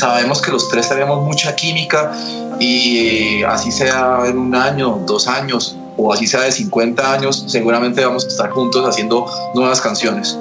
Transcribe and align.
sabemos 0.00 0.40
que 0.40 0.50
los 0.50 0.68
tres 0.68 0.88
tenemos 0.88 1.22
mucha 1.22 1.54
química 1.54 2.10
y 2.58 3.42
así 3.42 3.70
sea 3.70 4.22
en 4.26 4.38
un 4.38 4.54
año, 4.54 5.02
dos 5.06 5.28
años 5.28 5.76
o 5.96 6.12
así 6.12 6.26
sea 6.26 6.40
de 6.40 6.52
50 6.52 7.12
años, 7.12 7.44
seguramente 7.46 8.02
vamos 8.04 8.24
a 8.24 8.28
estar 8.28 8.50
juntos 8.50 8.88
haciendo 8.88 9.26
nuevas 9.54 9.80
canciones. 9.82 10.38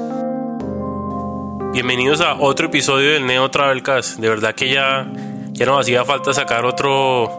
Bienvenidos 1.73 2.21
a 2.21 2.35
otro 2.35 2.67
episodio 2.67 3.11
del 3.11 3.25
Neo 3.25 3.51
Travelcast. 3.51 4.19
De 4.19 4.29
verdad 4.29 4.55
que 4.55 4.71
ya, 4.71 5.05
ya 5.51 5.65
nos 5.65 5.81
hacía 5.81 6.05
falta 6.05 6.33
sacar 6.33 6.63
otro, 6.63 7.29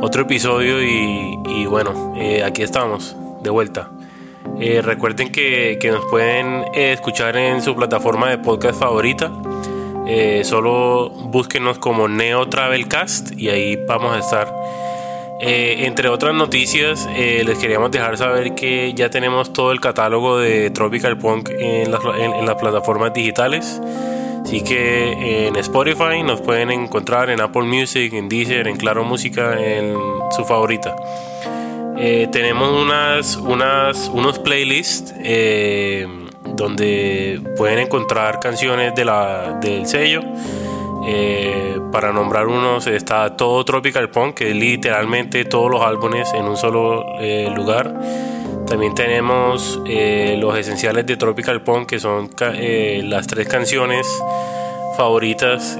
otro 0.00 0.22
episodio 0.22 0.82
y, 0.82 1.66
bueno, 1.66 2.14
eh, 2.16 2.42
aquí 2.42 2.62
estamos, 2.62 3.14
de 3.42 3.50
vuelta. 3.50 3.90
Eh, 4.58 4.80
recuerden 4.82 5.30
que, 5.30 5.78
que, 5.80 5.90
nos 5.90 6.04
pueden 6.06 6.64
eh, 6.74 6.92
escuchar 6.92 7.36
en 7.36 7.60
su 7.62 7.74
plataforma 7.74 8.30
de 8.30 8.38
podcast 8.38 8.78
favorita. 8.78 9.30
Solo 10.44 11.10
búsquenos 11.10 11.78
como 11.78 12.08
Neo 12.08 12.48
Travelcast 12.48 13.32
y 13.38 13.48
ahí 13.48 13.78
vamos 13.86 14.14
a 14.14 14.18
estar. 14.18 14.54
entre 15.40 16.08
otras 16.08 16.34
noticias, 16.34 17.08
les 17.16 17.58
queríamos 17.58 17.90
dejar 17.90 18.16
saber 18.16 18.54
que 18.54 18.92
ya 18.94 19.10
tenemos 19.10 19.52
todo 19.52 19.72
el 19.72 19.80
catálogo 19.80 20.38
de 20.38 20.70
Tropical 20.70 21.18
Punk 21.18 21.50
en 21.58 21.90
las, 21.90 22.54
plataformas 22.56 23.12
digitales. 23.14 23.80
Así 24.44 24.62
que 24.62 25.46
en 25.46 25.56
Spotify 25.56 26.22
nos 26.22 26.40
pueden 26.42 26.70
encontrar 26.70 27.30
en 27.30 27.40
Apple 27.40 27.62
Music, 27.62 28.12
en 28.12 28.28
Deezer, 28.28 28.68
en 28.68 28.76
Claro 28.76 29.04
Música, 29.04 29.58
en 29.58 29.96
su 30.36 30.44
favorita. 30.44 30.94
Eh, 31.96 32.28
tenemos 32.32 32.70
unas, 32.82 33.36
unas, 33.36 34.08
unos 34.08 34.38
playlists 34.40 35.14
eh, 35.18 36.06
donde 36.46 37.40
pueden 37.56 37.78
encontrar 37.78 38.40
canciones 38.40 38.94
de 38.94 39.04
la, 39.04 39.58
del 39.60 39.86
sello. 39.86 40.20
Eh, 41.06 41.78
para 41.92 42.12
nombrar 42.12 42.46
unos 42.46 42.86
está 42.86 43.36
todo 43.36 43.64
Tropical 43.64 44.10
Punk, 44.10 44.36
que 44.36 44.50
es 44.50 44.56
literalmente 44.56 45.44
todos 45.44 45.70
los 45.70 45.82
álbumes 45.82 46.32
en 46.34 46.44
un 46.44 46.56
solo 46.56 47.04
lugar. 47.54 47.94
También 48.66 48.94
tenemos 48.94 49.80
los 49.84 50.58
esenciales 50.58 51.06
de 51.06 51.16
Tropical 51.16 51.62
Punk, 51.62 51.90
que 51.90 52.00
son 52.00 52.30
las 52.38 53.26
tres 53.26 53.46
canciones 53.46 54.06
favoritas 54.96 55.78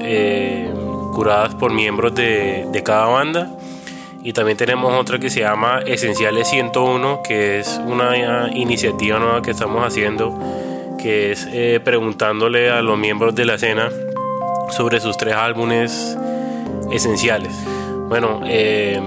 curadas 1.13 1.55
por 1.55 1.73
miembros 1.73 2.13
de, 2.13 2.67
de 2.71 2.83
cada 2.83 3.07
banda. 3.07 3.49
Y 4.25 4.33
también 4.33 4.57
tenemos 4.57 4.91
otra 4.91 5.19
que 5.19 5.29
se 5.29 5.41
llama 5.41 5.81
Esenciales 5.85 6.49
101, 6.49 7.21
que 7.21 7.59
es 7.59 7.79
una 7.85 8.49
iniciativa 8.55 9.19
nueva 9.19 9.43
que 9.43 9.51
estamos 9.51 9.85
haciendo, 9.85 10.35
que 10.97 11.31
es 11.31 11.47
eh, 11.51 11.79
preguntándole 11.83 12.71
a 12.71 12.81
los 12.81 12.97
miembros 12.97 13.35
de 13.35 13.45
la 13.45 13.53
escena 13.53 13.91
sobre 14.71 14.99
sus 14.99 15.15
tres 15.15 15.35
álbumes 15.35 16.17
esenciales. 16.91 17.53
Bueno, 18.09 18.41
eh, 18.47 18.99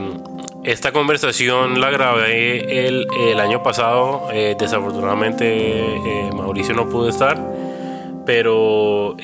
esta 0.62 0.92
conversación 0.92 1.80
la 1.80 1.91
grabé 1.91 2.86
el, 2.86 3.08
el 3.19 3.41
año 3.41 3.61
pasado, 3.61 4.28
eh, 4.33 4.55
desafortunadamente 4.56 6.30
Mauricio 6.33 6.77
no 6.77 6.89
pudo 6.89 7.08
estar, 7.08 7.36
pero 8.24 9.16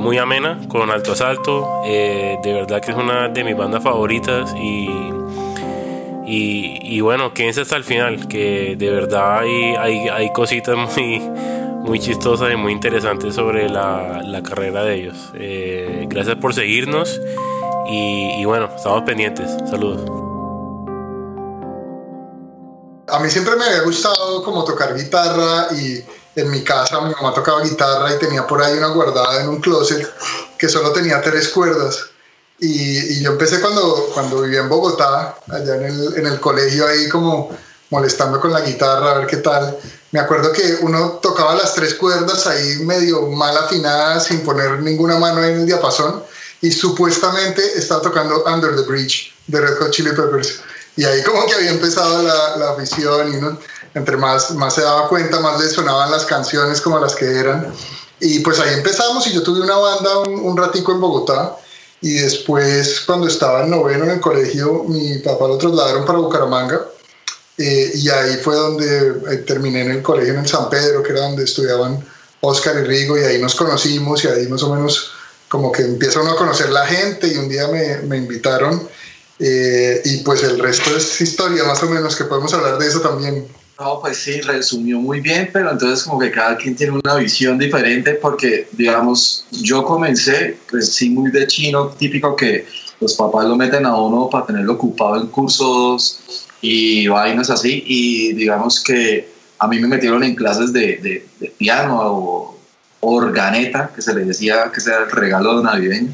muy 0.00 0.18
amena, 0.18 0.58
con 0.66 0.90
alto 0.90 1.12
asalto, 1.12 1.82
de 1.84 2.52
verdad 2.52 2.80
que 2.80 2.90
es 2.90 2.96
una 2.96 3.28
de 3.28 3.44
mis 3.44 3.56
bandas 3.56 3.84
favoritas 3.84 4.52
y 4.60 4.88
y, 6.26 6.78
y 6.82 7.00
bueno, 7.00 7.32
quédense 7.32 7.60
hasta 7.60 7.76
el 7.76 7.84
final, 7.84 8.26
que 8.26 8.74
de 8.76 8.90
verdad 8.90 9.38
hay, 9.38 9.76
hay, 9.76 10.08
hay 10.08 10.32
cositas 10.32 10.76
muy, 10.76 11.20
muy 11.20 12.00
chistosas 12.00 12.52
y 12.52 12.56
muy 12.56 12.72
interesantes 12.72 13.34
sobre 13.34 13.68
la, 13.68 14.20
la 14.24 14.42
carrera 14.42 14.82
de 14.82 14.94
ellos. 14.94 15.16
Eh, 15.34 16.06
gracias 16.08 16.36
por 16.36 16.52
seguirnos 16.52 17.20
y, 17.88 18.40
y, 18.40 18.44
bueno, 18.44 18.68
estamos 18.74 19.02
pendientes. 19.02 19.50
Saludos. 19.70 20.02
A 23.08 23.20
mí 23.20 23.30
siempre 23.30 23.54
me 23.54 23.64
había 23.64 23.82
gustado 23.82 24.42
como 24.42 24.64
tocar 24.64 24.96
guitarra 24.96 25.68
y 25.76 26.02
en 26.34 26.50
mi 26.50 26.64
casa 26.64 27.00
mi 27.00 27.14
mamá 27.14 27.32
tocaba 27.32 27.62
guitarra 27.62 28.12
y 28.14 28.18
tenía 28.18 28.44
por 28.46 28.60
ahí 28.60 28.76
una 28.76 28.88
guardada 28.88 29.42
en 29.42 29.48
un 29.48 29.60
closet 29.60 30.06
que 30.58 30.68
solo 30.68 30.92
tenía 30.92 31.20
tres 31.20 31.48
cuerdas. 31.50 32.10
Y, 32.58 33.22
yo 33.22 33.32
empecé 33.32 33.60
cuando, 33.60 34.10
cuando 34.14 34.42
vivía 34.42 34.60
en 34.60 34.68
Bogotá, 34.68 35.36
allá 35.48 35.76
en 35.76 35.84
el, 35.84 36.14
en 36.16 36.26
el 36.26 36.40
colegio, 36.40 36.86
ahí 36.86 37.08
como 37.08 37.50
molestando 37.90 38.40
con 38.40 38.52
la 38.52 38.60
guitarra, 38.60 39.12
a 39.12 39.18
ver 39.18 39.26
qué 39.26 39.38
tal. 39.38 39.76
Me 40.12 40.20
acuerdo 40.20 40.52
que 40.52 40.78
uno 40.80 41.18
tocaba 41.22 41.54
las 41.54 41.74
tres 41.74 41.94
cuerdas 41.94 42.46
ahí 42.46 42.78
medio 42.84 43.22
mal 43.28 43.56
afinadas, 43.56 44.24
sin 44.24 44.40
poner 44.40 44.80
ninguna 44.80 45.18
mano 45.18 45.44
en 45.44 45.60
el 45.60 45.66
diapasón, 45.66 46.22
y 46.62 46.72
supuestamente 46.72 47.78
estaba 47.78 48.00
tocando 48.00 48.42
Under 48.44 48.74
the 48.74 48.82
Bridge 48.82 49.34
de 49.46 49.60
Red 49.60 49.78
Hot 49.78 49.90
Chili 49.90 50.10
Peppers. 50.10 50.60
Y 50.96 51.04
ahí 51.04 51.22
como 51.22 51.44
que 51.44 51.54
había 51.54 51.70
empezado 51.70 52.22
la, 52.22 52.56
la 52.56 52.70
afición 52.70 53.32
y 53.32 53.36
uno, 53.36 53.58
entre 53.94 54.16
más, 54.16 54.52
más 54.52 54.74
se 54.74 54.80
daba 54.80 55.08
cuenta, 55.08 55.40
más 55.40 55.60
le 55.60 55.68
sonaban 55.68 56.10
las 56.10 56.24
canciones 56.24 56.80
como 56.80 56.98
las 56.98 57.14
que 57.14 57.26
eran. 57.38 57.70
Y 58.18 58.38
pues 58.40 58.58
ahí 58.58 58.72
empezamos 58.72 59.26
y 59.26 59.34
yo 59.34 59.42
tuve 59.42 59.60
una 59.60 59.76
banda 59.76 60.18
un, 60.20 60.40
un 60.40 60.56
ratico 60.56 60.92
en 60.92 61.00
Bogotá 61.00 61.56
y 62.00 62.14
después 62.14 63.00
cuando 63.06 63.28
estaba 63.28 63.64
en 63.64 63.70
noveno 63.70 64.04
en 64.04 64.10
el 64.10 64.20
colegio 64.20 64.84
mi 64.84 65.18
papá 65.18 65.48
lo 65.48 65.58
trasladaron 65.58 66.04
para 66.04 66.18
Bucaramanga 66.18 66.80
eh, 67.58 67.90
y 67.94 68.08
ahí 68.10 68.36
fue 68.36 68.54
donde 68.54 69.08
eh, 69.30 69.36
terminé 69.46 69.82
en 69.82 69.90
el 69.92 70.02
colegio 70.02 70.34
en 70.34 70.40
el 70.40 70.48
San 70.48 70.68
Pedro 70.68 71.02
que 71.02 71.12
era 71.12 71.22
donde 71.22 71.44
estudiaban 71.44 72.04
Oscar 72.40 72.76
y 72.76 72.84
Rigo 72.84 73.18
y 73.18 73.22
ahí 73.22 73.40
nos 73.40 73.54
conocimos 73.54 74.24
y 74.24 74.28
ahí 74.28 74.46
más 74.46 74.62
o 74.62 74.74
menos 74.74 75.12
como 75.48 75.72
que 75.72 75.82
empieza 75.82 76.20
uno 76.20 76.32
a 76.32 76.36
conocer 76.36 76.70
la 76.70 76.86
gente 76.86 77.28
y 77.28 77.36
un 77.36 77.48
día 77.48 77.68
me, 77.68 77.98
me 78.02 78.16
invitaron 78.18 78.88
eh, 79.38 80.00
y 80.04 80.18
pues 80.18 80.42
el 80.42 80.58
resto 80.58 80.96
es 80.96 81.20
historia 81.20 81.64
más 81.64 81.82
o 81.82 81.86
menos 81.86 82.16
que 82.16 82.24
podemos 82.24 82.52
hablar 82.54 82.78
de 82.78 82.86
eso 82.86 83.00
también. 83.00 83.46
No, 83.78 84.00
pues 84.00 84.16
sí, 84.16 84.40
resumió 84.40 84.98
muy 84.98 85.20
bien, 85.20 85.50
pero 85.52 85.70
entonces 85.70 86.04
como 86.04 86.18
que 86.18 86.30
cada 86.30 86.56
quien 86.56 86.74
tiene 86.74 86.94
una 86.94 87.16
visión 87.16 87.58
diferente 87.58 88.14
porque, 88.14 88.68
digamos, 88.72 89.46
yo 89.50 89.84
comencé, 89.84 90.56
pues 90.70 90.94
sí, 90.94 91.10
muy 91.10 91.30
de 91.30 91.46
chino, 91.46 91.88
típico 91.88 92.34
que 92.34 92.64
los 93.00 93.12
papás 93.14 93.44
lo 93.44 93.54
meten 93.54 93.84
a 93.84 93.94
uno 93.94 94.30
para 94.30 94.46
tenerlo 94.46 94.72
ocupado 94.74 95.20
en 95.20 95.26
cursos 95.26 96.48
y 96.62 97.06
vainas 97.08 97.50
así, 97.50 97.84
y 97.86 98.32
digamos 98.32 98.82
que 98.82 99.28
a 99.58 99.68
mí 99.68 99.78
me 99.78 99.88
metieron 99.88 100.24
en 100.24 100.34
clases 100.34 100.72
de, 100.72 101.26
de, 101.38 101.48
piano 101.58 102.00
o 102.00 102.58
organeta, 103.00 103.90
que 103.94 104.00
se 104.00 104.14
le 104.14 104.24
decía 104.24 104.72
que 104.72 104.80
era 104.88 105.04
el 105.04 105.10
regalo 105.10 105.62
navideño 105.62 106.12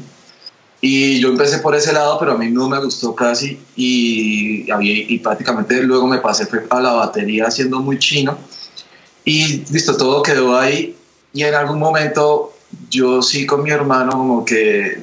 y 0.85 1.17
yo 1.21 1.29
empecé 1.29 1.59
por 1.59 1.73
ese 1.75 1.93
lado, 1.93 2.19
pero 2.19 2.33
a 2.33 2.37
mí 2.37 2.51
no 2.51 2.67
me 2.67 2.77
gustó 2.77 3.15
casi. 3.15 3.57
Y, 3.77 4.65
y 4.81 5.17
prácticamente 5.19 5.81
luego 5.81 6.05
me 6.07 6.17
pasé 6.17 6.45
a 6.69 6.81
la 6.81 6.91
batería 6.91 7.49
siendo 7.49 7.79
muy 7.79 7.97
chino. 7.99 8.37
Y 9.23 9.63
listo, 9.71 9.95
todo 9.95 10.21
quedó 10.21 10.59
ahí. 10.59 10.93
Y 11.31 11.43
en 11.43 11.55
algún 11.55 11.79
momento 11.79 12.53
yo 12.89 13.21
sí 13.21 13.45
con 13.45 13.63
mi 13.63 13.69
hermano 13.69 14.11
como 14.11 14.43
que 14.43 15.01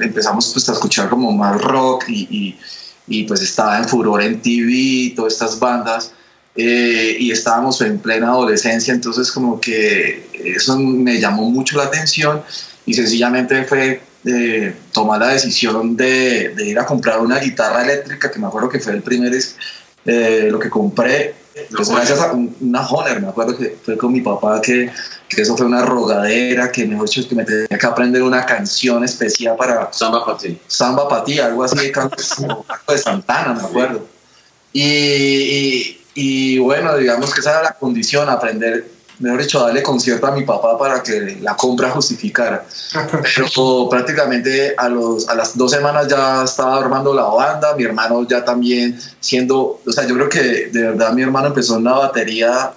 empezamos 0.00 0.50
pues 0.52 0.68
a 0.68 0.72
escuchar 0.72 1.08
como 1.08 1.30
más 1.30 1.62
rock 1.62 2.06
y, 2.08 2.56
y, 3.06 3.22
pues 3.22 3.40
estaba 3.40 3.78
en 3.78 3.88
furor 3.88 4.20
en 4.20 4.42
TV, 4.42 5.12
todas 5.14 5.34
estas 5.34 5.60
bandas. 5.60 6.10
Eh, 6.56 7.18
y 7.20 7.30
estábamos 7.30 7.80
en 7.82 8.00
plena 8.00 8.30
adolescencia, 8.30 8.92
entonces 8.92 9.30
como 9.30 9.60
que 9.60 10.28
eso 10.44 10.76
me 10.76 11.20
llamó 11.20 11.48
mucho 11.50 11.76
la 11.76 11.84
atención 11.84 12.42
y 12.86 12.94
sencillamente 12.94 13.64
fue 13.64 14.00
de 14.22 14.74
tomar 14.92 15.20
la 15.20 15.28
decisión 15.28 15.96
de, 15.96 16.54
de, 16.56 16.66
ir 16.66 16.78
a 16.78 16.86
comprar 16.86 17.20
una 17.20 17.38
guitarra 17.38 17.84
eléctrica, 17.84 18.30
que 18.30 18.38
me 18.38 18.46
acuerdo 18.46 18.68
que 18.70 18.80
fue 18.80 18.92
el 18.92 19.02
primer, 19.02 19.32
eh, 20.06 20.48
lo 20.50 20.58
que 20.58 20.70
compré, 20.70 21.34
pues 21.70 21.88
gracias 21.88 22.20
a 22.20 22.32
una 22.32 22.86
Honor, 22.88 23.20
me 23.20 23.28
acuerdo 23.28 23.56
que 23.56 23.76
fue 23.82 23.96
con 23.96 24.12
mi 24.12 24.22
papá 24.22 24.60
que, 24.60 24.90
que 25.28 25.42
eso 25.42 25.56
fue 25.56 25.66
una 25.66 25.84
rogadera, 25.84 26.72
que 26.72 26.86
mejor 26.86 27.08
dicho 27.08 27.28
que 27.28 27.34
me 27.34 27.44
tenía 27.44 27.78
que 27.78 27.86
aprender 27.86 28.22
una 28.22 28.44
canción 28.44 29.04
especial 29.04 29.56
para... 29.56 29.92
Samba 29.92 30.24
para 30.24 30.38
ti. 30.38 30.58
Samba 30.66 31.08
para 31.08 31.24
ti, 31.24 31.38
algo 31.38 31.62
así 31.62 31.76
de 31.76 31.92
canto 31.92 32.16
de 32.16 32.98
Santana, 32.98 33.54
me 33.54 33.62
acuerdo. 33.68 34.06
Y, 34.72 34.82
y, 34.82 36.04
y 36.14 36.58
bueno, 36.58 36.96
digamos 36.96 37.32
que 37.32 37.40
esa 37.40 37.50
era 37.50 37.62
la 37.62 37.72
condición, 37.74 38.28
aprender 38.28 38.93
mejor 39.24 39.42
dicho, 39.42 39.60
darle 39.60 39.82
concierto 39.82 40.26
a 40.26 40.32
mi 40.32 40.44
papá 40.44 40.78
para 40.78 41.02
que 41.02 41.38
la 41.40 41.56
compra 41.56 41.90
justificara. 41.90 42.64
Pero 42.92 43.88
prácticamente 43.90 44.74
a, 44.76 44.88
los, 44.88 45.28
a 45.28 45.34
las 45.34 45.56
dos 45.56 45.70
semanas 45.70 46.08
ya 46.08 46.44
estaba 46.44 46.78
armando 46.78 47.14
la 47.14 47.24
banda, 47.24 47.74
mi 47.74 47.84
hermano 47.84 48.26
ya 48.28 48.44
también 48.44 48.98
siendo, 49.20 49.80
o 49.84 49.92
sea, 49.92 50.06
yo 50.06 50.14
creo 50.14 50.28
que 50.28 50.68
de 50.70 50.82
verdad 50.82 51.12
mi 51.12 51.22
hermano 51.22 51.48
empezó 51.48 51.76
en 51.76 51.84
la 51.84 51.92
batería, 51.92 52.72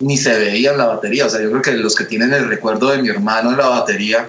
ni 0.00 0.16
se 0.16 0.36
veía 0.36 0.72
en 0.72 0.78
la 0.78 0.86
batería, 0.86 1.26
o 1.26 1.30
sea, 1.30 1.40
yo 1.40 1.50
creo 1.50 1.62
que 1.62 1.72
los 1.72 1.94
que 1.94 2.04
tienen 2.04 2.32
el 2.34 2.48
recuerdo 2.48 2.90
de 2.90 3.00
mi 3.00 3.08
hermano 3.08 3.50
en 3.50 3.56
la 3.56 3.68
batería, 3.68 4.28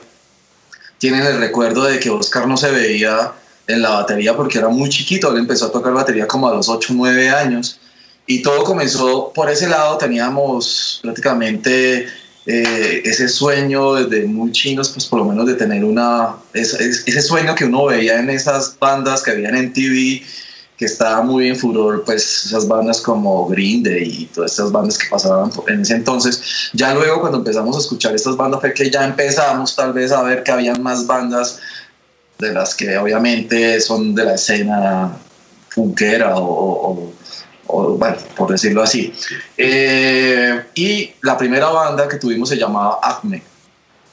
tienen 1.00 1.26
el 1.26 1.40
recuerdo 1.40 1.84
de 1.84 2.00
que 2.00 2.10
Oscar 2.10 2.48
no 2.48 2.58
se 2.58 2.72
veía 2.72 3.34
en 3.68 3.82
la 3.82 3.90
batería 3.90 4.36
porque 4.36 4.60
era 4.60 4.70
muy 4.70 4.90
chiquito, 4.90 5.32
él 5.32 5.40
empezó 5.40 5.66
a 5.66 5.72
tocar 5.72 5.94
batería 5.94 6.28
como 6.28 6.48
a 6.48 6.54
los 6.54 6.70
8 6.70 6.94
o 6.94 6.96
9 6.96 7.30
años 7.30 7.80
y 8.28 8.42
todo 8.42 8.64
comenzó 8.66 9.32
por 9.34 9.50
ese 9.50 9.68
lado, 9.68 9.98
teníamos 9.98 11.00
prácticamente 11.02 12.08
eh, 12.46 13.02
ese 13.06 13.30
sueño 13.30 13.96
desde 13.96 14.26
muy 14.26 14.52
chinos, 14.52 14.90
pues 14.90 15.06
por 15.06 15.20
lo 15.20 15.26
menos 15.26 15.48
de 15.48 15.56
tener 15.56 15.84
una, 15.84 16.36
ese 16.54 17.22
sueño 17.22 17.56
que 17.56 17.66
uno 17.66 17.86
veía 17.86 18.20
en 18.20 18.30
esas 18.30 18.78
bandas 18.78 19.24
que 19.24 19.32
habían 19.32 19.56
en 19.56 19.72
TV, 19.72 20.24
que 20.78 20.86
estaba 20.86 21.24
muy 21.24 21.48
en 21.48 21.56
furor, 21.56 22.04
pues 22.06 22.46
esas 22.46 22.68
bandas 22.68 23.02
como 23.02 23.48
Green 23.48 23.84
y 23.86 24.26
todas 24.26 24.54
esas 24.54 24.72
bandas 24.74 24.98
que 24.98 25.08
pasaban 25.10 25.50
en 25.68 25.82
ese 25.82 25.96
entonces. 25.96 26.70
Ya 26.74 26.94
luego 26.94 27.22
cuando 27.22 27.40
empezamos 27.40 27.78
a 27.78 27.80
escuchar 27.80 28.14
estas 28.14 28.36
bandas 28.36 28.60
fue 28.60 28.74
que 28.74 28.92
ya 28.92 29.06
empezamos 29.06 29.74
tal 29.76 29.94
vez 29.94 30.12
a 30.12 30.22
ver 30.22 30.44
que 30.44 30.52
habían 30.52 30.84
más 30.84 31.08
bandas 31.08 31.60
de 32.40 32.54
las 32.54 32.76
que 32.76 32.98
obviamente 32.98 33.80
son 33.80 34.14
de 34.14 34.26
la 34.26 34.36
escena 34.36 35.18
funkera 35.70 36.36
o 36.38 37.12
bueno, 37.68 38.18
por 38.36 38.52
decirlo 38.52 38.82
así. 38.82 39.14
Eh, 39.58 40.64
y 40.76 41.12
la 41.22 41.38
primera 41.38 41.70
banda 41.70 42.08
que 42.08 42.18
tuvimos 42.18 42.50
se 42.50 42.58
llamaba 42.58 43.00
Acme. 43.02 43.44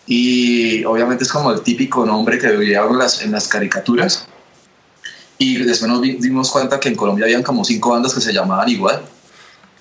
Y 0.06 0.85
obviamente 0.85 1.25
es 1.25 1.33
como 1.33 1.51
el 1.51 1.62
típico 1.62 2.05
nombre 2.05 2.39
que 2.39 2.49
veíamos 2.49 2.97
las, 2.97 3.23
en 3.23 3.33
las 3.33 3.49
caricaturas. 3.49 4.27
Y 5.39 5.59
después 5.59 5.91
nos 5.91 6.03
dimos 6.03 6.51
cuenta 6.51 6.79
que 6.79 6.89
en 6.89 6.95
Colombia 6.95 7.25
habían 7.25 7.43
como 7.43 7.65
cinco 7.65 7.91
bandas 7.91 8.15
que 8.15 8.21
se 8.21 8.33
llamaban 8.33 8.69
igual. 8.69 9.03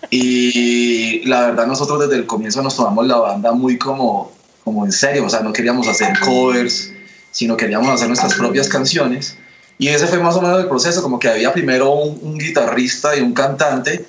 Y 0.09 1.25
la 1.25 1.47
verdad 1.47 1.67
nosotros 1.67 1.99
desde 1.99 2.15
el 2.15 2.25
comienzo 2.25 2.61
nos 2.61 2.75
tomamos 2.75 3.07
la 3.07 3.17
banda 3.17 3.51
muy 3.53 3.77
como, 3.77 4.31
como 4.63 4.85
en 4.85 4.91
serio, 4.91 5.25
o 5.25 5.29
sea, 5.29 5.41
no 5.41 5.53
queríamos 5.53 5.87
hacer 5.87 6.19
covers, 6.19 6.91
sino 7.31 7.55
queríamos 7.55 7.89
hacer 7.89 8.07
nuestras 8.07 8.33
propias 8.33 8.67
canciones. 8.67 9.37
Y 9.77 9.87
ese 9.87 10.07
fue 10.07 10.19
más 10.19 10.35
o 10.35 10.41
menos 10.41 10.59
el 10.59 10.67
proceso, 10.67 11.01
como 11.01 11.19
que 11.19 11.27
había 11.27 11.51
primero 11.51 11.91
un, 11.91 12.37
guitarrista 12.37 13.15
y 13.15 13.21
un 13.21 13.33
cantante, 13.33 14.05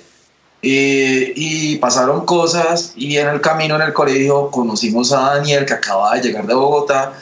y, 0.61 1.75
pasaron 1.77 2.25
cosas, 2.25 2.93
y 2.95 3.17
en 3.17 3.27
el 3.27 3.41
camino 3.41 3.75
en 3.75 3.83
el 3.83 3.93
colegio 3.93 4.49
conocimos 4.49 5.11
a 5.11 5.35
Daniel, 5.35 5.65
que 5.65 5.73
acababa 5.73 6.15
de 6.15 6.21
llegar 6.21 6.47
de 6.47 6.53
Bogotá, 6.53 7.13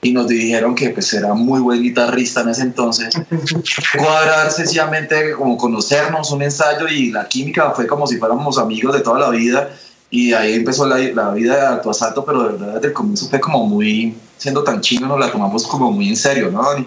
y 0.00 0.12
nos 0.12 0.28
dijeron 0.28 0.74
que 0.74 0.90
pues 0.90 1.12
era 1.12 1.34
muy 1.34 1.60
buen 1.60 1.82
guitarrista 1.82 2.42
en 2.42 2.50
ese 2.50 2.62
entonces. 2.62 3.14
Cuadrar 3.98 4.50
sencillamente 4.52 5.32
como 5.32 5.56
conocernos, 5.56 6.30
un 6.30 6.42
ensayo, 6.42 6.88
y 6.88 7.10
la 7.10 7.28
química 7.28 7.72
fue 7.72 7.86
como 7.86 8.06
si 8.06 8.16
fuéramos 8.16 8.58
amigos 8.58 8.94
de 8.94 9.00
toda 9.00 9.18
la 9.18 9.30
vida, 9.30 9.70
y 10.10 10.32
ahí 10.32 10.54
empezó 10.54 10.86
la, 10.86 10.98
la 10.98 11.30
vida 11.32 11.56
de 11.56 11.66
Alto 11.66 11.90
Asalto, 11.90 12.24
pero 12.24 12.44
de 12.44 12.52
verdad 12.52 12.74
desde 12.74 12.88
el 12.88 12.92
comienzo 12.92 13.28
fue 13.28 13.40
como 13.40 13.66
muy, 13.66 14.16
siendo 14.38 14.64
tan 14.64 14.80
chino, 14.80 15.06
nos 15.06 15.20
la 15.20 15.30
tomamos 15.30 15.66
como 15.66 15.92
muy 15.92 16.08
en 16.08 16.16
serio, 16.16 16.50
¿no, 16.50 16.62
Dani? 16.62 16.86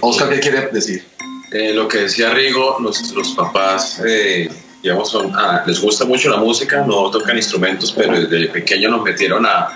Oscar, 0.00 0.30
¿qué 0.30 0.40
quiere 0.40 0.68
decir? 0.72 1.04
Eh, 1.52 1.72
lo 1.72 1.88
que 1.88 1.98
decía 1.98 2.30
Rigo, 2.30 2.76
nuestros 2.80 3.30
papás, 3.30 4.02
eh, 4.06 4.50
digamos, 4.82 5.10
son, 5.10 5.32
ah, 5.34 5.62
les 5.66 5.80
gusta 5.80 6.04
mucho 6.04 6.28
la 6.28 6.36
música, 6.36 6.84
no 6.84 7.10
tocan 7.10 7.36
instrumentos, 7.36 7.92
pero 7.92 8.20
desde 8.20 8.48
pequeño 8.48 8.90
nos 8.90 9.02
metieron 9.02 9.46
a, 9.46 9.68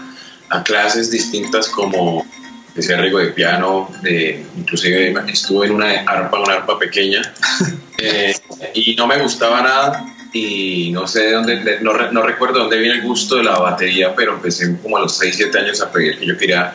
a 0.50 0.62
clases 0.62 1.10
distintas 1.10 1.68
como 1.68 2.26
decía 2.74 2.96
Rigo 2.98 3.18
de 3.18 3.28
piano, 3.28 3.90
de, 4.02 4.44
inclusive 4.56 5.14
estuve 5.28 5.66
en 5.66 5.72
una 5.72 5.90
arpa, 6.00 6.40
una 6.40 6.54
arpa 6.54 6.78
pequeña, 6.78 7.22
eh, 7.98 8.34
y 8.74 8.94
no 8.94 9.06
me 9.06 9.18
gustaba 9.18 9.62
nada 9.62 10.06
y 10.32 10.90
no 10.92 11.06
sé 11.06 11.24
de 11.24 11.32
dónde, 11.32 11.78
no, 11.82 11.92
no, 12.10 12.22
recuerdo 12.22 12.60
dónde 12.60 12.78
viene 12.78 12.96
el 12.96 13.02
gusto 13.02 13.36
de 13.36 13.44
la 13.44 13.58
batería, 13.58 14.14
pero 14.16 14.34
empecé 14.34 14.76
como 14.80 14.96
a 14.96 15.00
los 15.00 15.16
6, 15.18 15.34
7 15.36 15.58
años 15.58 15.82
a 15.82 15.92
pedir 15.92 16.18
que 16.18 16.26
yo 16.26 16.36
quería 16.38 16.72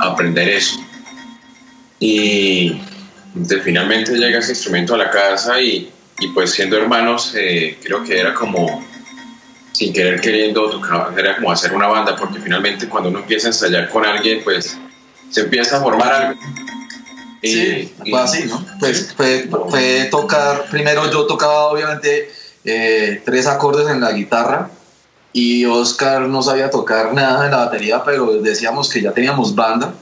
aprender 0.00 0.48
eso. 0.48 0.76
Y 1.98 2.80
finalmente 3.62 4.12
llega 4.12 4.38
ese 4.38 4.52
instrumento 4.52 4.94
a 4.94 4.98
la 4.98 5.10
casa 5.10 5.60
y, 5.60 5.90
y 6.18 6.28
pues 6.28 6.50
siendo 6.52 6.76
hermanos, 6.76 7.34
eh, 7.36 7.78
creo 7.82 8.02
que 8.02 8.18
era 8.18 8.34
como, 8.34 8.84
sin 9.72 9.92
querer 9.92 10.20
queriendo, 10.20 10.80
era 11.16 11.36
como 11.36 11.50
hacer 11.50 11.74
una 11.74 11.86
banda, 11.86 12.16
porque 12.16 12.40
finalmente 12.40 12.88
cuando 12.88 13.10
uno 13.10 13.20
empieza 13.20 13.48
a 13.48 13.50
ensayar 13.50 13.88
con 13.88 14.04
alguien, 14.04 14.42
pues 14.42 14.78
se 15.30 15.40
empieza 15.40 15.78
a 15.78 15.80
formar 15.80 16.12
algo. 16.12 16.40
Sí, 17.42 17.94
fue 17.98 18.20
así, 18.20 18.44
¿no? 18.44 18.64
Pues 18.80 19.12
fue, 19.16 19.48
fue, 19.68 20.08
tocar, 20.10 20.64
primero 20.70 21.10
yo 21.12 21.26
tocaba 21.26 21.66
obviamente 21.66 22.30
eh, 22.64 23.22
tres 23.24 23.46
acordes 23.46 23.88
en 23.88 24.00
la 24.00 24.12
guitarra 24.12 24.70
y 25.32 25.64
Oscar 25.66 26.22
no 26.22 26.42
sabía 26.42 26.70
tocar 26.70 27.12
nada 27.12 27.44
en 27.44 27.50
la 27.52 27.58
batería, 27.58 28.02
pero 28.04 28.40
decíamos 28.40 28.88
que 28.88 29.02
ya 29.02 29.12
teníamos 29.12 29.54
banda 29.54 29.92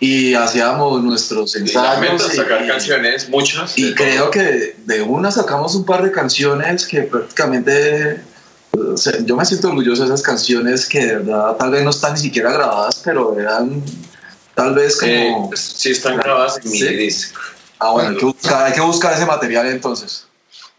y 0.00 0.34
hacíamos 0.34 1.02
nuestros 1.02 1.56
ensayos. 1.56 2.32
Y, 2.32 2.36
sacar 2.36 2.66
canciones, 2.66 3.28
muchas. 3.28 3.76
Y 3.76 3.94
creo 3.94 4.30
que 4.30 4.76
de 4.84 5.02
una 5.02 5.30
sacamos 5.30 5.74
un 5.74 5.84
par 5.84 6.02
de 6.04 6.12
canciones 6.12 6.86
que 6.86 7.02
prácticamente. 7.02 8.20
yo 9.24 9.36
me 9.36 9.44
siento 9.44 9.68
orgulloso 9.68 10.02
de 10.02 10.08
esas 10.08 10.22
canciones 10.22 10.86
que 10.86 11.04
de 11.04 11.16
verdad 11.16 11.56
tal 11.56 11.70
vez 11.70 11.82
no 11.82 11.90
están 11.90 12.14
ni 12.14 12.20
siquiera 12.20 12.52
grabadas, 12.52 13.00
pero 13.04 13.38
eran 13.38 13.82
tal 14.54 14.74
vez 14.74 14.96
como. 14.96 15.50
sí, 15.56 15.90
están 15.90 16.16
grabadas 16.16 16.60
en 16.64 16.70
mi 16.70 16.80
disco. 16.80 17.40
Ah, 17.80 17.90
bueno, 17.90 18.10
hay 18.10 18.16
que, 18.16 18.24
buscar, 18.24 18.66
hay 18.66 18.72
que 18.72 18.80
buscar 18.80 19.12
ese 19.14 19.26
material 19.26 19.66
entonces. 19.66 20.26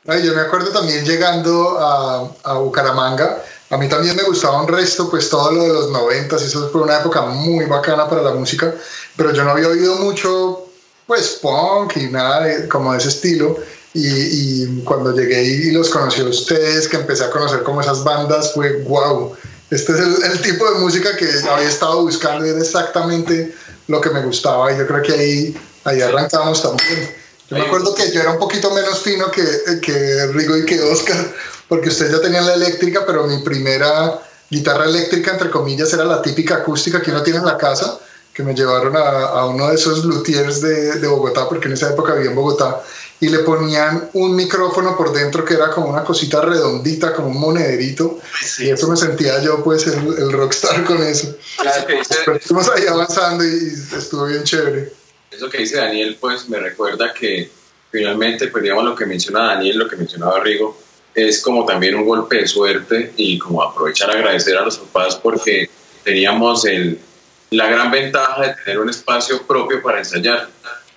yo 0.05 0.33
me 0.33 0.41
acuerdo 0.41 0.71
también 0.71 1.05
llegando 1.05 1.79
a, 1.79 2.31
a 2.43 2.53
Bucaramanga 2.55 3.41
a 3.69 3.77
mí 3.77 3.87
también 3.87 4.15
me 4.15 4.23
gustaba 4.23 4.61
un 4.61 4.67
resto, 4.67 5.09
pues 5.09 5.29
todo 5.29 5.51
lo 5.51 5.63
de 5.63 5.69
los 5.69 5.91
noventas, 5.91 6.41
eso 6.41 6.69
fue 6.69 6.81
una 6.81 6.99
época 6.99 7.21
muy 7.21 7.65
bacana 7.65 8.09
para 8.09 8.23
la 8.23 8.33
música, 8.33 8.73
pero 9.15 9.31
yo 9.31 9.43
no 9.43 9.51
había 9.51 9.67
oído 9.67 9.95
mucho, 9.97 10.65
pues 11.05 11.39
punk 11.41 11.97
y 11.97 12.07
nada 12.07 12.67
como 12.67 12.93
de 12.93 12.99
ese 12.99 13.09
estilo. 13.09 13.57
Y, 13.93 14.83
cuando 14.83 15.15
llegué 15.15 15.43
y 15.43 15.71
los 15.71 15.89
conocí 15.89 16.21
a 16.21 16.25
ustedes, 16.25 16.87
que 16.87 16.97
empecé 16.97 17.23
a 17.23 17.31
conocer 17.31 17.63
como 17.63 17.81
esas 17.81 18.03
bandas, 18.03 18.53
fue 18.53 18.83
wow, 18.83 19.35
este 19.71 19.93
es 19.93 19.99
el, 19.99 20.41
tipo 20.41 20.71
de 20.71 20.79
música 20.79 21.15
que 21.15 21.27
había 21.49 21.67
estado 21.67 22.03
buscando 22.03 22.45
y 22.45 22.49
era 22.49 22.59
exactamente 22.59 23.53
lo 23.87 23.99
que 23.99 24.09
me 24.11 24.21
gustaba 24.21 24.71
y 24.71 24.77
yo 24.77 24.87
creo 24.87 25.01
que 25.01 25.13
ahí, 25.13 25.57
ahí 25.85 26.01
arrancamos 26.01 26.61
también. 26.61 27.15
Yo 27.49 27.57
me 27.57 27.65
acuerdo 27.65 27.95
que 27.95 28.11
yo 28.11 28.21
era 28.21 28.31
un 28.31 28.39
poquito 28.39 28.71
menos 28.73 28.99
fino 28.99 29.29
que, 29.31 29.43
que 29.81 30.27
Rigo 30.27 30.55
y 30.55 30.65
que 30.65 30.79
Oscar, 30.81 31.17
porque 31.69 31.89
ustedes 31.89 32.11
ya 32.11 32.19
tenían 32.19 32.45
la 32.45 32.55
eléctrica, 32.55 33.05
pero 33.05 33.25
mi 33.25 33.37
primera 33.43 34.19
guitarra 34.49 34.85
eléctrica, 34.85 35.31
entre 35.31 35.51
comillas, 35.51 35.93
era 35.93 36.03
la 36.03 36.21
típica 36.21 36.55
acústica 36.55 37.01
que 37.01 37.11
uno 37.11 37.21
tiene 37.21 37.39
en 37.39 37.45
la 37.45 37.57
casa, 37.57 37.99
que 38.33 38.43
me 38.43 38.55
llevaron 38.55 38.97
a, 38.97 39.27
a 39.27 39.45
uno 39.45 39.69
de 39.69 39.75
esos 39.75 40.03
luthiers 40.03 40.61
de, 40.61 40.99
de, 40.99 41.07
Bogotá, 41.07 41.47
porque 41.47 41.67
en 41.67 41.73
esa 41.73 41.91
época 41.91 42.13
vivía 42.13 42.31
en 42.31 42.35
Bogotá, 42.35 42.81
y 43.21 43.29
le 43.29 43.39
ponían 43.39 44.09
un 44.13 44.35
micrófono 44.35 44.97
por 44.97 45.11
dentro 45.13 45.45
que 45.45 45.53
era 45.53 45.69
como 45.69 45.89
una 45.89 46.03
cosita 46.03 46.41
redondita, 46.41 47.13
como 47.13 47.27
un 47.27 47.39
monederito, 47.39 48.19
y 48.59 48.69
eso 48.69 48.87
me 48.87 48.97
sentía 48.97 49.39
yo, 49.41 49.63
pues, 49.63 49.85
el, 49.87 49.99
el 50.17 50.31
rockstar 50.31 50.83
con 50.85 51.03
eso. 51.03 51.35
Claro 51.61 51.85
que 51.85 51.95
dice, 51.97 52.15
estuvimos 52.33 52.69
ahí 52.69 52.87
avanzando 52.87 53.45
y 53.45 53.73
estuvo 53.95 54.25
bien 54.25 54.43
chévere. 54.43 54.93
Eso 55.29 55.49
que 55.49 55.59
dice 55.59 55.77
Daniel, 55.77 56.17
pues, 56.19 56.49
me 56.49 56.59
recuerda 56.59 57.13
que 57.13 57.51
finalmente, 57.91 58.47
pues, 58.47 58.63
digamos, 58.63 58.85
lo 58.85 58.95
que 58.95 59.05
menciona 59.05 59.47
Daniel, 59.47 59.77
lo 59.77 59.87
que 59.87 59.97
mencionaba 59.97 60.39
Rigo, 60.39 60.88
es 61.15 61.41
como 61.41 61.65
también 61.65 61.95
un 61.95 62.05
golpe 62.05 62.37
de 62.37 62.47
suerte 62.47 63.13
y 63.17 63.37
como 63.37 63.63
aprovechar 63.63 64.09
a 64.11 64.13
agradecer 64.13 64.57
a 64.57 64.61
los 64.61 64.77
papás 64.77 65.15
porque 65.15 65.69
teníamos 66.03 66.65
el, 66.65 66.99
la 67.51 67.67
gran 67.67 67.91
ventaja 67.91 68.41
de 68.41 68.55
tener 68.63 68.79
un 68.79 68.89
espacio 68.89 69.41
propio 69.43 69.81
para 69.81 69.99
ensayar. 69.99 70.47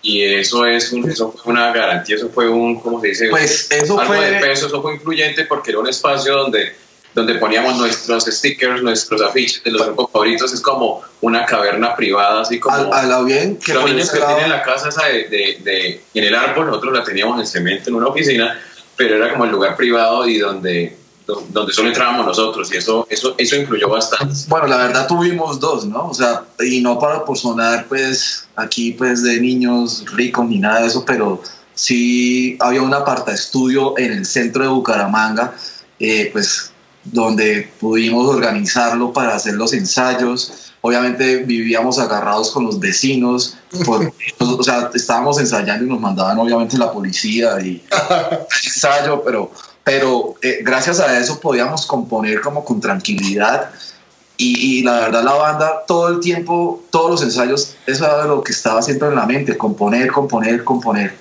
Y 0.04 0.23
eso 0.25 0.66
es 0.66 0.92
eso 0.92 1.33
fue 1.33 1.52
una 1.52 1.73
garantía, 1.73 2.16
eso 2.16 2.28
fue 2.28 2.49
un, 2.49 2.81
¿cómo 2.81 3.00
se 3.00 3.09
dice? 3.09 3.28
Pues 3.31 3.71
eso 3.71 3.99
Algo 4.00 4.14
fue... 4.14 4.31
de 4.31 4.40
peso, 4.40 4.66
eso 4.66 4.83
fue 4.83 4.95
influyente 4.95 5.45
porque 5.45 5.71
era 5.71 5.78
un 5.78 5.88
espacio 5.88 6.35
donde, 6.37 6.75
donde 7.14 7.37
poníamos 7.37 7.76
nuestros 7.76 8.25
stickers, 8.25 8.83
nuestros 8.83 9.23
afiches 9.23 9.62
de 9.62 9.71
los 9.71 9.87
grupos 9.87 10.11
favoritos, 10.11 10.52
es 10.52 10.61
como 10.61 11.02
una 11.21 11.47
caverna 11.47 11.95
privada, 11.95 12.40
así 12.40 12.59
como... 12.59 12.92
A, 12.92 13.04
la 13.04 13.23
bien 13.23 13.59
que 13.59 13.75
los 13.75 13.85
niños 13.85 14.11
que 14.11 14.19
tienen 14.19 14.50
la 14.50 14.64
casa 14.64 14.88
esa 14.88 15.07
de, 15.07 15.28
de, 15.28 15.59
de, 15.62 16.00
en 16.14 16.25
el 16.25 16.35
árbol, 16.35 16.66
nosotros 16.66 16.92
la 16.95 17.04
teníamos 17.04 17.38
en 17.38 17.47
cemento 17.47 17.90
en 17.90 17.95
una 17.95 18.09
oficina, 18.09 18.61
pero 18.96 19.16
era 19.16 19.32
como 19.32 19.44
el 19.44 19.50
lugar 19.50 19.76
privado 19.76 20.26
y 20.28 20.38
donde, 20.38 20.96
donde 21.26 21.72
solo 21.72 21.88
entrábamos 21.88 22.26
nosotros 22.26 22.72
y 22.72 22.76
eso, 22.76 23.06
eso, 23.08 23.34
eso 23.38 23.56
influyó 23.56 23.88
bastante. 23.88 24.34
Bueno, 24.49 24.66
la 24.66 24.76
verdad 24.76 25.06
tuvimos 25.06 25.61
dos, 25.61 25.84
¿no? 25.87 26.08
O 26.08 26.14
sea, 26.14 26.44
y 26.61 26.80
no 26.80 26.99
para 26.99 27.25
por 27.25 27.38
sonar 27.38 27.87
pues 27.88 28.49
aquí 28.56 28.92
pues 28.92 29.22
de 29.22 29.40
niños 29.40 30.04
ricos 30.14 30.46
ni 30.46 30.58
nada 30.58 30.80
de 30.80 30.88
eso, 30.88 31.04
pero 31.04 31.42
sí 31.75 32.56
había 32.61 32.82
una 32.82 32.99
aparta 32.99 33.32
estudio 33.32 33.99
en 33.99 34.12
el 34.12 34.26
centro 34.26 34.62
de 34.62 34.68
Bucaramanga, 34.68 35.54
eh, 35.99 36.30
pues 36.32 36.72
donde 37.04 37.70
pudimos 37.80 38.28
organizarlo 38.28 39.12
para 39.12 39.34
hacer 39.34 39.54
los 39.54 39.72
ensayos 39.72 40.72
obviamente 40.82 41.38
vivíamos 41.38 41.98
agarrados 41.98 42.50
con 42.50 42.64
los 42.66 42.78
vecinos, 42.78 43.56
o 44.38 44.62
sea, 44.62 44.90
estábamos 44.92 45.40
ensayando 45.40 45.84
y 45.86 45.88
nos 45.88 46.00
mandaban 46.00 46.38
obviamente 46.38 46.76
la 46.76 46.92
policía 46.92 47.58
y 47.60 47.82
ensayo, 48.64 49.22
pero, 49.24 49.50
pero 49.82 50.34
eh, 50.42 50.58
gracias 50.62 51.00
a 51.00 51.18
eso 51.18 51.40
podíamos 51.40 51.86
componer 51.86 52.40
como 52.42 52.64
con 52.64 52.80
tranquilidad 52.80 53.70
y, 54.36 54.78
y, 54.78 54.82
la 54.82 55.00
verdad 55.00 55.22
la 55.22 55.34
banda 55.34 55.84
todo 55.86 56.08
el 56.08 56.20
tiempo, 56.20 56.82
todos 56.90 57.10
los 57.10 57.22
ensayos, 57.22 57.76
eso 57.86 58.04
era 58.04 58.24
lo 58.24 58.42
que 58.42 58.52
estaba 58.52 58.82
siempre 58.82 59.08
en 59.08 59.14
la 59.14 59.24
mente, 59.24 59.56
componer, 59.56 60.10
componer, 60.10 60.64
componer. 60.64 61.14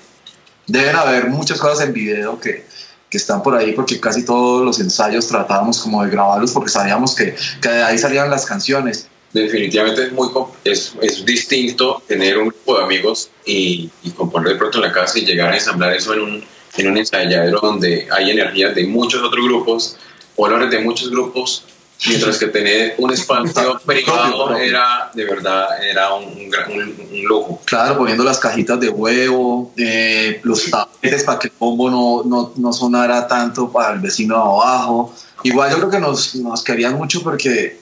Deben 0.66 0.96
haber 0.96 1.28
muchas 1.28 1.60
cosas 1.60 1.86
en 1.86 1.92
video 1.92 2.40
que, 2.40 2.66
que 3.08 3.18
están 3.18 3.42
por 3.42 3.54
ahí, 3.54 3.72
porque 3.74 4.00
casi 4.00 4.24
todos 4.24 4.64
los 4.64 4.80
ensayos 4.80 5.28
tratábamos 5.28 5.78
como 5.78 6.02
de 6.02 6.10
grabarlos 6.10 6.50
porque 6.50 6.70
sabíamos 6.70 7.14
que, 7.14 7.36
que 7.60 7.68
de 7.68 7.82
ahí 7.84 7.98
salían 7.98 8.28
las 8.30 8.46
canciones. 8.46 9.06
Definitivamente 9.32 10.04
es 10.04 10.12
muy 10.12 10.28
es, 10.64 10.92
es 11.00 11.24
distinto 11.24 12.02
tener 12.06 12.36
un 12.36 12.48
grupo 12.48 12.78
de 12.78 12.84
amigos 12.84 13.30
y, 13.46 13.90
y, 14.02 14.10
componer 14.10 14.52
de 14.52 14.58
pronto 14.58 14.78
en 14.78 14.84
la 14.84 14.92
casa 14.92 15.18
y 15.18 15.24
llegar 15.24 15.52
a 15.52 15.54
ensamblar 15.54 15.94
eso 15.94 16.12
en 16.12 16.20
un, 16.20 16.44
en 16.76 16.86
un 16.86 16.98
ensayadero 16.98 17.58
donde 17.60 18.06
hay 18.10 18.30
energías 18.30 18.74
de 18.74 18.86
muchos 18.86 19.22
otros 19.22 19.44
grupos, 19.44 19.96
olores 20.36 20.70
de 20.70 20.80
muchos 20.80 21.10
grupos 21.10 21.64
mientras 22.06 22.38
que 22.38 22.46
tener 22.46 22.94
un 22.98 23.12
espacio 23.12 23.80
privado 23.86 24.56
era 24.56 25.10
de 25.14 25.24
verdad 25.24 25.82
era 25.82 26.14
un, 26.14 26.24
un, 26.26 27.24
lujo. 27.24 27.60
Claro, 27.64 27.98
poniendo 27.98 28.24
las 28.24 28.38
cajitas 28.38 28.80
de 28.80 28.88
huevo, 28.88 29.72
eh, 29.76 30.40
los 30.42 30.70
tapetes 30.70 31.24
para 31.24 31.38
que 31.38 31.48
el 31.48 31.54
bombo 31.58 31.90
no, 31.90 32.22
no, 32.24 32.52
no, 32.56 32.72
sonara 32.72 33.26
tanto 33.26 33.70
para 33.70 33.94
el 33.94 34.00
vecino 34.00 34.36
abajo. 34.36 35.14
Igual 35.44 35.70
yo 35.70 35.76
creo 35.78 35.90
que 35.90 36.00
nos, 36.00 36.34
nos 36.36 36.62
querían 36.62 36.94
mucho 36.94 37.22
porque, 37.22 37.80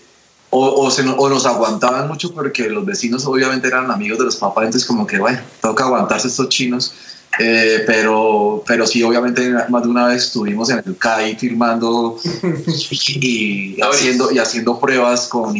o, 0.50 0.84
o, 0.84 0.90
se, 0.90 1.02
o, 1.08 1.28
nos 1.28 1.46
aguantaban 1.46 2.08
mucho 2.08 2.32
porque 2.34 2.68
los 2.68 2.84
vecinos 2.84 3.24
obviamente 3.26 3.68
eran 3.68 3.90
amigos 3.90 4.18
de 4.18 4.24
los 4.24 4.36
papás, 4.36 4.64
entonces 4.64 4.86
como 4.86 5.06
que, 5.06 5.18
bueno, 5.18 5.40
toca 5.60 5.84
aguantarse 5.84 6.28
estos 6.28 6.48
chinos. 6.48 6.92
Eh, 7.38 7.84
pero, 7.86 8.62
pero 8.66 8.84
sí, 8.86 9.02
obviamente 9.04 9.50
más 9.68 9.84
de 9.84 9.88
una 9.88 10.08
vez 10.08 10.24
estuvimos 10.24 10.68
en 10.70 10.82
el 10.84 10.96
CAI 10.98 11.36
firmando 11.36 12.18
y, 13.20 13.80
haciendo, 13.80 14.32
y 14.32 14.38
haciendo 14.38 14.80
pruebas 14.80 15.28
con, 15.28 15.54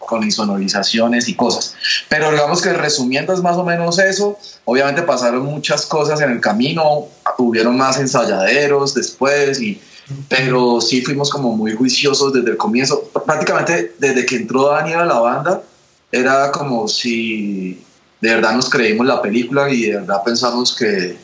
con 0.00 0.24
insonorizaciones 0.24 1.28
y 1.28 1.34
cosas. 1.34 1.74
Pero 2.08 2.32
digamos 2.32 2.60
que 2.60 2.72
resumiendo 2.72 3.32
es 3.32 3.40
más 3.40 3.56
o 3.56 3.64
menos 3.64 4.00
eso. 4.00 4.36
Obviamente 4.64 5.02
pasaron 5.02 5.44
muchas 5.44 5.86
cosas 5.86 6.20
en 6.20 6.32
el 6.32 6.40
camino, 6.40 7.06
hubieron 7.38 7.76
más 7.76 7.98
ensayaderos 7.98 8.92
después, 8.92 9.60
y, 9.60 9.80
pero 10.28 10.80
sí 10.80 11.02
fuimos 11.02 11.30
como 11.30 11.54
muy 11.54 11.74
juiciosos 11.74 12.32
desde 12.32 12.50
el 12.50 12.56
comienzo. 12.56 13.04
Prácticamente 13.26 13.94
desde 13.98 14.26
que 14.26 14.36
entró 14.36 14.68
Daniel 14.68 15.00
a 15.00 15.04
la 15.06 15.20
banda, 15.20 15.62
era 16.10 16.50
como 16.52 16.88
si 16.88 17.82
de 18.20 18.34
verdad 18.34 18.54
nos 18.54 18.68
creímos 18.68 19.06
la 19.06 19.20
película 19.22 19.70
y 19.70 19.82
de 19.82 19.98
verdad 19.98 20.22
pensamos 20.24 20.74
que, 20.76 21.16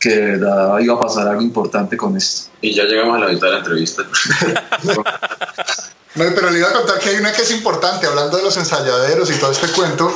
que 0.00 0.08
de 0.08 0.20
verdad 0.38 0.78
iba 0.78 0.94
a 0.94 1.00
pasar 1.00 1.28
algo 1.28 1.42
importante 1.42 1.96
con 1.96 2.16
esto. 2.16 2.50
Y 2.60 2.74
ya 2.74 2.84
llegamos 2.84 3.16
a 3.16 3.26
la 3.26 3.32
mitad 3.32 3.46
de 3.46 3.52
la 3.52 3.58
entrevista. 3.58 4.02
No, 6.14 6.24
pero 6.34 6.50
le 6.50 6.58
iba 6.58 6.68
a 6.68 6.72
contar 6.72 6.98
que 6.98 7.10
hay 7.10 7.16
una 7.16 7.32
que 7.32 7.42
es 7.42 7.50
importante, 7.52 8.04
hablando 8.04 8.38
de 8.38 8.42
los 8.42 8.56
ensayaderos 8.56 9.30
y 9.30 9.34
todo 9.34 9.52
este 9.52 9.68
cuento. 9.68 10.12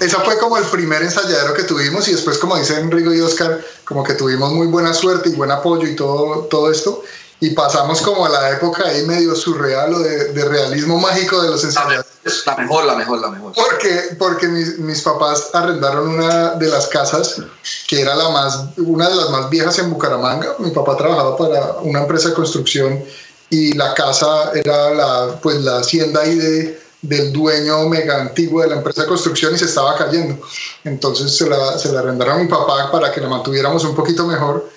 Esa 0.00 0.18
fue 0.22 0.36
como 0.38 0.58
el 0.58 0.64
primer 0.64 1.02
ensayadero 1.02 1.54
que 1.54 1.62
tuvimos 1.62 2.08
y 2.08 2.12
después, 2.12 2.38
como 2.38 2.56
dicen 2.56 2.90
Rigo 2.90 3.14
y 3.14 3.20
Oscar, 3.20 3.60
como 3.84 4.02
que 4.02 4.14
tuvimos 4.14 4.50
muy 4.52 4.66
buena 4.66 4.92
suerte 4.92 5.28
y 5.28 5.34
buen 5.34 5.52
apoyo 5.52 5.86
y 5.86 5.94
todo, 5.94 6.46
todo 6.50 6.72
esto 6.72 7.00
y 7.38 7.50
pasamos 7.50 8.00
como 8.00 8.24
a 8.24 8.30
la 8.30 8.50
época 8.50 8.86
ahí 8.86 9.04
medio 9.04 9.34
surreal 9.34 9.92
o 9.92 9.98
de, 9.98 10.32
de 10.32 10.44
realismo 10.46 10.98
mágico 10.98 11.42
de 11.42 11.50
los 11.50 11.62
ensayadores. 11.64 12.06
La 12.46 12.56
mejor, 12.56 12.84
la 12.84 12.96
mejor, 12.96 13.20
la 13.20 13.28
mejor. 13.28 13.52
Porque, 13.54 14.16
porque 14.18 14.48
mis, 14.48 14.78
mis, 14.78 15.02
papás 15.02 15.50
arrendaron 15.52 16.08
una 16.08 16.54
de 16.54 16.68
las 16.68 16.86
casas 16.86 17.42
que 17.86 18.00
era 18.00 18.16
la 18.16 18.30
más, 18.30 18.64
una 18.78 19.08
de 19.08 19.14
las 19.14 19.30
más 19.30 19.50
viejas 19.50 19.78
en 19.78 19.90
Bucaramanga. 19.90 20.56
Mi 20.58 20.70
papá 20.70 20.96
trabajaba 20.96 21.36
para 21.36 21.72
una 21.82 22.00
empresa 22.00 22.30
de 22.30 22.34
construcción 22.34 23.04
y 23.50 23.74
la 23.74 23.94
casa 23.94 24.50
era 24.54 24.90
la, 24.90 25.38
pues, 25.40 25.56
la 25.56 25.78
hacienda 25.78 26.22
ahí 26.22 26.36
de, 26.36 26.80
del 27.02 27.32
dueño 27.32 27.86
mega 27.88 28.20
antiguo 28.20 28.62
de 28.62 28.68
la 28.68 28.76
empresa 28.76 29.02
de 29.02 29.08
construcción 29.08 29.54
y 29.54 29.58
se 29.58 29.66
estaba 29.66 29.94
cayendo. 29.96 30.38
Entonces 30.84 31.36
se 31.36 31.48
la, 31.48 31.78
se 31.78 31.92
la 31.92 32.00
arrendaron 32.00 32.40
a 32.40 32.42
mi 32.42 32.48
papá 32.48 32.90
para 32.90 33.12
que 33.12 33.20
la 33.20 33.28
mantuviéramos 33.28 33.84
un 33.84 33.94
poquito 33.94 34.26
mejor. 34.26 34.68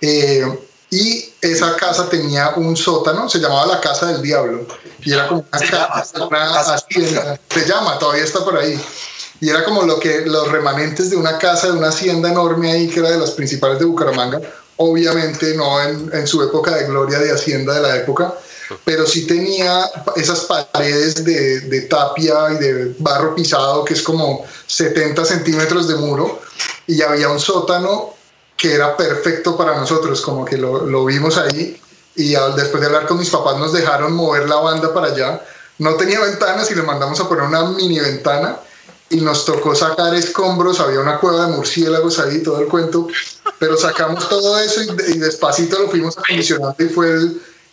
Eh, 0.00 0.44
y 0.90 1.32
esa 1.42 1.76
casa 1.76 2.08
tenía 2.08 2.50
un 2.56 2.76
sótano, 2.76 3.28
se 3.28 3.38
llamaba 3.38 3.66
la 3.66 3.80
Casa 3.80 4.06
del 4.06 4.22
Diablo, 4.22 4.66
y 5.00 5.12
era 5.12 5.28
como 5.28 5.44
una, 5.52 5.60
casa, 5.60 6.26
una 6.26 6.60
hacienda, 6.60 7.38
se 7.48 7.66
llama, 7.66 7.98
todavía 7.98 8.24
está 8.24 8.44
por 8.44 8.56
ahí, 8.56 8.80
y 9.40 9.50
era 9.50 9.64
como 9.64 9.82
lo 9.82 10.00
que 10.00 10.22
los 10.26 10.50
remanentes 10.50 11.10
de 11.10 11.16
una 11.16 11.38
casa, 11.38 11.68
de 11.68 11.74
una 11.74 11.88
hacienda 11.88 12.30
enorme 12.30 12.72
ahí, 12.72 12.88
que 12.88 13.00
era 13.00 13.10
de 13.10 13.18
las 13.18 13.32
principales 13.32 13.78
de 13.78 13.84
Bucaramanga, 13.84 14.40
obviamente 14.76 15.54
no 15.54 15.82
en, 15.82 16.10
en 16.12 16.26
su 16.26 16.42
época 16.42 16.74
de 16.74 16.86
gloria 16.86 17.18
de 17.18 17.32
hacienda 17.32 17.74
de 17.74 17.82
la 17.82 17.96
época, 17.96 18.34
pero 18.84 19.06
sí 19.06 19.26
tenía 19.26 19.90
esas 20.16 20.40
paredes 20.40 21.24
de, 21.24 21.60
de, 21.60 21.80
tapia 21.82 22.52
y 22.52 22.56
de 22.58 22.94
barro 22.98 23.34
pisado, 23.34 23.84
que 23.84 23.94
es 23.94 24.02
como 24.02 24.44
70 24.66 25.24
centímetros 25.24 25.88
de 25.88 25.96
muro, 25.96 26.40
y 26.86 27.02
había 27.02 27.28
un 27.28 27.40
sótano 27.40 28.14
que 28.58 28.74
era 28.74 28.96
perfecto 28.96 29.56
para 29.56 29.76
nosotros, 29.76 30.20
como 30.20 30.44
que 30.44 30.58
lo, 30.58 30.84
lo 30.84 31.04
vimos 31.04 31.38
ahí 31.38 31.80
y 32.16 32.34
al, 32.34 32.56
después 32.56 32.80
de 32.80 32.88
hablar 32.88 33.06
con 33.06 33.18
mis 33.18 33.30
papás 33.30 33.56
nos 33.56 33.72
dejaron 33.72 34.12
mover 34.12 34.48
la 34.48 34.56
banda 34.56 34.92
para 34.92 35.06
allá. 35.06 35.40
No 35.78 35.94
tenía 35.94 36.20
ventanas 36.20 36.68
y 36.70 36.74
le 36.74 36.82
mandamos 36.82 37.20
a 37.20 37.28
poner 37.28 37.44
una 37.44 37.62
mini 37.70 38.00
ventana 38.00 38.58
y 39.10 39.20
nos 39.20 39.44
tocó 39.44 39.76
sacar 39.76 40.12
escombros, 40.14 40.80
había 40.80 40.98
una 40.98 41.20
cueva 41.20 41.46
de 41.46 41.52
murciélagos 41.52 42.18
ahí, 42.18 42.42
todo 42.42 42.60
el 42.60 42.66
cuento, 42.66 43.06
pero 43.60 43.76
sacamos 43.76 44.28
todo 44.28 44.58
eso 44.58 44.82
y, 44.82 45.18
despacito 45.18 45.78
lo 45.78 45.88
fuimos 45.88 46.18
acondicionando 46.18 46.74
y 46.78 46.88
fue 46.88 47.16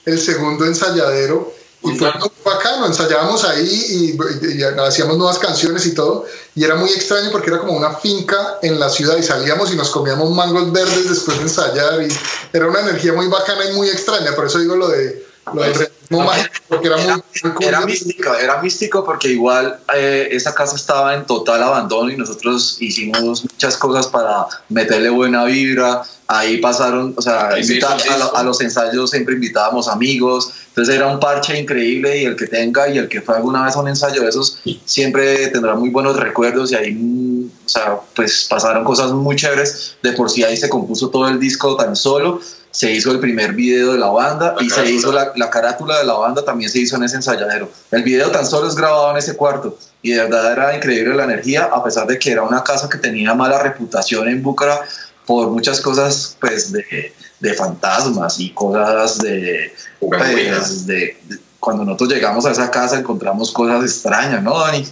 el 0.06 0.20
segundo 0.20 0.66
ensayadero 0.66 1.52
y 1.92 1.98
fue 1.98 2.12
bacano, 2.44 2.86
ensayábamos 2.88 3.44
ahí 3.44 4.16
y, 4.18 4.58
y, 4.58 4.64
hacíamos 4.64 5.18
nuevas 5.18 5.40
canciones 5.40 5.86
y 5.86 5.94
todo. 5.94 6.26
Y 6.56 6.64
era 6.64 6.76
muy 6.76 6.90
extraño 6.90 7.30
porque 7.32 7.50
era 7.50 7.60
como 7.60 7.74
una 7.74 7.96
finca 7.96 8.60
en 8.62 8.80
la 8.80 8.90
ciudad 8.90 9.18
y 9.18 9.24
salíamos 9.24 9.72
y 9.74 9.76
nos 9.76 9.90
comíamos 9.90 10.32
mangos 10.32 10.72
verdes 10.72 11.10
después 11.10 11.38
de 11.38 11.44
ensayar. 11.44 12.02
Y 12.02 12.08
era 12.54 12.68
una 12.68 12.82
energía 12.82 13.14
muy 13.14 13.28
bacana 13.28 13.66
y 13.66 13.74
muy 13.74 13.90
extraña. 13.90 14.36
Por 14.36 14.46
eso 14.46 14.60
digo 14.60 14.76
lo 14.76 14.88
de 14.88 15.25
lo 15.54 15.62
del 15.62 15.90
no, 16.10 16.28
porque 16.68 16.88
era, 16.88 17.02
era, 17.02 17.16
muy, 17.16 17.66
era 17.66 17.86
místico, 17.86 18.36
era 18.36 18.62
místico 18.62 19.04
porque 19.04 19.30
igual 19.30 19.80
eh, 19.96 20.30
esa 20.32 20.54
casa 20.54 20.76
estaba 20.76 21.16
en 21.16 21.26
total 21.26 21.64
abandono 21.64 22.12
y 22.12 22.18
nosotros 22.18 22.78
hicimos 22.80 23.44
muchas 23.44 23.78
cosas 23.78 24.08
para 24.08 24.46
meterle 24.70 25.10
buena 25.10 25.46
vibra. 25.46 26.04
Ahí 26.28 26.58
pasaron, 26.58 27.14
o 27.16 27.22
sea, 27.22 27.58
invita, 27.60 27.90
a, 27.90 28.40
a, 28.40 28.44
los 28.44 28.60
ensayos 28.62 29.12
siempre 29.12 29.36
invitábamos 29.36 29.88
amigos, 29.88 30.52
entonces 30.70 30.96
era 30.96 31.08
un 31.08 31.20
parche 31.20 31.60
increíble 31.60 32.20
y 32.20 32.26
el 32.26 32.36
que 32.36 32.48
tenga 32.48 32.90
y 32.90 32.98
el 32.98 33.08
que 33.08 33.22
fue 33.22 33.36
alguna 33.36 33.64
vez 33.64 33.76
a 33.76 33.80
un 33.80 33.88
ensayo 33.88 34.24
de 34.24 34.30
esos 34.30 34.60
siempre 34.86 35.50
tendrá 35.50 35.76
muy 35.76 35.90
buenos 35.90 36.18
recuerdos 36.18 36.72
y 36.72 36.76
ahí, 36.76 37.52
o 37.64 37.70
sea, 37.70 38.00
pues 38.16 38.48
pasaron 38.50 38.84
cosas 38.84 39.12
muy 39.12 39.36
chéveres. 39.36 39.98
De 40.02 40.14
por 40.14 40.32
sí 40.32 40.44
ahí 40.44 40.58
se 40.58 40.68
compuso 40.68 41.10
todo 41.10 41.28
el 41.28 41.40
disco 41.40 41.76
tan 41.76 41.96
solo 41.96 42.42
se 42.76 42.92
hizo 42.92 43.10
el 43.12 43.22
primer 43.22 43.54
video 43.54 43.94
de 43.94 44.00
la 44.00 44.10
banda 44.10 44.54
la 44.58 44.62
y 44.62 44.68
carátula. 44.68 44.86
se 44.86 44.92
hizo 44.92 45.12
la, 45.14 45.32
la, 45.38 45.50
carátula 45.50 45.98
de 45.98 46.04
la 46.04 46.16
banda 46.16 46.44
también 46.44 46.70
se 46.70 46.80
hizo 46.80 46.98
en 46.98 47.04
ese 47.04 47.16
ensayadero. 47.16 47.72
El 47.90 48.04
video 48.04 48.30
tan 48.32 48.46
solo 48.46 48.68
es 48.68 48.76
grabado 48.76 49.12
en 49.12 49.18
ese 49.18 49.38
cuarto 49.38 49.78
y 50.02 50.12
de 50.12 50.20
verdad 50.24 50.52
era 50.52 50.76
increíble 50.76 51.16
la 51.16 51.24
energía 51.24 51.70
a 51.72 51.82
pesar 51.82 52.06
de 52.06 52.20
que 52.20 52.34
era 52.34 52.42
una 52.42 52.66
casa 52.66 52.90
que 52.90 52.98
tenía 52.98 53.34
mala 53.34 53.64
reputación 53.64 54.28
en 54.28 54.44
Búcara 54.44 54.82
por 55.26 55.52
muchas 55.52 55.80
cosas 55.80 56.36
pues 56.42 56.74
de, 56.74 57.14
de 57.40 57.54
fantasmas 57.54 58.42
y 58.42 58.52
cosas 58.52 59.20
de, 59.20 59.74
pues, 60.02 60.86
de, 60.86 61.18
de, 61.30 61.42
cuando 61.62 61.86
nosotros 61.86 62.10
llegamos 62.10 62.46
a 62.46 62.52
esa 62.52 62.70
casa 62.70 63.00
encontramos 63.00 63.54
cosas 63.54 63.86
extrañas, 63.86 64.44
¿no, 64.44 64.60
Dani? 64.60 64.86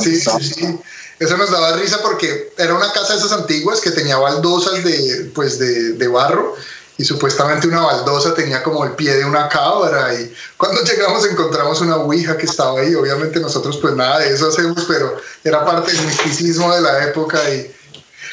Sí, 0.00 0.20
sí, 0.20 0.30
sí. 0.42 0.78
Eso 1.20 1.36
nos 1.36 1.52
daba 1.52 1.76
risa 1.76 1.98
porque 2.02 2.52
era 2.58 2.74
una 2.74 2.92
casa 2.92 3.12
de 3.12 3.20
esas 3.20 3.32
antiguas 3.32 3.80
que 3.80 3.92
tenía 3.92 4.16
baldosas 4.16 4.82
de, 4.82 5.30
pues 5.34 5.60
de, 5.60 5.92
de 5.92 6.08
barro 6.08 6.56
y 6.98 7.04
supuestamente 7.04 7.68
una 7.68 7.80
baldosa 7.80 8.34
tenía 8.34 8.62
como 8.62 8.84
el 8.84 8.92
pie 8.92 9.14
de 9.14 9.24
una 9.24 9.48
cabra 9.48 10.12
y 10.14 10.34
cuando 10.56 10.82
llegamos 10.84 11.24
encontramos 11.24 11.80
una 11.80 11.96
ouija 11.96 12.36
que 12.36 12.46
estaba 12.46 12.80
ahí, 12.80 12.94
obviamente 12.94 13.40
nosotros 13.40 13.78
pues 13.80 13.94
nada 13.94 14.18
de 14.18 14.34
eso 14.34 14.48
hacemos, 14.48 14.84
pero 14.86 15.16
era 15.44 15.64
parte 15.64 15.92
del 15.92 16.06
misticismo 16.06 16.74
de 16.74 16.80
la 16.80 17.04
época 17.04 17.38
y 17.50 17.72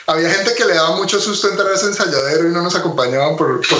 había 0.07 0.29
gente 0.29 0.53
que 0.53 0.65
le 0.65 0.75
daba 0.75 0.95
mucho 0.95 1.19
susto 1.19 1.49
entrar 1.49 1.67
a 1.69 1.73
ese 1.73 1.87
ensayadero 1.87 2.47
y 2.47 2.51
no 2.51 2.61
nos 2.61 2.75
acompañaban 2.75 3.35
por, 3.35 3.61
por, 3.67 3.79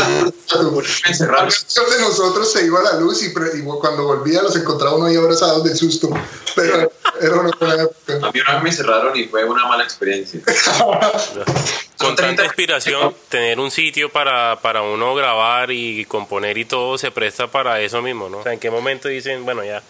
por 0.73 0.85
de 1.89 1.99
nosotros 1.99 2.51
se 2.51 2.65
iba 2.65 2.79
a 2.79 2.83
la 2.83 2.99
luz 2.99 3.21
y, 3.21 3.27
y, 3.27 3.63
cuando 3.63 4.05
volvía 4.05 4.41
los 4.41 4.55
encontraba 4.55 4.95
uno 4.95 5.05
ahí 5.05 5.15
abrazados 5.15 5.63
del 5.63 5.75
susto. 5.77 6.09
Pero 6.55 6.91
era 7.21 7.35
una 7.35 7.51
buena 7.59 7.83
época. 7.83 8.27
A 8.27 8.31
mí 8.31 8.39
una 8.39 8.53
vez 8.55 8.63
me 8.63 8.71
cerraron 8.71 9.15
y 9.15 9.25
fue 9.25 9.43
una 9.43 9.67
mala 9.67 9.83
experiencia. 9.83 10.41
Con 11.97 12.15
tanta 12.15 12.43
inspiración 12.43 13.15
tener 13.29 13.59
un 13.59 13.71
sitio 13.71 14.11
para, 14.11 14.59
para 14.61 14.81
uno 14.81 15.15
grabar 15.15 15.71
y 15.71 16.05
componer 16.05 16.57
y 16.57 16.65
todo 16.65 16.97
se 16.97 17.11
presta 17.11 17.47
para 17.47 17.79
eso 17.79 18.01
mismo 18.01 18.27
¿no? 18.27 18.39
o 18.39 18.43
sea 18.43 18.51
en 18.51 18.59
qué 18.59 18.69
momento 18.69 19.07
dicen 19.07 19.45
bueno 19.45 19.63
ya 19.63 19.81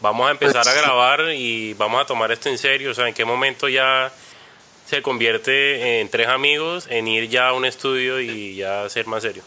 vamos 0.00 0.26
a 0.26 0.30
empezar 0.30 0.66
a 0.66 0.72
grabar 0.72 1.32
y 1.34 1.74
vamos 1.74 2.00
a 2.00 2.06
tomar 2.06 2.32
esto 2.32 2.48
en 2.48 2.56
serio 2.56 2.90
o 2.90 2.94
sea 2.94 3.06
en 3.06 3.12
qué 3.12 3.26
momento 3.26 3.68
ya 3.68 4.10
se 4.90 5.02
convierte 5.02 6.00
en 6.00 6.08
tres 6.08 6.26
amigos, 6.26 6.88
en 6.90 7.06
ir 7.06 7.28
ya 7.28 7.50
a 7.50 7.52
un 7.52 7.64
estudio 7.64 8.20
y 8.20 8.56
ya 8.56 8.88
ser 8.88 9.06
más 9.06 9.22
serio? 9.22 9.44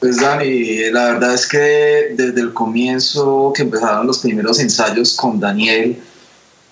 Pues 0.00 0.20
Dani, 0.20 0.90
la 0.90 1.12
verdad 1.12 1.34
es 1.34 1.48
que 1.48 2.12
desde 2.14 2.40
el 2.42 2.52
comienzo 2.52 3.52
que 3.56 3.62
empezaron 3.62 4.06
los 4.06 4.18
primeros 4.18 4.60
ensayos 4.60 5.14
con 5.16 5.40
Daniel, 5.40 5.98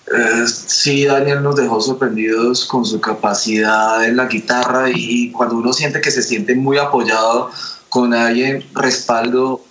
eh, 0.05 0.45
sí, 0.47 1.05
Daniel 1.05 1.41
nos 1.41 1.55
dejó 1.55 1.81
sorprendidos 1.81 2.65
con 2.65 2.85
su 2.85 3.01
capacidad 3.01 4.05
en 4.05 4.17
la 4.17 4.27
guitarra 4.27 4.89
y 4.93 5.31
cuando 5.31 5.55
uno 5.55 5.73
siente 5.73 5.99
que 5.99 6.11
se 6.11 6.21
siente 6.21 6.53
muy 6.53 6.77
apoyado 6.77 7.49
con 7.89 8.13
alguien 8.13 8.63
respaldo, 8.73 9.63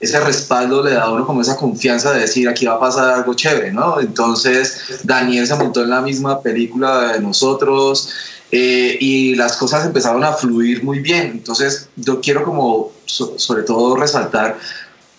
ese 0.00 0.20
respaldo 0.20 0.82
le 0.82 0.94
da 0.94 1.04
a 1.04 1.12
uno 1.12 1.26
como 1.26 1.40
esa 1.40 1.56
confianza 1.56 2.12
de 2.12 2.20
decir 2.20 2.48
aquí 2.48 2.66
va 2.66 2.74
a 2.74 2.80
pasar 2.80 3.10
algo 3.10 3.34
chévere, 3.34 3.72
¿no? 3.72 4.00
Entonces 4.00 5.00
Daniel 5.04 5.46
se 5.46 5.54
montó 5.54 5.82
en 5.82 5.90
la 5.90 6.00
misma 6.00 6.40
película 6.40 7.12
de 7.12 7.20
nosotros 7.20 8.10
eh, 8.50 8.96
y 9.00 9.34
las 9.34 9.56
cosas 9.56 9.86
empezaron 9.86 10.22
a 10.24 10.32
fluir 10.32 10.84
muy 10.84 10.98
bien. 10.98 11.30
Entonces 11.32 11.88
yo 11.96 12.20
quiero 12.20 12.44
como 12.44 12.92
sobre 13.06 13.62
todo 13.62 13.96
resaltar 13.96 14.58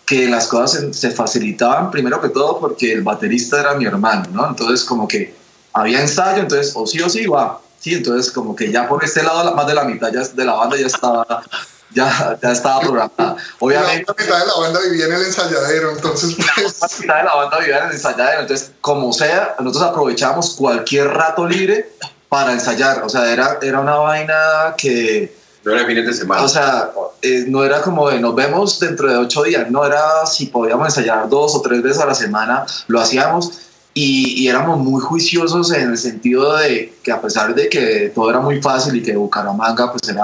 que 0.06 0.28
las 0.28 0.48
cosas 0.48 0.96
se, 0.96 1.12
facilitaban 1.12 1.90
primero 1.90 2.22
que 2.22 2.30
todo 2.30 2.60
porque 2.60 2.94
el 2.94 3.02
baterista 3.02 3.60
era 3.60 3.74
mi 3.74 3.86
hermano, 3.86 4.26
¿no? 4.32 4.48
Entonces 4.48 4.84
como 4.84 5.08
que 5.08 5.34
había 5.74 6.02
ensayo, 6.02 6.42
entonces 6.44 6.74
o 6.76 6.86
sí 6.86 7.02
o 7.02 7.10
sí 7.10 7.26
va, 7.26 7.60
sí, 7.80 7.96
entonces 7.96 8.32
como 8.32 8.56
que 8.56 8.72
ya 8.72 8.88
por 8.88 9.04
este 9.04 9.24
lado 9.24 9.56
más 9.56 9.66
de 9.66 9.74
la 9.74 9.84
mitad 9.84 10.14
ya, 10.14 10.22
de 10.22 10.46
la 10.46 10.54
banda 10.54 10.78
ya 10.78 10.86
estaba 10.86 11.44
ya, 11.96 12.38
ya 12.42 12.52
estaba 12.52 12.82
programada. 12.82 13.38
Obviamente. 13.60 14.06
La 14.08 14.24
mitad 14.24 14.40
de 14.40 14.48
la 14.48 14.56
banda 14.60 14.80
vivía 14.82 15.06
en 15.06 15.14
el 15.14 15.22
ensayadero, 15.24 15.92
entonces. 15.92 16.36
Pues... 16.36 16.82
La 16.82 16.88
mitad 17.00 17.18
de 17.18 17.24
la 17.24 17.36
banda 17.36 17.60
vivía 17.60 17.78
en 17.80 17.86
el 17.86 17.92
ensayadero, 17.94 18.42
entonces, 18.42 18.72
como 18.82 19.14
sea, 19.14 19.56
nosotros 19.60 19.92
aprovechábamos 19.92 20.52
cualquier 20.56 21.08
rato 21.08 21.48
libre 21.48 21.90
para 22.30 22.52
ensayar. 22.52 23.02
O 23.04 23.10
sea, 23.10 23.32
era, 23.32 23.60
era 23.62 23.80
una 23.80 23.96
vaina 23.96 24.76
que. 24.78 25.36
No 25.64 25.74
era 25.74 25.86
fines 25.88 26.06
de 26.06 26.14
semana. 26.14 26.44
O 26.44 26.48
sea, 26.48 26.92
eh, 27.24 27.46
no 27.48 27.64
era 27.64 27.82
como 27.82 28.10
de 28.10 28.20
nos 28.20 28.36
vemos 28.36 28.80
dentro 28.80 29.10
de 29.10 29.18
ocho 29.18 29.42
días, 29.42 29.72
no 29.72 29.84
era 29.84 30.26
si 30.28 30.46
podíamos 30.46 30.90
ensayar 30.90 31.28
dos 31.28 31.56
o 31.56 31.62
tres 31.62 31.82
veces 31.82 32.00
a 32.00 32.06
la 32.06 32.14
semana, 32.14 32.66
lo 32.88 33.02
hacíamos 33.02 33.65
y, 33.98 34.46
éramos 34.50 34.80
muy 34.80 35.02
juiciosos 35.02 35.72
en 35.72 35.92
el 35.92 35.98
sentido 35.98 36.58
de 36.58 36.94
que 37.02 37.14
a 37.14 37.22
pesar 37.22 37.56
de 37.56 37.70
que 37.70 38.12
todo 38.14 38.30
era 38.30 38.42
muy 38.42 38.62
fácil 38.62 38.98
y 38.98 39.02
que 39.02 39.16
Bucaramanga 39.16 39.90
pues 39.90 40.10
era 40.10 40.24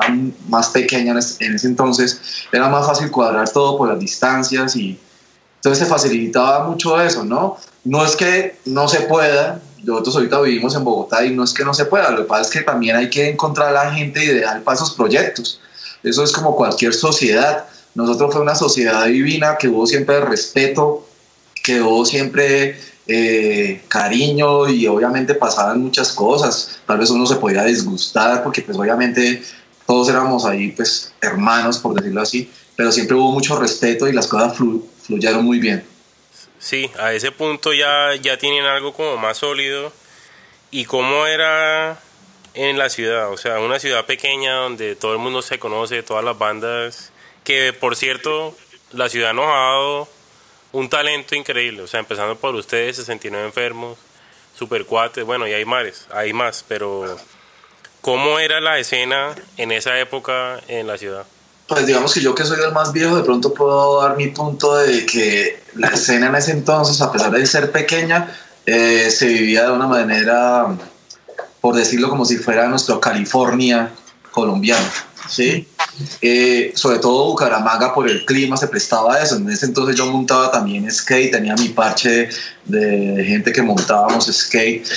más 0.49 0.69
pequeña 0.69 1.13
en 1.13 1.17
ese 1.55 1.67
entonces, 1.67 2.19
era 2.51 2.67
más 2.67 2.85
fácil 2.85 3.09
cuadrar 3.09 3.49
todo 3.49 3.77
por 3.77 3.87
las 3.87 3.97
distancias 3.97 4.75
y 4.75 4.99
entonces 5.55 5.85
se 5.85 5.89
facilitaba 5.89 6.67
mucho 6.67 6.99
eso, 6.99 7.23
¿no? 7.23 7.55
No 7.85 8.05
es 8.05 8.17
que 8.17 8.57
no 8.65 8.89
se 8.89 9.01
pueda, 9.01 9.61
nosotros 9.83 10.17
ahorita 10.17 10.41
vivimos 10.41 10.75
en 10.75 10.83
Bogotá 10.83 11.23
y 11.23 11.33
no 11.33 11.45
es 11.45 11.53
que 11.53 11.63
no 11.63 11.73
se 11.73 11.85
pueda, 11.85 12.11
lo 12.11 12.17
que 12.17 12.23
pasa 12.23 12.41
es 12.41 12.49
que 12.49 12.61
también 12.61 12.97
hay 12.97 13.09
que 13.09 13.29
encontrar 13.29 13.71
la 13.71 13.93
gente 13.93 14.21
ideal 14.21 14.63
para 14.63 14.75
esos 14.75 14.91
proyectos. 14.91 15.61
Eso 16.03 16.23
es 16.25 16.33
como 16.33 16.57
cualquier 16.57 16.93
sociedad. 16.93 17.65
Nosotros 17.95 18.33
fue 18.33 18.41
una 18.41 18.55
sociedad 18.55 19.05
divina 19.05 19.57
que 19.57 19.69
hubo 19.69 19.87
siempre 19.87 20.19
respeto, 20.19 21.07
que 21.63 21.79
hubo 21.79 22.05
siempre 22.05 22.75
eh, 23.07 23.81
cariño 23.87 24.69
y 24.69 24.87
obviamente 24.87 25.35
pasaban 25.35 25.81
muchas 25.81 26.11
cosas. 26.11 26.79
Tal 26.85 26.97
vez 26.97 27.09
uno 27.09 27.25
se 27.25 27.35
podía 27.35 27.63
disgustar 27.63 28.43
porque 28.43 28.61
pues 28.61 28.77
obviamente 28.77 29.43
todos 29.85 30.09
éramos 30.09 30.45
ahí 30.45 30.71
pues 30.71 31.13
hermanos, 31.21 31.79
por 31.79 31.95
decirlo 31.95 32.21
así, 32.21 32.49
pero 32.75 32.91
siempre 32.91 33.15
hubo 33.15 33.31
mucho 33.31 33.59
respeto 33.59 34.07
y 34.07 34.13
las 34.13 34.27
cosas 34.27 34.57
fluyeron 35.05 35.43
muy 35.43 35.59
bien. 35.59 35.83
Sí, 36.59 36.91
a 36.99 37.11
ese 37.11 37.31
punto 37.31 37.73
ya, 37.73 38.15
ya 38.21 38.37
tienen 38.37 38.65
algo 38.65 38.93
como 38.93 39.17
más 39.17 39.37
sólido. 39.37 39.91
¿Y 40.69 40.85
cómo 40.85 41.25
era 41.25 41.99
en 42.53 42.77
la 42.77 42.89
ciudad? 42.89 43.31
O 43.31 43.37
sea, 43.37 43.59
una 43.59 43.79
ciudad 43.79 44.05
pequeña 44.05 44.53
donde 44.53 44.95
todo 44.95 45.13
el 45.13 45.19
mundo 45.19 45.41
se 45.41 45.59
conoce, 45.59 46.03
todas 46.03 46.23
las 46.23 46.37
bandas, 46.37 47.11
que 47.43 47.73
por 47.73 47.95
cierto, 47.95 48.55
la 48.91 49.09
ciudad 49.09 49.33
nos 49.33 49.47
ha 49.47 49.57
dado 49.57 50.07
un 50.73 50.89
talento 50.89 51.35
increíble, 51.35 51.81
o 51.81 51.87
sea, 51.87 51.99
empezando 51.99 52.35
por 52.35 52.55
ustedes, 52.55 52.97
69 52.97 53.45
enfermos, 53.45 53.97
super 54.57 54.85
cuates, 54.85 55.25
bueno, 55.25 55.47
y 55.47 55.53
hay 55.53 55.65
mares, 55.65 56.07
hay 56.13 56.33
más, 56.33 56.63
pero 56.67 57.17
¿cómo 58.01 58.39
era 58.39 58.61
la 58.61 58.79
escena 58.79 59.35
en 59.57 59.71
esa 59.71 59.99
época 59.99 60.59
en 60.67 60.87
la 60.87 60.97
ciudad? 60.97 61.25
Pues 61.67 61.85
digamos 61.85 62.13
que 62.13 62.21
yo 62.21 62.35
que 62.35 62.43
soy 62.43 62.59
el 62.61 62.73
más 62.73 62.91
viejo, 62.91 63.15
de 63.15 63.23
pronto 63.23 63.53
puedo 63.53 64.01
dar 64.01 64.17
mi 64.17 64.27
punto 64.27 64.75
de 64.75 65.05
que 65.05 65.63
la 65.75 65.87
escena 65.87 66.27
en 66.27 66.35
ese 66.35 66.51
entonces, 66.51 67.01
a 67.01 67.11
pesar 67.11 67.31
de 67.31 67.45
ser 67.45 67.71
pequeña, 67.71 68.35
eh, 68.65 69.09
se 69.09 69.27
vivía 69.27 69.65
de 69.65 69.71
una 69.71 69.87
manera, 69.87 70.67
por 71.61 71.75
decirlo 71.75 72.09
como 72.09 72.25
si 72.25 72.37
fuera 72.37 72.67
nuestro 72.67 72.99
California 72.99 73.91
colombiano. 74.31 74.85
¿Sí? 75.29 75.67
Eh, 76.21 76.71
sobre 76.75 76.99
todo 76.99 77.25
Bucaramanga 77.25 77.93
por 77.93 78.09
el 78.09 78.25
clima 78.25 78.57
se 78.57 78.67
prestaba 78.67 79.15
a 79.15 79.23
eso. 79.23 79.37
En 79.37 79.49
ese 79.49 79.65
entonces 79.65 79.95
yo 79.95 80.05
montaba 80.07 80.51
también 80.51 80.89
skate, 80.91 81.31
tenía 81.31 81.55
mi 81.55 81.69
parche 81.69 82.29
de 82.65 83.23
gente 83.25 83.51
que 83.51 83.61
montábamos 83.61 84.25
skate 84.25 84.87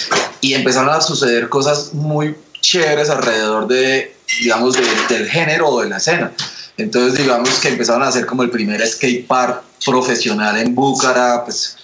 y 0.40 0.54
empezaron 0.54 0.90
a 0.90 1.00
suceder 1.00 1.48
cosas 1.48 1.94
muy 1.94 2.36
chéveres 2.60 3.10
alrededor 3.10 3.66
de, 3.66 4.14
digamos, 4.40 4.74
del 5.08 5.28
género 5.28 5.68
o 5.68 5.82
de 5.82 5.88
la 5.88 5.98
escena. 5.98 6.32
Entonces, 6.76 7.18
digamos 7.18 7.50
que 7.60 7.68
empezaron 7.68 8.02
a 8.02 8.08
hacer 8.08 8.26
como 8.26 8.42
el 8.42 8.50
primer 8.50 8.84
skate 8.86 9.26
park 9.26 9.62
profesional 9.84 10.56
en 10.58 10.74
Bucaramanga, 10.74 11.44
pues 11.44 11.76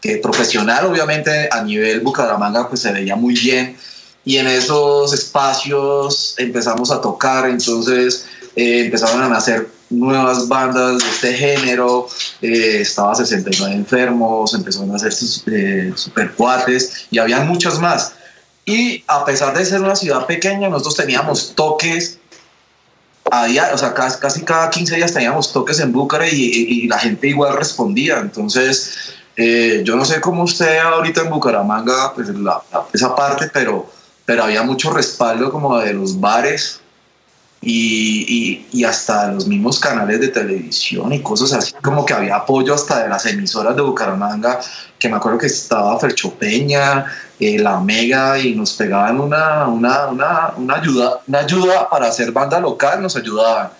que 0.00 0.18
profesional 0.18 0.86
obviamente 0.86 1.48
a 1.50 1.62
nivel 1.62 2.00
Bucaramanga 2.00 2.68
pues 2.68 2.80
se 2.82 2.92
veía 2.92 3.16
muy 3.16 3.34
bien 3.34 3.76
y 4.24 4.36
en 4.36 4.46
esos 4.46 5.12
espacios 5.12 6.34
empezamos 6.38 6.90
a 6.90 7.00
tocar, 7.00 7.48
entonces 7.48 8.26
eh, 8.56 8.84
empezaron 8.84 9.22
a 9.22 9.28
nacer 9.28 9.68
nuevas 9.90 10.48
bandas 10.48 10.98
de 10.98 11.08
este 11.08 11.32
género, 11.34 12.08
eh, 12.42 12.80
estaba 12.80 13.14
69 13.14 13.74
enfermos, 13.74 14.54
empezaron 14.54 14.92
a 14.92 14.96
hacer 14.96 15.12
eh, 15.46 15.92
super 15.94 16.32
cuates 16.32 17.06
y 17.10 17.18
había 17.18 17.40
muchos 17.40 17.80
más. 17.80 18.12
Y 18.64 19.02
a 19.06 19.24
pesar 19.24 19.56
de 19.56 19.64
ser 19.64 19.80
una 19.80 19.96
ciudad 19.96 20.26
pequeña, 20.26 20.68
nosotros 20.68 20.96
teníamos 20.96 21.54
toques 21.54 22.18
a 23.30 23.46
o 23.74 23.78
sea, 23.78 23.94
casi, 23.94 24.42
cada 24.42 24.70
15 24.70 24.96
días 24.96 25.12
teníamos 25.12 25.52
toques 25.52 25.80
en 25.80 25.92
Bucarest 25.92 26.34
y, 26.34 26.86
la 26.86 26.98
gente 26.98 27.28
igual 27.28 27.56
respondía. 27.56 28.18
Entonces, 28.18 29.14
eh, 29.36 29.82
yo 29.84 29.96
no 29.96 30.04
sé 30.04 30.20
cómo 30.20 30.42
usted 30.44 30.78
ahorita 30.78 31.22
en 31.22 31.30
Bucaramanga, 31.30 32.12
pues 32.14 32.28
esa 32.92 33.14
parte, 33.14 33.50
pero 33.52 33.90
pero 34.28 34.44
había 34.44 34.62
mucho 34.62 34.90
respaldo 34.90 35.50
como 35.50 35.78
de 35.78 35.94
los 35.94 36.20
bares 36.20 36.80
y, 37.62 38.62
y, 38.70 38.84
hasta 38.84 39.32
los 39.32 39.46
mismos 39.46 39.80
canales 39.80 40.20
de 40.20 40.28
televisión 40.28 41.10
y 41.14 41.22
cosas 41.22 41.54
así, 41.54 41.72
como 41.82 42.04
que 42.04 42.12
había 42.12 42.36
apoyo 42.36 42.74
hasta 42.74 43.04
de 43.04 43.08
las 43.08 43.24
emisoras 43.24 43.74
de 43.74 43.80
Bucaramanga, 43.80 44.60
que 44.98 45.08
me 45.08 45.16
acuerdo 45.16 45.38
que 45.38 45.46
estaba 45.46 45.98
Ferchopeña, 45.98 47.06
eh, 47.40 47.58
La 47.58 47.80
Mega, 47.80 48.38
y 48.38 48.54
nos 48.54 48.74
pegaban 48.74 49.18
una, 49.18 49.66
una, 49.66 50.08
una, 50.08 50.52
una, 50.58 50.74
ayuda, 50.74 51.22
una 51.26 51.38
ayuda 51.38 51.88
para 51.88 52.08
hacer 52.08 52.30
banda 52.30 52.60
local, 52.60 53.00
nos 53.00 53.16
ayudaban. 53.16 53.70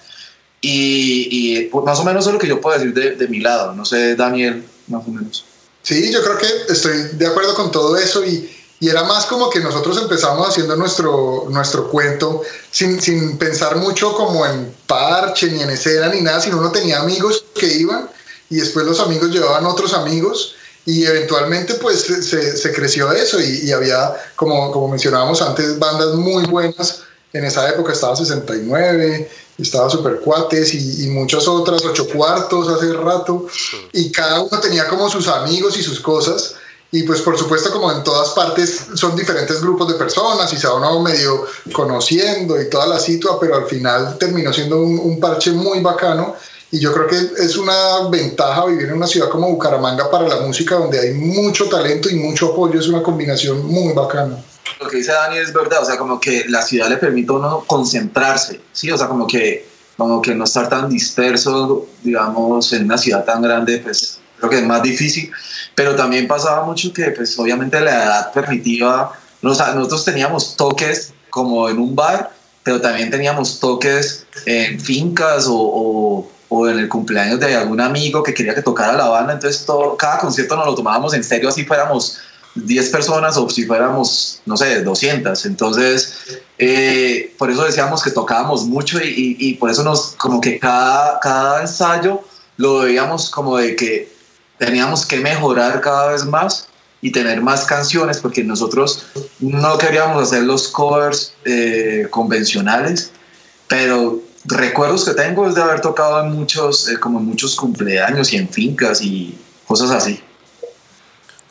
Y, 0.62 1.28
y 1.30 1.64
pues, 1.66 1.84
más 1.84 2.00
o 2.00 2.04
menos 2.04 2.26
es 2.26 2.32
lo 2.32 2.38
que 2.38 2.48
yo 2.48 2.58
puedo 2.58 2.78
decir 2.78 2.94
de, 2.94 3.16
de 3.16 3.28
mi 3.28 3.40
lado, 3.40 3.74
no 3.74 3.84
sé, 3.84 4.16
Daniel, 4.16 4.64
más 4.87 5.06
o 5.06 5.11
menos. 5.11 5.44
Sí, 5.82 6.11
yo 6.11 6.22
creo 6.22 6.38
que 6.38 6.72
estoy 6.72 7.16
de 7.18 7.26
acuerdo 7.26 7.54
con 7.54 7.70
todo 7.70 7.98
eso 7.98 8.24
y 8.24 8.58
y 8.80 8.88
era 8.88 9.02
más 9.04 9.26
como 9.26 9.50
que 9.50 9.60
nosotros 9.60 9.98
empezamos 9.98 10.48
haciendo 10.48 10.76
nuestro, 10.76 11.46
nuestro 11.50 11.88
cuento 11.88 12.42
sin, 12.70 13.00
sin 13.00 13.36
pensar 13.36 13.76
mucho 13.76 14.14
como 14.14 14.46
en 14.46 14.72
parche, 14.86 15.50
ni 15.50 15.62
en 15.62 15.70
escena, 15.70 16.08
ni 16.08 16.20
nada, 16.20 16.40
sino 16.40 16.58
uno 16.58 16.70
tenía 16.70 17.00
amigos 17.00 17.44
que 17.54 17.66
iban 17.66 18.08
y 18.50 18.56
después 18.56 18.86
los 18.86 19.00
amigos 19.00 19.30
llevaban 19.30 19.66
otros 19.66 19.94
amigos 19.94 20.54
y 20.86 21.04
eventualmente 21.04 21.74
pues 21.74 22.02
se, 22.02 22.56
se 22.56 22.72
creció 22.72 23.10
eso 23.12 23.40
y, 23.40 23.62
y, 23.64 23.72
había, 23.72 24.14
como, 24.36 24.70
como 24.70 24.88
mencionábamos 24.88 25.42
antes, 25.42 25.78
bandas 25.78 26.14
muy 26.14 26.46
buenas. 26.46 27.02
En 27.34 27.44
esa 27.44 27.68
época 27.68 27.92
estaba 27.92 28.16
69, 28.16 29.30
estaba 29.58 29.90
Super 29.90 30.20
Cuates 30.20 30.72
y, 30.72 31.04
y 31.04 31.08
muchas 31.08 31.46
otras, 31.46 31.84
ocho 31.84 32.08
cuartos 32.08 32.70
hace 32.70 32.94
rato, 32.94 33.46
y 33.92 34.10
cada 34.10 34.40
uno 34.40 34.58
tenía 34.60 34.88
como 34.88 35.10
sus 35.10 35.28
amigos 35.28 35.76
y 35.76 35.82
sus 35.82 36.00
cosas 36.00 36.54
y 36.90 37.03
pues 37.03 37.20
por 37.20 37.37
supuesto 37.38 37.70
como 37.70 37.92
en 37.92 38.03
todas 38.03 38.31
partes 38.31 38.87
son 38.94 39.14
diferentes 39.14 39.61
grupos 39.61 39.88
de 39.88 39.94
personas 39.94 40.51
y 40.53 40.57
se 40.57 40.66
va 40.66 40.77
uno 40.77 41.01
medio 41.03 41.46
conociendo 41.72 42.61
y 42.61 42.70
toda 42.70 42.87
la 42.87 42.98
situa, 42.98 43.38
pero 43.38 43.57
al 43.57 43.66
final 43.66 44.16
terminó 44.18 44.53
siendo 44.53 44.81
un, 44.81 45.20
parche 45.20 45.51
muy 45.51 45.81
bacano 45.81 46.35
y 46.70 46.79
yo 46.79 46.92
creo 46.92 47.07
que 47.07 47.16
es 47.16 47.57
una 47.57 48.09
ventaja 48.09 48.66
vivir 48.66 48.87
en 48.88 48.94
una 48.94 49.07
ciudad 49.07 49.29
como 49.29 49.48
Bucaramanga 49.48 50.11
para 50.11 50.29
la 50.29 50.40
música 50.40 50.77
donde 50.77 50.98
hay 50.98 51.12
mucho 51.12 51.68
talento 51.68 52.09
y 52.09 52.14
mucho 52.14 52.53
apoyo, 52.53 52.81
es 52.81 52.88
una 52.88 53.03
combinación 53.03 53.66
muy 53.66 53.92
bacana. 53.92 54.42
Lo 54.81 54.87
que 54.88 54.98
dice 54.98 55.12
Dani 55.12 55.38
es 55.38 55.53
verdad, 55.53 55.83
o 55.83 55.85
sea, 55.85 55.98
como 55.98 56.20
que 56.20 56.44
la 56.48 56.62
ciudad 56.62 56.88
le 56.88 56.98
permite 56.98 57.33
a 57.33 57.37
uno 57.37 57.64
concentrarse, 57.66 58.61
¿sí? 58.72 58.90
O 58.90 58.98
sea, 58.98 59.09
como 59.09 59.27
que, 59.27 59.66
como 59.96 60.22
que 60.22 60.35
no 60.35 60.44
estar 60.44 60.68
tan 60.68 60.88
disperso, 60.88 61.87
digamos, 62.03 62.72
en 62.72 62.85
una 62.85 62.98
ciudad 62.98 63.24
tan 63.24 63.42
grande, 63.42 63.79
pues 63.79 64.17
creo 64.38 64.51
que 64.51 64.59
es 64.59 64.64
más 64.64 64.83
difícil, 64.83 65.31
pero 65.74 65.94
también 65.94 66.27
pasaba 66.27 66.64
mucho 66.64 66.92
que 66.92 67.11
pues 67.11 67.38
obviamente 67.38 67.81
la 67.81 68.05
edad 68.05 68.33
permitía, 68.33 69.09
nosotros 69.42 70.05
teníamos 70.05 70.57
toques 70.57 71.12
como 71.31 71.68
en 71.68 71.79
un 71.79 71.94
bar, 71.94 72.33
pero 72.62 72.81
también 72.81 73.11
teníamos 73.11 73.61
toques 73.61 74.27
en 74.46 74.81
fincas 74.81 75.46
o, 75.48 76.27
o, 76.48 76.68
en 76.68 76.79
el 76.79 76.88
cumpleaños 76.88 77.38
de 77.40 77.55
algún 77.55 77.81
amigo 77.81 78.22
que 78.22 78.35
quería 78.35 78.55
que 78.55 78.62
tocara 78.62 78.94
la 78.94 79.09
banda, 79.09 79.35
entonces 79.35 79.64
todo, 79.64 79.96
cada 79.96 80.18
concierto 80.18 80.57
nos 80.57 80.66
lo 80.66 80.74
tomábamos 80.74 81.14
en 81.14 81.22
serio, 81.22 81.48
así 81.48 81.64
fuéramos 81.64 82.18
10 82.55 82.90
personas 82.90 83.37
o 83.37 83.48
si 83.48 83.64
fuéramos, 83.64 84.40
no 84.46 84.57
sé, 84.57 84.83
200. 84.83 85.46
Entonces, 85.46 86.14
eh, 86.59 87.35
por 87.38 87.51
eso 87.51 87.64
decíamos 87.64 88.03
que 88.03 88.11
tocábamos 88.11 88.64
mucho 88.64 88.98
y, 89.03 89.37
y, 89.38 89.55
por 89.55 89.70
eso 89.70 89.83
nos, 89.85 90.14
como 90.16 90.40
que 90.40 90.59
cada, 90.59 91.20
cada 91.20 91.61
ensayo 91.61 92.22
lo 92.57 92.81
veíamos 92.81 93.31
como 93.31 93.57
de 93.57 93.77
que 93.77 94.17
teníamos 94.59 95.07
que 95.07 95.18
mejorar 95.18 95.81
cada 95.81 96.12
vez 96.12 96.25
más 96.25 96.68
y 97.01 97.12
tener 97.12 97.40
más 97.40 97.64
canciones 97.64 98.18
porque 98.18 98.42
nosotros 98.42 99.07
no 99.38 99.79
queríamos 99.79 100.23
hacer 100.23 100.42
los 100.42 100.68
covers 100.68 101.35
eh, 101.44 102.09
convencionales, 102.11 103.12
pero 103.68 104.21
recuerdos 104.44 105.05
que 105.05 105.14
tengo 105.14 105.47
es 105.47 105.55
de 105.55 105.62
haber 105.62 105.81
tocado 105.81 106.21
en 106.21 106.33
muchos, 106.33 106.88
eh, 106.88 106.99
como 106.99 107.21
en 107.21 107.27
muchos 107.27 107.55
cumpleaños 107.55 108.33
y 108.33 108.37
en 108.37 108.49
fincas 108.49 109.01
y 109.01 109.38
cosas 109.66 109.90
así. 109.90 110.21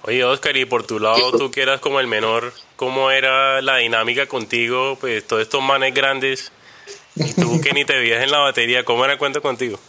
Oye, 0.04 0.24
Oscar, 0.24 0.56
y 0.56 0.66
por 0.66 0.86
tu 0.86 1.00
lado, 1.00 1.32
tú 1.32 1.52
que 1.52 1.62
eras 1.62 1.82
como 1.82 2.00
el 2.00 2.08
menor, 2.08 2.54
¿cómo 2.78 3.12
era 3.12 3.62
la 3.62 3.78
dinámica 3.78 4.26
contigo? 4.26 4.98
Pues 5.00 5.28
todos 5.28 5.42
estos 5.42 5.62
manes 5.62 5.94
grandes, 5.94 6.52
y 7.16 7.34
tú 7.34 7.60
que 7.62 7.74
ni 7.74 7.84
te 7.84 7.94
veías 7.94 8.24
en 8.24 8.32
la 8.32 8.40
batería, 8.40 8.86
¿cómo 8.86 9.04
era 9.04 9.14
el 9.14 9.20
cuento 9.20 9.42
contigo? 9.42 9.80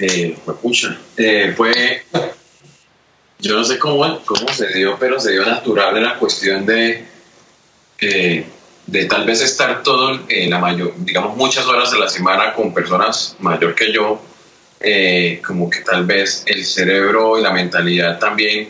Eh, 0.00 0.38
pues 0.44 0.86
eh, 1.16 1.52
fue, 1.56 2.04
yo 3.40 3.56
no 3.56 3.64
sé 3.64 3.78
cómo, 3.78 4.20
cómo 4.24 4.48
se 4.52 4.68
dio, 4.68 4.96
pero 4.98 5.18
se 5.18 5.32
dio 5.32 5.44
natural 5.44 6.00
la 6.02 6.14
cuestión 6.18 6.64
de, 6.64 7.04
eh, 8.00 8.46
de 8.86 9.04
tal 9.06 9.24
vez 9.24 9.40
estar 9.40 9.82
todo, 9.82 10.20
en 10.28 10.50
la 10.50 10.58
mayor, 10.58 10.92
digamos, 10.98 11.36
muchas 11.36 11.66
horas 11.66 11.90
de 11.90 11.98
la 11.98 12.08
semana 12.08 12.54
con 12.54 12.72
personas 12.72 13.36
mayor 13.40 13.74
que 13.74 13.92
yo, 13.92 14.22
eh, 14.80 15.42
como 15.44 15.68
que 15.68 15.80
tal 15.80 16.06
vez 16.06 16.44
el 16.46 16.64
cerebro 16.64 17.38
y 17.38 17.42
la 17.42 17.50
mentalidad 17.50 18.20
también, 18.20 18.68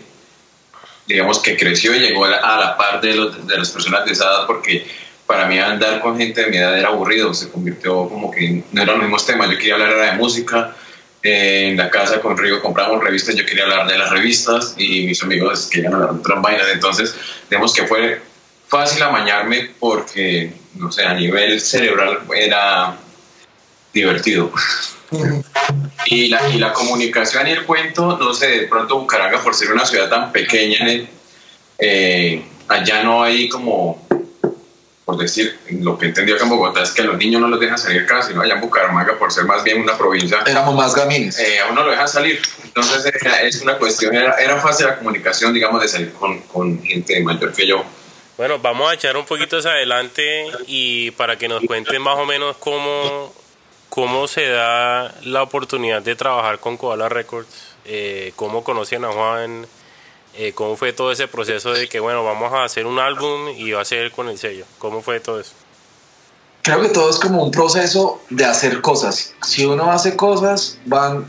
digamos 1.06 1.40
que 1.40 1.56
creció 1.56 1.94
y 1.94 2.00
llegó 2.00 2.24
a 2.24 2.30
la, 2.30 2.76
par 2.76 3.02
de, 3.02 3.30
de 3.44 3.58
las 3.58 3.70
personas 3.70 4.06
de 4.06 4.12
esa 4.12 4.24
edad, 4.24 4.46
porque 4.46 4.86
para 5.26 5.46
mí 5.46 5.58
andar 5.58 6.00
con 6.00 6.16
gente 6.16 6.42
de 6.42 6.50
mi 6.50 6.56
edad 6.56 6.78
era 6.78 6.88
aburrido, 6.88 7.34
se 7.34 7.50
convirtió 7.50 8.08
como 8.08 8.30
que 8.30 8.64
no 8.72 8.82
eran 8.82 8.96
los 8.96 9.04
mismos 9.04 9.26
temas, 9.26 9.50
yo 9.50 9.58
quería 9.58 9.74
hablar 9.74 9.94
de 9.94 10.12
música, 10.12 10.74
en 11.28 11.76
la 11.76 11.90
casa 11.90 12.20
con 12.20 12.36
Rigo 12.36 12.60
compramos 12.60 13.02
revistas, 13.02 13.34
yo 13.34 13.44
quería 13.44 13.64
hablar 13.64 13.86
de 13.88 13.98
las 13.98 14.10
revistas 14.10 14.74
y 14.76 15.06
mis 15.06 15.22
amigos 15.22 15.68
querían 15.70 15.94
hablar 15.94 16.14
de 16.14 16.20
otras 16.20 16.42
vainas, 16.42 16.66
entonces 16.72 17.14
digamos 17.50 17.72
que 17.72 17.86
fue 17.86 18.20
fácil 18.68 19.02
amañarme 19.02 19.70
porque, 19.78 20.52
no 20.74 20.92
sé, 20.92 21.04
a 21.04 21.14
nivel 21.14 21.60
cerebral 21.60 22.20
era 22.34 22.96
divertido. 23.92 24.52
y, 26.06 26.28
la, 26.28 26.48
y 26.50 26.58
la 26.58 26.72
comunicación 26.72 27.48
y 27.48 27.52
el 27.52 27.64
cuento, 27.64 28.16
no 28.18 28.34
sé, 28.34 28.48
de 28.48 28.66
pronto 28.68 28.98
Bucaramanga, 29.00 29.42
por 29.42 29.54
ser 29.54 29.72
una 29.72 29.86
ciudad 29.86 30.08
tan 30.08 30.32
pequeña, 30.32 30.86
eh, 31.78 32.42
allá 32.68 33.02
no 33.02 33.22
hay 33.22 33.48
como 33.48 34.06
por 35.08 35.16
decir, 35.16 35.58
lo 35.70 35.96
que 35.96 36.04
entendió 36.04 36.34
acá 36.34 36.44
en 36.44 36.50
Bogotá 36.50 36.82
es 36.82 36.90
que 36.90 37.00
a 37.00 37.06
los 37.06 37.16
niños 37.16 37.40
no 37.40 37.48
los 37.48 37.58
dejan 37.58 37.78
salir 37.78 38.04
casi, 38.04 38.34
no 38.34 38.42
allá 38.42 38.56
en 38.56 38.60
Bucaramanga, 38.60 39.18
por 39.18 39.32
ser 39.32 39.46
más 39.46 39.64
bien 39.64 39.80
una 39.80 39.96
provincia. 39.96 40.40
Éramos 40.46 40.74
más 40.74 40.94
gamines. 40.94 41.38
Eh, 41.38 41.60
a 41.60 41.68
uno 41.68 41.82
lo 41.82 41.92
dejan 41.92 42.06
salir. 42.06 42.38
Entonces 42.62 43.10
es 43.42 43.62
una 43.62 43.78
cuestión, 43.78 44.14
era, 44.14 44.34
era, 44.34 44.60
fácil 44.60 44.84
la 44.84 44.98
comunicación, 44.98 45.54
digamos, 45.54 45.80
de 45.80 45.88
salir 45.88 46.12
con, 46.12 46.40
con 46.40 46.82
gente 46.82 47.22
mayor 47.22 47.54
que 47.54 47.66
yo. 47.66 47.82
Bueno, 48.36 48.58
vamos 48.58 48.90
a 48.90 48.92
echar 48.96 49.16
un 49.16 49.24
poquito 49.24 49.56
hacia 49.56 49.70
adelante 49.70 50.44
y 50.66 51.10
para 51.12 51.38
que 51.38 51.48
nos 51.48 51.64
cuenten 51.64 52.02
más 52.02 52.18
o 52.18 52.26
menos 52.26 52.58
cómo, 52.58 53.32
cómo 53.88 54.28
se 54.28 54.46
da 54.46 55.14
la 55.22 55.42
oportunidad 55.42 56.02
de 56.02 56.16
trabajar 56.16 56.58
con 56.58 56.76
Koala 56.76 57.08
Records, 57.08 57.48
eh, 57.86 58.34
cómo 58.36 58.62
conocen 58.62 59.06
a 59.06 59.08
Juan, 59.08 59.66
eh, 60.34 60.52
¿Cómo 60.54 60.76
fue 60.76 60.92
todo 60.92 61.10
ese 61.10 61.26
proceso 61.26 61.72
de 61.72 61.88
que, 61.88 62.00
bueno, 62.00 62.24
vamos 62.24 62.52
a 62.52 62.64
hacer 62.64 62.86
un 62.86 62.98
álbum 62.98 63.48
y 63.56 63.72
va 63.72 63.80
a 63.80 63.84
ser 63.84 64.12
con 64.12 64.28
el 64.28 64.38
sello? 64.38 64.64
¿Cómo 64.78 65.02
fue 65.02 65.20
todo 65.20 65.40
eso? 65.40 65.52
Creo 66.62 66.80
que 66.82 66.88
todo 66.88 67.10
es 67.10 67.16
como 67.16 67.42
un 67.42 67.50
proceso 67.50 68.20
de 68.30 68.44
hacer 68.44 68.80
cosas. 68.80 69.34
Si 69.46 69.64
uno 69.64 69.90
hace 69.90 70.16
cosas, 70.16 70.78
van 70.84 71.26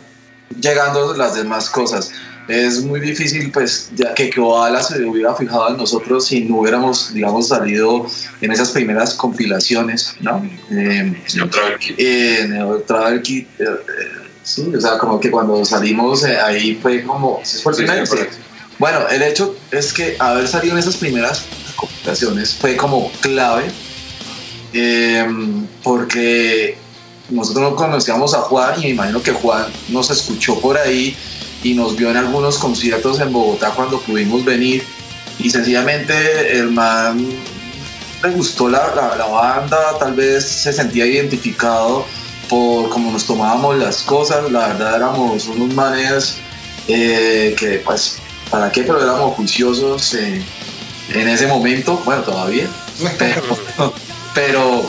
llegando 0.60 1.16
las 1.16 1.36
demás 1.36 1.70
cosas. 1.70 2.12
Es 2.48 2.84
muy 2.84 3.00
difícil, 3.00 3.52
pues, 3.52 3.92
ya 3.96 4.14
que 4.16 4.32
Koala 4.32 4.82
se 4.82 5.04
hubiera 5.06 5.36
fijado 5.36 5.70
en 5.70 5.78
nosotros 5.78 6.26
si 6.26 6.46
no 6.46 6.58
hubiéramos, 6.58 7.14
digamos, 7.14 7.48
salido 7.48 8.08
en 8.42 8.52
esas 8.52 8.72
primeras 8.72 9.14
compilaciones, 9.14 10.16
¿no? 10.20 10.44
Eh, 10.72 11.14
Travel 11.52 11.78
Kit. 11.78 11.96
Eh, 12.00 12.50
Travel 12.88 13.22
Kit. 13.22 13.48
Eh, 13.60 13.66
sí, 14.42 14.74
o 14.76 14.82
sea, 14.82 14.98
como 14.98 15.20
que 15.20 15.30
cuando 15.30 15.64
salimos 15.64 16.24
ahí 16.24 16.80
fue 16.82 17.04
como. 17.04 17.42
fue 17.62 17.72
el 17.74 18.08
sí, 18.08 18.16
bueno, 18.80 19.08
el 19.10 19.22
hecho 19.22 19.56
es 19.72 19.92
que 19.94 20.16
haber 20.20 20.48
salido 20.48 20.74
en 20.74 20.80
esas 20.80 20.96
primeras 20.96 21.44
complicaciones 21.76 22.56
fue 22.56 22.78
como 22.78 23.12
clave, 23.20 23.66
em, 24.74 25.68
porque 25.84 26.78
nosotros 27.30 27.72
no 27.72 27.76
conocíamos 27.76 28.34
a 28.34 28.40
Juan 28.40 28.80
y 28.80 28.84
me 28.84 28.90
imagino 28.90 29.22
que 29.22 29.34
Juan 29.34 29.66
nos 29.90 30.10
escuchó 30.10 30.60
por 30.60 30.78
ahí 30.78 31.16
y 31.62 31.74
nos 31.74 31.98
vio 31.98 32.10
en 32.10 32.18
algunos 32.18 32.58
conciertos 32.58 33.20
en 33.20 33.34
Bogotá 33.34 33.72
cuando 33.72 34.00
pudimos 34.00 34.46
venir 34.46 34.84
y 35.40 35.50
sencillamente 35.50 36.58
el 36.58 36.72
man 36.72 37.28
le 38.24 38.30
gustó 38.32 38.70
la, 38.70 38.94
la, 38.96 39.26
banda, 39.26 39.98
tal 40.00 40.14
vez 40.14 40.46
se 40.46 40.74
sentía 40.74 41.06
identificado 41.06 42.06
por 42.50 42.90
cómo 42.90 43.12
nos 43.12 43.26
tomábamos 43.26 43.78
las 43.78 44.02
cosas, 44.04 44.52
la 44.52 44.68
verdad 44.70 44.96
éramos 44.96 45.48
unos 45.48 45.74
manes 45.74 46.38
eh, 46.88 47.56
que 47.58 47.82
pues 47.86 48.18
¿Para 48.50 48.72
qué? 48.72 48.84
Pero 48.84 49.02
éramos 49.02 49.36
juiciosos 49.36 50.14
en 50.14 51.28
ese 51.28 51.48
momento, 51.48 52.02
bueno, 52.06 52.22
todavía, 52.24 52.68
pero, 54.34 54.84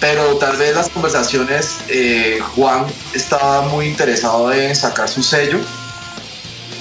pero, 0.00 0.36
tal 0.36 0.56
vez 0.56 0.74
las 0.74 0.88
conversaciones, 0.88 1.78
eh, 1.88 2.38
Juan 2.54 2.86
estaba 3.14 3.62
muy 3.62 3.86
interesado 3.86 4.52
en 4.52 4.74
sacar 4.74 5.08
su 5.08 5.22
sello 5.22 5.58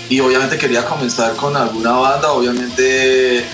y 0.10 0.20
obviamente 0.20 0.58
quería 0.58 0.86
comenzar 0.86 1.36
con 1.36 1.56
alguna 1.58 1.92
banda, 1.94 2.32
obviamente 2.32 3.46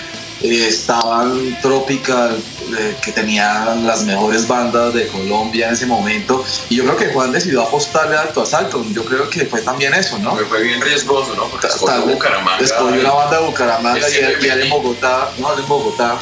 eh, 0.44 0.68
estaban 0.68 1.58
Tropical, 1.62 2.38
eh, 2.78 2.98
que 3.02 3.14
tenían 3.14 3.88
las 3.88 4.04
mejores 4.04 4.46
bandas 4.46 4.94
de 4.94 5.08
Colombia 5.08 5.68
en 5.68 5.74
ese 5.74 5.86
momento. 5.86 6.44
Y 6.70 6.76
yo 6.76 6.84
creo 6.84 6.98
que 6.98 7.14
Juan 7.14 7.32
decidió 7.32 7.62
apostarle 7.62 8.18
alto 8.18 8.42
asalto. 8.42 8.86
Yo 8.92 9.06
creo 9.06 9.30
que 9.30 9.46
fue 9.46 9.62
también 9.62 9.94
eso, 9.94 10.20
¿no? 10.20 10.36
Fue 10.36 10.62
bien 10.62 10.82
riesgoso, 10.82 11.34
¿no? 11.36 11.46
Porque 11.46 11.68
escogió 11.68 12.06
Bucaramanga. 12.06 12.64
Escogió 12.64 13.02
la 13.02 13.14
banda 13.14 13.40
de 13.40 13.46
Bucaramanga 13.46 14.10
y, 14.10 14.16
él, 14.16 14.62
en 14.64 14.70
Bogotá, 14.70 15.30
no, 15.38 15.58
en 15.58 15.68
Bogotá. 15.68 16.18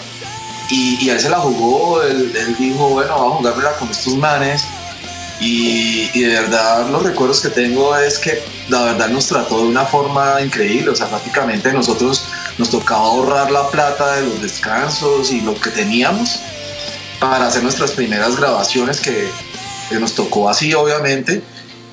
Y, 0.70 1.04
y, 1.04 1.10
él 1.10 1.20
se 1.20 1.30
la 1.30 1.40
jugó, 1.40 2.04
él, 2.04 2.32
dijo, 2.60 2.90
bueno, 2.90 3.16
vamos 3.16 3.34
a 3.34 3.38
jugármela 3.38 3.74
con 3.78 3.90
estos 3.90 4.16
manes. 4.16 4.64
Y, 5.40 6.12
y, 6.14 6.22
de 6.22 6.42
verdad 6.42 6.88
los 6.92 7.02
recuerdos 7.02 7.42
que 7.42 7.50
tengo 7.50 7.98
es 7.98 8.20
que 8.20 8.44
la 8.70 8.84
verdad 8.84 9.10
nos 9.10 9.26
trató 9.26 9.58
de 9.58 9.70
una 9.70 9.84
forma 9.86 10.40
increíble, 10.40 10.92
o 10.92 10.96
sea, 10.96 11.08
prácticamente 11.08 11.74
nosotros 11.74 12.28
nos 12.58 12.70
tocaba 12.70 13.02
ahorrar 13.02 13.52
la 13.52 13.70
plata 13.70 14.16
de 14.16 14.28
los 14.28 14.42
descansos 14.42 15.32
y 15.32 15.42
lo 15.42 15.60
que 15.60 15.70
teníamos 15.70 16.40
para 17.20 17.48
hacer 17.48 17.64
nuestras 17.64 17.92
primeras 17.92 18.36
grabaciones 18.36 19.00
que, 19.00 19.30
nos 20.00 20.14
tocó 20.14 20.50
así 20.50 20.74
obviamente. 20.74 21.42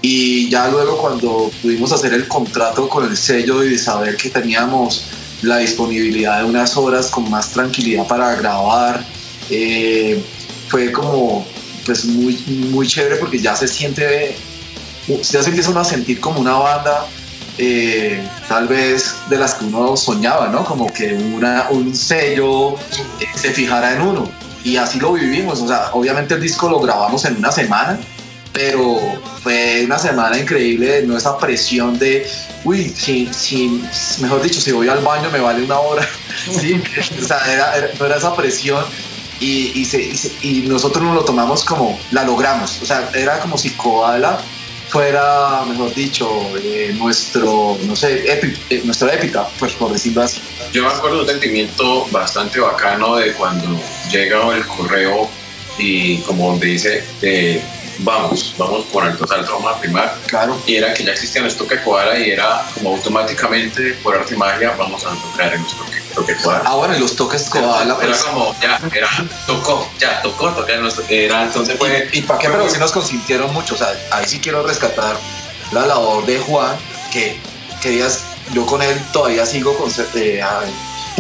Y 0.00 0.48
ya 0.48 0.68
luego 0.68 0.98
cuando 0.98 1.50
pudimos 1.60 1.90
hacer 1.90 2.14
el 2.14 2.28
contrato 2.28 2.88
con 2.88 3.04
el 3.04 3.16
sello 3.16 3.64
y 3.64 3.76
saber 3.76 4.16
que 4.16 4.30
teníamos 4.30 5.06
la 5.42 5.58
disponibilidad 5.58 6.38
de 6.38 6.44
unas 6.44 6.76
horas 6.76 7.08
con 7.08 7.28
más 7.28 7.50
tranquilidad 7.50 8.06
para 8.06 8.36
grabar 8.36 9.04
eh, 9.50 10.22
fue 10.68 10.92
como 10.92 11.44
pues 11.84 12.04
muy, 12.04 12.36
muy 12.70 12.86
chévere 12.86 13.16
porque 13.16 13.38
ya 13.40 13.56
se 13.56 13.66
siente 13.66 14.36
ya 15.08 15.42
se 15.42 15.48
empieza 15.48 15.70
uno 15.70 15.80
a 15.80 15.84
sentir 15.84 16.20
como 16.20 16.40
una 16.40 16.52
banda 16.52 17.06
eh, 17.58 18.24
tal 18.48 18.68
vez 18.68 19.16
de 19.28 19.36
las 19.36 19.54
que 19.54 19.64
uno 19.64 19.96
soñaba, 19.96 20.48
¿no? 20.48 20.64
Como 20.64 20.92
que 20.92 21.12
una, 21.12 21.66
un 21.70 21.94
sello 21.94 22.74
eh, 22.74 23.26
se 23.34 23.50
fijara 23.50 23.94
en 23.94 24.02
uno. 24.02 24.30
Y 24.62 24.76
así 24.76 25.00
lo 25.00 25.12
vivimos. 25.12 25.60
O 25.60 25.66
sea, 25.66 25.90
obviamente 25.92 26.34
el 26.34 26.40
disco 26.40 26.68
lo 26.68 26.78
grabamos 26.78 27.24
en 27.24 27.36
una 27.36 27.50
semana, 27.50 27.98
pero 28.52 28.98
fue 29.42 29.82
una 29.84 29.98
semana 29.98 30.38
increíble, 30.38 31.02
no 31.04 31.16
esa 31.16 31.36
presión 31.36 31.98
de, 31.98 32.26
uy, 32.64 32.88
si, 32.96 33.28
si, 33.32 33.82
mejor 34.20 34.40
dicho, 34.42 34.60
si 34.60 34.70
voy 34.70 34.88
al 34.88 35.00
baño 35.00 35.28
me 35.30 35.40
vale 35.40 35.64
una 35.64 35.78
hora. 35.80 36.06
o 36.48 37.24
sea, 37.24 37.40
era, 37.52 37.74
era 37.76 38.16
esa 38.16 38.34
presión. 38.36 38.84
Y, 39.40 39.86
y, 40.42 40.64
nosotros 40.68 41.02
nos 41.04 41.14
lo 41.14 41.24
tomamos 41.24 41.64
como 41.64 41.98
la 42.10 42.24
logramos. 42.24 42.80
O 42.82 42.86
sea, 42.86 43.08
era 43.14 43.38
como 43.38 43.56
si 43.56 43.70
Koala 43.70 44.38
fuera, 44.88 45.64
mejor 45.66 45.94
dicho, 45.94 46.28
eh, 46.62 46.94
nuestro, 46.98 47.78
no 47.86 47.94
sé, 47.94 48.24
eh, 48.26 48.82
nuestra 48.84 49.14
épica, 49.14 49.48
pues 49.58 49.74
por 49.74 49.92
decirlo 49.92 50.22
así. 50.22 50.40
Yo 50.72 50.82
me 50.82 50.88
acuerdo 50.88 51.18
de 51.18 51.22
un 51.22 51.28
sentimiento 51.28 52.06
bastante 52.10 52.60
bacano 52.60 53.16
de 53.16 53.32
cuando 53.34 53.78
llega 54.10 54.56
el 54.56 54.66
correo 54.66 55.28
y 55.78 56.18
como 56.18 56.50
donde 56.50 56.66
dice, 56.66 57.04
eh, 57.22 57.62
vamos, 57.98 58.54
vamos 58.58 58.84
por 58.86 59.06
el 59.06 59.16
total, 59.16 59.44
vamos 59.50 59.76
a 59.76 59.80
primar. 59.80 60.16
Claro. 60.26 60.60
Y 60.66 60.76
era 60.76 60.94
que 60.94 61.04
ya 61.04 61.12
existían 61.12 61.44
los 61.44 61.56
toque 61.56 61.78
cuadra 61.78 62.18
y 62.18 62.30
era 62.30 62.64
como 62.74 62.90
automáticamente, 62.90 63.94
por 64.02 64.16
arte 64.16 64.34
y 64.34 64.36
magia, 64.36 64.74
vamos 64.78 65.04
a 65.04 65.10
tocar 65.10 65.54
en 65.54 65.62
los 65.62 65.76
toque, 65.76 66.00
toque 66.14 66.36
cuadra. 66.36 66.62
Ah, 66.66 66.74
bueno, 66.74 66.96
y 66.96 67.00
los 67.00 67.16
toques 67.16 67.48
koala, 67.48 67.82
Era 67.82 67.96
pues. 67.96 68.24
como, 68.24 68.54
ya, 68.60 68.80
era, 68.94 69.08
tocó, 69.46 69.88
ya, 69.98 70.22
tocó, 70.22 70.50
tocar 70.50 70.88
toque. 70.88 71.24
Era, 71.24 71.44
entonces 71.44 71.76
fue. 71.78 72.08
¿Y, 72.12 72.22
para 72.22 72.38
qué? 72.38 72.48
Pero 72.48 72.68
sí 72.68 72.78
nos 72.78 72.92
consintieron 72.92 73.52
mucho. 73.52 73.74
O 73.74 73.78
sea, 73.78 73.92
ahí 74.10 74.26
sí 74.26 74.38
quiero 74.40 74.66
rescatar 74.66 75.16
la 75.72 75.86
labor 75.86 76.24
de 76.26 76.38
Juan, 76.38 76.76
que, 77.12 77.38
que 77.82 77.90
días 77.90 78.22
yo 78.52 78.64
con 78.66 78.82
él 78.82 78.98
todavía 79.12 79.44
sigo 79.44 79.76
con, 79.76 79.90
eh, 80.14 80.42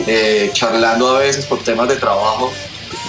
eh, 0.06 0.50
charlando 0.52 1.16
a 1.16 1.18
veces 1.20 1.44
por 1.46 1.62
temas 1.62 1.88
de 1.88 1.96
trabajo. 1.96 2.52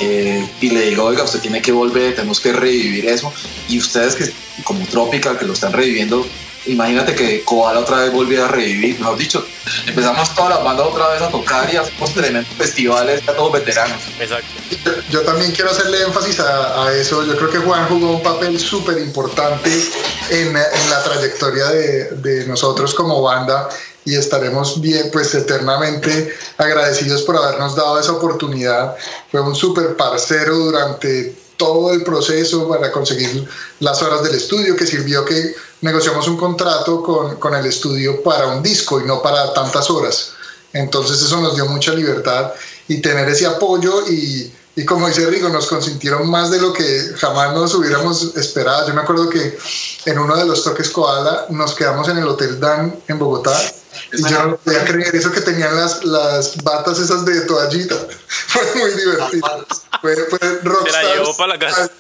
Eh, 0.02 0.48
y 0.62 0.70
le 0.70 0.90
digo, 0.90 1.06
oiga, 1.06 1.24
usted 1.24 1.40
tiene 1.40 1.62
que 1.62 1.72
volver, 1.72 2.16
tenemos 2.16 2.40
que 2.40 2.54
revivir 2.54 3.08
eso. 3.08 3.32
Y 3.68 3.80
ustedes 3.80 4.16
que 4.16 4.32
como 4.64 4.86
Tropical, 4.88 5.38
que 5.38 5.46
lo 5.46 5.54
están 5.54 5.74
reviviendo, 5.74 6.26
imagínate 6.66 7.16
que 7.16 7.44
Koala 7.44 7.80
otra 7.80 8.02
vez 8.02 8.12
volviera 8.12 8.46
a 8.46 8.48
revivir. 8.50 9.00
Mejor 9.00 9.18
dicho, 9.18 9.46
empezamos 9.88 10.36
todas 10.36 10.56
las 10.56 10.64
bandas 10.64 10.86
otra 10.88 11.08
vez 11.10 11.22
a 11.22 11.30
tocar 11.30 11.74
y 11.74 11.78
hacemos 11.78 12.14
tremendos 12.14 12.54
festivales, 12.56 13.22
ya 13.26 13.34
todos 13.36 13.54
veteranos. 13.54 14.02
Exacto. 14.20 14.48
Yo, 14.86 14.92
yo 15.10 15.22
también 15.22 15.52
quiero 15.52 15.72
hacerle 15.72 16.04
énfasis 16.04 16.40
a, 16.40 16.86
a 16.86 16.94
eso. 16.94 17.26
Yo 17.26 17.38
creo 17.38 17.50
que 17.50 17.58
Juan 17.60 17.88
jugó 17.88 18.12
un 18.12 18.24
papel 18.24 18.60
súper 18.60 18.98
importante 19.00 19.72
en, 20.30 20.48
en 20.50 20.90
la 20.90 21.04
trayectoria 21.04 21.66
de, 21.68 22.04
de 22.18 22.46
nosotros 22.48 22.94
como 22.94 23.22
banda 23.22 23.70
y 24.06 24.16
estaremos 24.16 24.82
bien, 24.82 25.10
pues 25.12 25.34
eternamente 25.36 26.34
agradecidos 26.58 27.24
por 27.24 27.38
habernos 27.38 27.76
dado 27.76 28.00
esa 28.00 28.14
oportunidad. 28.14 28.96
Fue 29.32 29.42
un 29.42 29.56
súper 29.56 29.96
parcero 29.96 30.56
durante 30.56 31.36
todo 31.58 31.92
el 31.92 32.04
proceso 32.04 32.68
para 32.70 32.92
conseguir 32.92 33.48
las 33.82 34.02
horas 34.02 34.24
del 34.24 34.36
estudio, 34.36 34.76
que 34.76 34.88
sirvió 34.88 35.26
que 35.26 35.54
negociamos 35.82 36.28
un 36.28 36.38
contrato 36.38 37.04
con, 37.04 37.36
con 37.36 37.54
el 37.54 37.66
estudio 37.66 38.24
para 38.24 38.48
un 38.48 38.64
disco 38.64 39.00
y 39.00 39.04
no 39.04 39.22
para 39.22 39.54
tantas 39.54 39.90
horas. 39.90 40.32
Entonces 40.72 41.22
eso 41.22 41.42
nos 41.42 41.56
dio 41.56 41.66
mucha 41.66 41.94
libertad 41.94 42.52
y 42.88 43.02
tener 43.02 43.28
ese 43.28 43.46
apoyo 43.46 44.08
y, 44.08 44.52
y 44.76 44.86
como 44.86 45.08
dice 45.08 45.26
Rigo, 45.26 45.50
nos 45.50 45.68
consintieron 45.68 46.30
más 46.30 46.50
de 46.50 46.62
lo 46.62 46.72
que 46.72 47.12
jamás 47.18 47.54
nos 47.54 47.76
hubiéramos 47.76 48.36
esperado. 48.38 48.88
Yo 48.88 48.94
me 48.94 49.02
acuerdo 49.02 49.30
que 49.30 49.58
en 50.06 50.18
uno 50.18 50.38
de 50.38 50.46
los 50.46 50.64
toques 50.64 50.90
Koala 50.90 51.48
nos 51.50 51.74
quedamos 51.76 52.08
en 52.08 52.20
el 52.20 52.28
Hotel 52.28 52.60
Dan 52.60 52.96
en 53.08 53.20
Bogotá 53.20 53.60
y 54.14 54.30
yo 54.30 54.44
no 54.46 54.58
podía 54.58 54.84
creer 54.86 55.16
eso 55.16 55.32
que 55.32 55.42
tenían 55.42 55.76
las, 55.76 56.04
las 56.04 56.64
batas 56.64 57.00
esas 57.00 57.26
de 57.26 57.42
toallita. 57.42 57.96
Fue 58.48 58.64
muy 58.76 58.92
divertido. 58.92 59.66
Fue, 60.02 60.16
fue 60.16 60.40
Se 60.40 60.64
la 60.64 60.72
rockstar. 60.72 61.06
llevó 61.16 61.38
para 61.38 61.54
la 61.54 61.60
casa. 61.60 61.92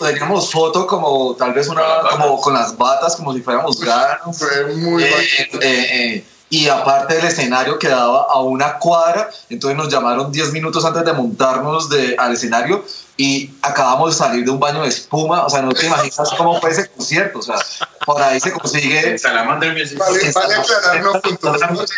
Teníamos 0.00 0.50
foto 0.50 0.86
como 0.86 1.34
tal 1.36 1.52
vez 1.54 1.68
una 1.68 1.82
como 2.10 2.40
con 2.40 2.54
las 2.54 2.76
batas 2.76 3.16
como 3.16 3.32
si 3.32 3.40
fuéramos 3.40 3.80
ganos. 3.80 4.38
Fue 4.38 4.66
muy 4.74 5.04
Eh, 5.04 5.08
eh, 5.08 5.50
eh, 5.62 6.24
y 6.48 6.68
aparte 6.68 7.18
el 7.18 7.24
escenario 7.24 7.78
quedaba 7.78 8.26
a 8.30 8.40
una 8.40 8.78
cuadra, 8.78 9.28
entonces 9.50 9.76
nos 9.76 9.88
llamaron 9.88 10.30
10 10.30 10.52
minutos 10.52 10.84
antes 10.84 11.04
de 11.04 11.12
montarnos 11.12 11.88
de, 11.88 12.14
al 12.18 12.34
escenario 12.34 12.84
y 13.16 13.50
acabamos 13.62 14.12
de 14.12 14.24
salir 14.24 14.44
de 14.44 14.50
un 14.50 14.60
baño 14.60 14.82
de 14.82 14.88
espuma, 14.88 15.44
o 15.44 15.50
sea, 15.50 15.62
no 15.62 15.72
te 15.72 15.86
imaginas 15.86 16.30
cómo 16.36 16.60
fue 16.60 16.70
ese 16.70 16.88
concierto, 16.88 17.40
o 17.40 17.42
sea, 17.42 17.56
por 18.04 18.22
ahí 18.22 18.38
se 18.38 18.52
consigue... 18.52 19.18
Salamander 19.18 19.72
Music. 19.72 19.98
Vale, 19.98 20.30
vale 20.32 20.54
aclararnos 20.54 21.14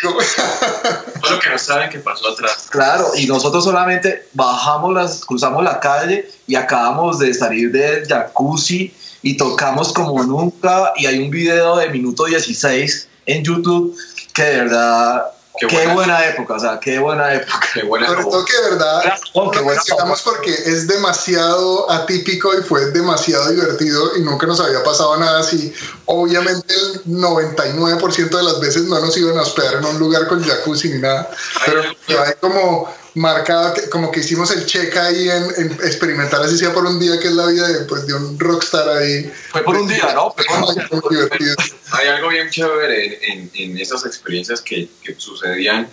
lo 0.01 1.39
que 1.39 1.49
no 1.49 1.59
saben 1.59 1.89
que 1.89 1.99
pasó 1.99 2.29
atrás. 2.29 2.67
Claro, 2.69 3.11
y 3.15 3.27
nosotros 3.27 3.63
solamente 3.63 4.29
bajamos 4.33 4.93
las, 4.93 5.25
cruzamos 5.25 5.63
la 5.63 5.79
calle 5.79 6.31
y 6.47 6.55
acabamos 6.55 7.19
de 7.19 7.33
salir 7.35 7.71
del 7.71 8.07
jacuzzi 8.07 8.93
y 9.21 9.37
tocamos 9.37 9.93
como 9.93 10.23
nunca 10.23 10.93
y 10.95 11.05
hay 11.05 11.19
un 11.19 11.29
video 11.29 11.75
de 11.75 11.89
minuto 11.89 12.25
16 12.25 13.09
en 13.25 13.43
YouTube 13.43 13.95
que 14.33 14.43
de 14.43 14.57
verdad, 14.57 15.31
Qué 15.59 15.67
qué, 15.67 15.87
buena. 15.87 16.25
época, 16.25 16.53
o 16.53 16.59
sea, 16.59 16.79
qué 16.79 16.99
buena 16.99 17.33
época. 17.33 17.59
Qué 17.73 17.83
buena 17.83 18.07
Sobre 18.07 18.23
todo 18.23 18.45
que 18.45 18.55
de 18.55 18.69
verdad 18.71 19.13
Oh, 19.33 19.53
lo 19.53 19.65
mencionamos 19.65 20.21
porque 20.21 20.51
es 20.51 20.87
demasiado 20.87 21.91
atípico 21.91 22.57
y 22.57 22.63
fue 22.63 22.91
demasiado 22.91 23.49
divertido 23.49 24.15
y 24.15 24.21
nunca 24.21 24.47
nos 24.47 24.59
había 24.59 24.81
pasado 24.83 25.17
nada 25.17 25.39
así. 25.41 25.73
Obviamente 26.05 26.73
el 26.73 27.03
99% 27.05 28.29
de 28.29 28.43
las 28.43 28.59
veces 28.61 28.83
no 28.83 28.99
nos 28.99 29.15
iban 29.17 29.37
a 29.37 29.41
hospedar 29.41 29.75
en 29.75 29.85
un 29.85 29.99
lugar 29.99 30.27
con 30.27 30.41
jacuzzi 30.41 30.89
ni 30.89 30.99
nada, 30.99 31.29
pero 31.65 31.83
pero 32.07 32.23
hay 32.23 32.33
como 32.39 32.89
marcado, 33.19 33.73
que, 33.73 33.89
como 33.89 34.11
que 34.11 34.21
hicimos 34.21 34.49
el 34.55 34.65
check 34.65 34.95
ahí 34.95 35.29
en, 35.29 35.43
en 35.57 35.71
experimentar 35.83 36.41
así 36.41 36.57
sea 36.57 36.73
por 36.73 36.85
un 36.85 36.99
día, 36.99 37.19
que 37.19 37.27
es 37.27 37.33
la 37.33 37.47
vida 37.47 37.67
de, 37.67 37.85
pues, 37.85 38.07
de 38.07 38.13
un 38.13 38.39
rockstar 38.39 38.87
ahí. 38.89 39.31
Fue 39.51 39.63
por 39.63 39.77
un 39.77 39.87
día, 39.87 40.13
¿no? 40.13 40.31
Fue 40.31 40.45
por 40.45 40.69
un 40.69 40.75
día. 40.75 40.87
Divertido. 41.09 41.55
Hay 41.91 42.07
algo 42.07 42.29
bien 42.29 42.49
chévere 42.49 43.05
en, 43.05 43.31
en, 43.31 43.51
en 43.53 43.77
esas 43.77 44.05
experiencias 44.05 44.61
que, 44.61 44.89
que 45.03 45.15
sucedían 45.17 45.87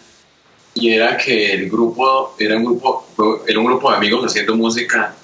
y 0.75 0.93
era 0.93 1.17
que 1.17 1.53
el 1.53 1.71
grupo 1.71 2.37
era 2.39 2.57
un 2.57 2.65
grupo, 2.65 3.43
era 3.47 3.59
un 3.59 3.65
grupo 3.65 3.91
de 3.91 3.97
amigos 3.97 4.25
haciendo 4.27 4.55
música, 4.55 5.15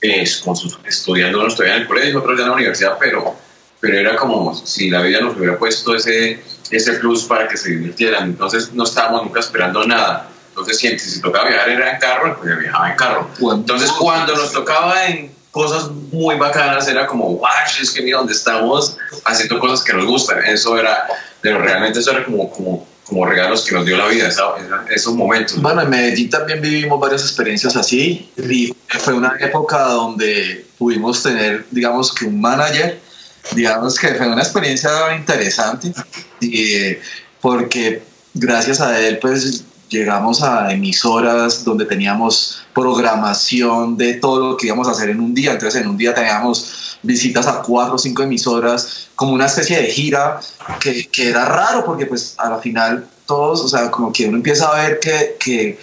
eh, 0.00 0.24
con 0.44 0.54
sus, 0.54 0.78
estudiando, 0.84 1.40
unos 1.40 1.54
todavía 1.54 1.76
en 1.76 1.82
el 1.82 1.88
colegio, 1.88 2.18
otros 2.18 2.36
ya 2.36 2.42
en 2.44 2.50
la 2.50 2.56
universidad, 2.56 2.98
pero, 3.00 3.34
pero 3.80 3.98
era 3.98 4.16
como 4.16 4.54
si 4.54 4.90
la 4.90 5.00
vida 5.00 5.20
nos 5.20 5.36
hubiera 5.36 5.58
puesto 5.58 5.96
ese, 5.96 6.42
ese 6.70 6.92
plus 6.94 7.24
para 7.24 7.48
que 7.48 7.56
se 7.56 7.70
divirtieran. 7.70 8.24
Entonces 8.24 8.72
no 8.72 8.84
estábamos 8.84 9.24
nunca 9.24 9.40
esperando 9.40 9.84
nada. 9.86 10.28
Entonces, 10.52 10.78
si, 10.78 10.98
si 10.98 11.20
tocaba 11.20 11.48
viajar 11.48 11.68
era 11.70 11.92
en 11.94 11.98
carro, 11.98 12.36
pues 12.40 12.58
viajaba 12.58 12.90
en 12.90 12.96
carro. 12.96 13.30
Entonces, 13.52 13.90
cuando 13.92 14.36
nos 14.36 14.52
tocaba 14.52 15.06
en 15.06 15.32
cosas 15.50 15.90
muy 16.12 16.36
bacanas, 16.36 16.86
era 16.88 17.06
como, 17.06 17.36
wow, 17.36 17.48
es 17.80 17.90
que 17.90 18.02
mira 18.02 18.18
dónde 18.18 18.32
estamos 18.34 18.96
haciendo 19.24 19.58
cosas 19.58 19.82
que 19.82 19.92
nos 19.92 20.06
gustan. 20.06 20.44
Eso 20.44 20.78
era, 20.78 21.06
pero 21.40 21.58
realmente 21.58 21.98
eso 22.00 22.10
era 22.10 22.24
como, 22.24 22.50
como, 22.50 22.86
como 23.04 23.26
regalos 23.26 23.62
que 23.64 23.74
nos 23.74 23.84
dio 23.84 23.96
la 23.98 24.06
vida, 24.08 24.28
esa- 24.28 24.54
esos 24.90 25.14
momentos. 25.14 25.56
¿no? 25.56 25.62
Bueno, 25.62 25.82
en 25.82 25.90
Medellín 25.90 26.30
también 26.30 26.60
vivimos 26.62 26.98
varias 27.00 27.22
experiencias 27.22 27.76
así 27.76 28.30
y 28.38 28.74
fue 29.00 29.12
una 29.14 29.36
época 29.40 29.78
donde 29.84 30.66
pudimos 30.78 31.22
tener, 31.22 31.66
digamos 31.70 32.14
que 32.14 32.24
un 32.26 32.40
manager, 32.40 32.98
digamos 33.52 33.98
que 33.98 34.14
fue 34.14 34.28
una 34.28 34.42
experiencia 34.42 34.90
interesante 35.16 35.92
y, 36.40 36.74
eh, 36.74 37.02
porque 37.40 38.02
gracias 38.34 38.80
a 38.80 38.98
él 39.00 39.18
pues 39.18 39.64
llegamos 39.92 40.42
a 40.42 40.72
emisoras 40.72 41.64
donde 41.64 41.84
teníamos 41.84 42.62
programación 42.74 43.96
de 43.96 44.14
todo 44.14 44.50
lo 44.50 44.56
que 44.56 44.66
íbamos 44.66 44.88
a 44.88 44.92
hacer 44.92 45.10
en 45.10 45.20
un 45.20 45.34
día, 45.34 45.52
entonces 45.52 45.82
en 45.82 45.88
un 45.88 45.96
día 45.96 46.14
teníamos 46.14 46.98
visitas 47.02 47.46
a 47.46 47.62
cuatro 47.62 47.96
o 47.96 47.98
cinco 47.98 48.22
emisoras, 48.22 49.08
como 49.14 49.32
una 49.32 49.46
especie 49.46 49.76
de 49.76 49.86
gira 49.86 50.40
que, 50.80 51.06
que 51.08 51.28
era 51.28 51.44
raro 51.44 51.84
porque 51.84 52.06
pues 52.06 52.34
a 52.38 52.48
la 52.48 52.58
final 52.58 53.06
todos, 53.26 53.60
o 53.60 53.68
sea, 53.68 53.90
como 53.90 54.12
que 54.12 54.26
uno 54.26 54.36
empieza 54.38 54.68
a 54.68 54.82
ver 54.82 55.00
que, 55.00 55.36
que, 55.38 55.78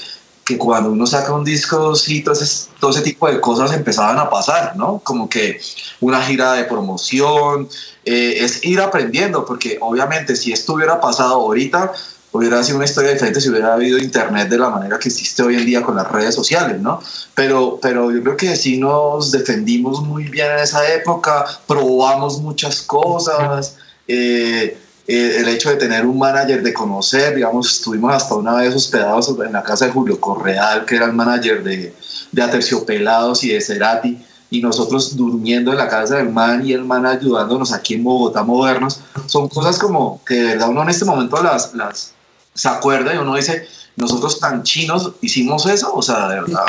que 0.45 0.57
cuando 0.57 0.91
uno 0.91 1.05
saca 1.05 1.33
un 1.33 1.43
disco, 1.43 1.95
sí, 1.95 2.17
entonces 2.17 2.69
todo 2.79 2.91
ese 2.91 3.01
tipo 3.01 3.27
de 3.29 3.39
cosas 3.39 3.71
empezaban 3.71 4.17
a 4.17 4.29
pasar, 4.29 4.75
¿no? 4.75 4.99
Como 5.03 5.29
que 5.29 5.59
una 5.99 6.21
gira 6.21 6.53
de 6.53 6.63
promoción, 6.63 7.69
eh, 8.05 8.37
es 8.39 8.63
ir 8.65 8.79
aprendiendo, 8.79 9.45
porque 9.45 9.77
obviamente 9.81 10.35
si 10.35 10.51
esto 10.51 10.73
hubiera 10.73 10.99
pasado 10.99 11.35
ahorita, 11.35 11.91
hubiera 12.31 12.63
sido 12.63 12.77
una 12.77 12.85
historia 12.85 13.11
diferente 13.11 13.41
si 13.41 13.49
hubiera 13.49 13.73
habido 13.73 13.97
internet 13.97 14.49
de 14.49 14.57
la 14.57 14.69
manera 14.69 14.99
que 14.99 15.09
existe 15.09 15.41
hoy 15.41 15.55
en 15.55 15.65
día 15.65 15.81
con 15.81 15.95
las 15.95 16.11
redes 16.11 16.35
sociales, 16.35 16.79
¿no? 16.79 17.01
Pero, 17.33 17.79
pero 17.81 18.11
yo 18.11 18.21
creo 18.21 18.37
que 18.37 18.55
sí 18.55 18.77
nos 18.77 19.31
defendimos 19.31 20.01
muy 20.01 20.25
bien 20.25 20.51
en 20.51 20.59
esa 20.59 20.87
época, 20.93 21.45
probamos 21.67 22.39
muchas 22.39 22.81
cosas, 22.81 23.77
eh, 24.07 24.77
eh, 25.07 25.37
el 25.39 25.47
hecho 25.47 25.71
de 25.71 25.77
tener 25.77 26.05
un 26.05 26.19
manager, 26.19 26.61
de 26.61 26.71
conocer, 26.73 27.35
digamos, 27.35 27.71
estuvimos 27.77 28.13
hasta 28.13 28.35
una 28.35 28.53
vez 28.55 28.75
hospedados 28.75 29.33
en 29.43 29.51
la 29.51 29.63
casa 29.63 29.85
de 29.85 29.91
Julio 29.91 30.19
Correal, 30.19 30.85
que 30.85 30.97
era 30.97 31.05
el 31.05 31.13
manager 31.13 31.63
de, 31.63 31.95
de 32.31 32.41
Aterciopelados 32.43 33.43
y 33.43 33.49
de 33.49 33.61
Cerati, 33.61 34.23
y 34.51 34.61
nosotros 34.61 35.15
durmiendo 35.15 35.71
en 35.71 35.77
la 35.77 35.87
casa 35.87 36.17
del 36.17 36.29
man 36.29 36.65
y 36.65 36.73
el 36.73 36.83
man 36.83 37.05
ayudándonos 37.05 37.71
aquí 37.71 37.95
en 37.95 38.03
Bogotá 38.03 38.41
a 38.41 38.43
movernos, 38.43 38.99
son 39.25 39.47
cosas 39.47 39.77
como 39.77 40.21
que 40.25 40.35
de 40.35 40.45
verdad 40.47 40.69
uno 40.69 40.83
en 40.83 40.89
este 40.89 41.05
momento 41.05 41.41
las, 41.41 41.73
las 41.73 42.13
se 42.59 42.67
acuerda 42.67 43.13
y 43.15 43.17
uno 43.17 43.35
dice, 43.35 43.67
nosotros 43.95 44.39
tan 44.39 44.63
chinos 44.63 45.11
hicimos 45.21 45.65
eso, 45.65 45.93
o 45.93 46.01
sea, 46.01 46.27
de 46.27 46.41
verdad, 46.41 46.65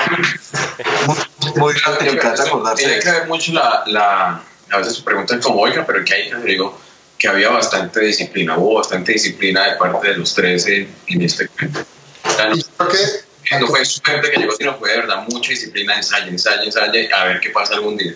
muy, 1.07 1.53
muy 1.57 1.74
gratificante 1.74 2.42
acordarse 2.42 2.85
Tiene 2.85 3.00
que 3.00 3.09
eso. 3.09 3.18
ver 3.18 3.29
mucho 3.29 3.53
la, 3.53 3.83
la, 3.87 4.42
a 4.70 4.79
veces 4.79 4.96
se 4.96 5.03
preguntan 5.03 5.40
como, 5.40 5.61
oiga, 5.61 5.85
pero 5.85 6.05
que 6.05 6.14
hay, 6.14 6.31
yo 6.31 6.38
digo, 6.42 6.79
que 7.18 7.26
había 7.26 7.50
bastante 7.50 8.00
disciplina, 8.00 8.57
hubo 8.57 8.76
bastante 8.76 9.12
disciplina 9.12 9.64
de 9.66 9.76
parte 9.76 10.09
de 10.09 10.18
los 10.18 10.33
tres 10.33 10.64
en, 10.68 10.94
en 11.09 11.22
este 11.22 11.48
cuento. 11.48 11.81
O 12.24 12.31
sea, 12.31 12.48
no, 12.48 12.55
Y 12.57 12.62
creo 12.62 12.88
que 12.88 13.59
no 13.59 13.66
fue 13.66 13.85
suerte 13.85 14.31
que 14.31 14.38
llegó, 14.38 14.53
sino 14.57 14.79
fue 14.79 14.90
de 14.90 14.98
verdad 14.98 15.24
mucha 15.29 15.50
disciplina, 15.50 15.96
ensayo, 15.96 16.29
ensayo, 16.29 16.62
ensayo, 16.62 17.16
a 17.16 17.24
ver 17.24 17.40
qué 17.40 17.50
pasa 17.50 17.74
algún 17.74 17.96
día. 17.96 18.14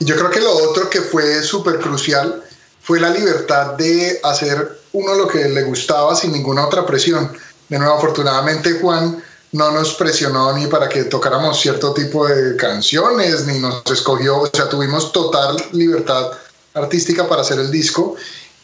Y 0.00 0.04
yo 0.06 0.16
creo 0.16 0.30
que 0.30 0.40
lo 0.40 0.52
otro 0.54 0.90
que 0.90 1.00
fue 1.02 1.40
súper 1.44 1.78
crucial 1.78 2.42
fue 2.84 3.00
la 3.00 3.10
libertad 3.10 3.72
de 3.72 4.20
hacer 4.22 4.80
uno 4.92 5.14
lo 5.14 5.26
que 5.26 5.48
le 5.48 5.62
gustaba 5.64 6.14
sin 6.14 6.32
ninguna 6.32 6.66
otra 6.66 6.86
presión. 6.86 7.32
De 7.68 7.78
nuevo, 7.78 7.94
afortunadamente 7.94 8.78
Juan 8.80 9.22
no 9.52 9.70
nos 9.70 9.94
presionó 9.94 10.52
ni 10.52 10.66
para 10.66 10.88
que 10.88 11.04
tocáramos 11.04 11.60
cierto 11.60 11.94
tipo 11.94 12.26
de 12.26 12.56
canciones, 12.56 13.46
ni 13.46 13.58
nos 13.58 13.82
escogió, 13.90 14.40
o 14.40 14.50
sea, 14.52 14.68
tuvimos 14.68 15.12
total 15.12 15.56
libertad 15.72 16.30
artística 16.74 17.26
para 17.26 17.42
hacer 17.42 17.58
el 17.58 17.70
disco 17.70 18.16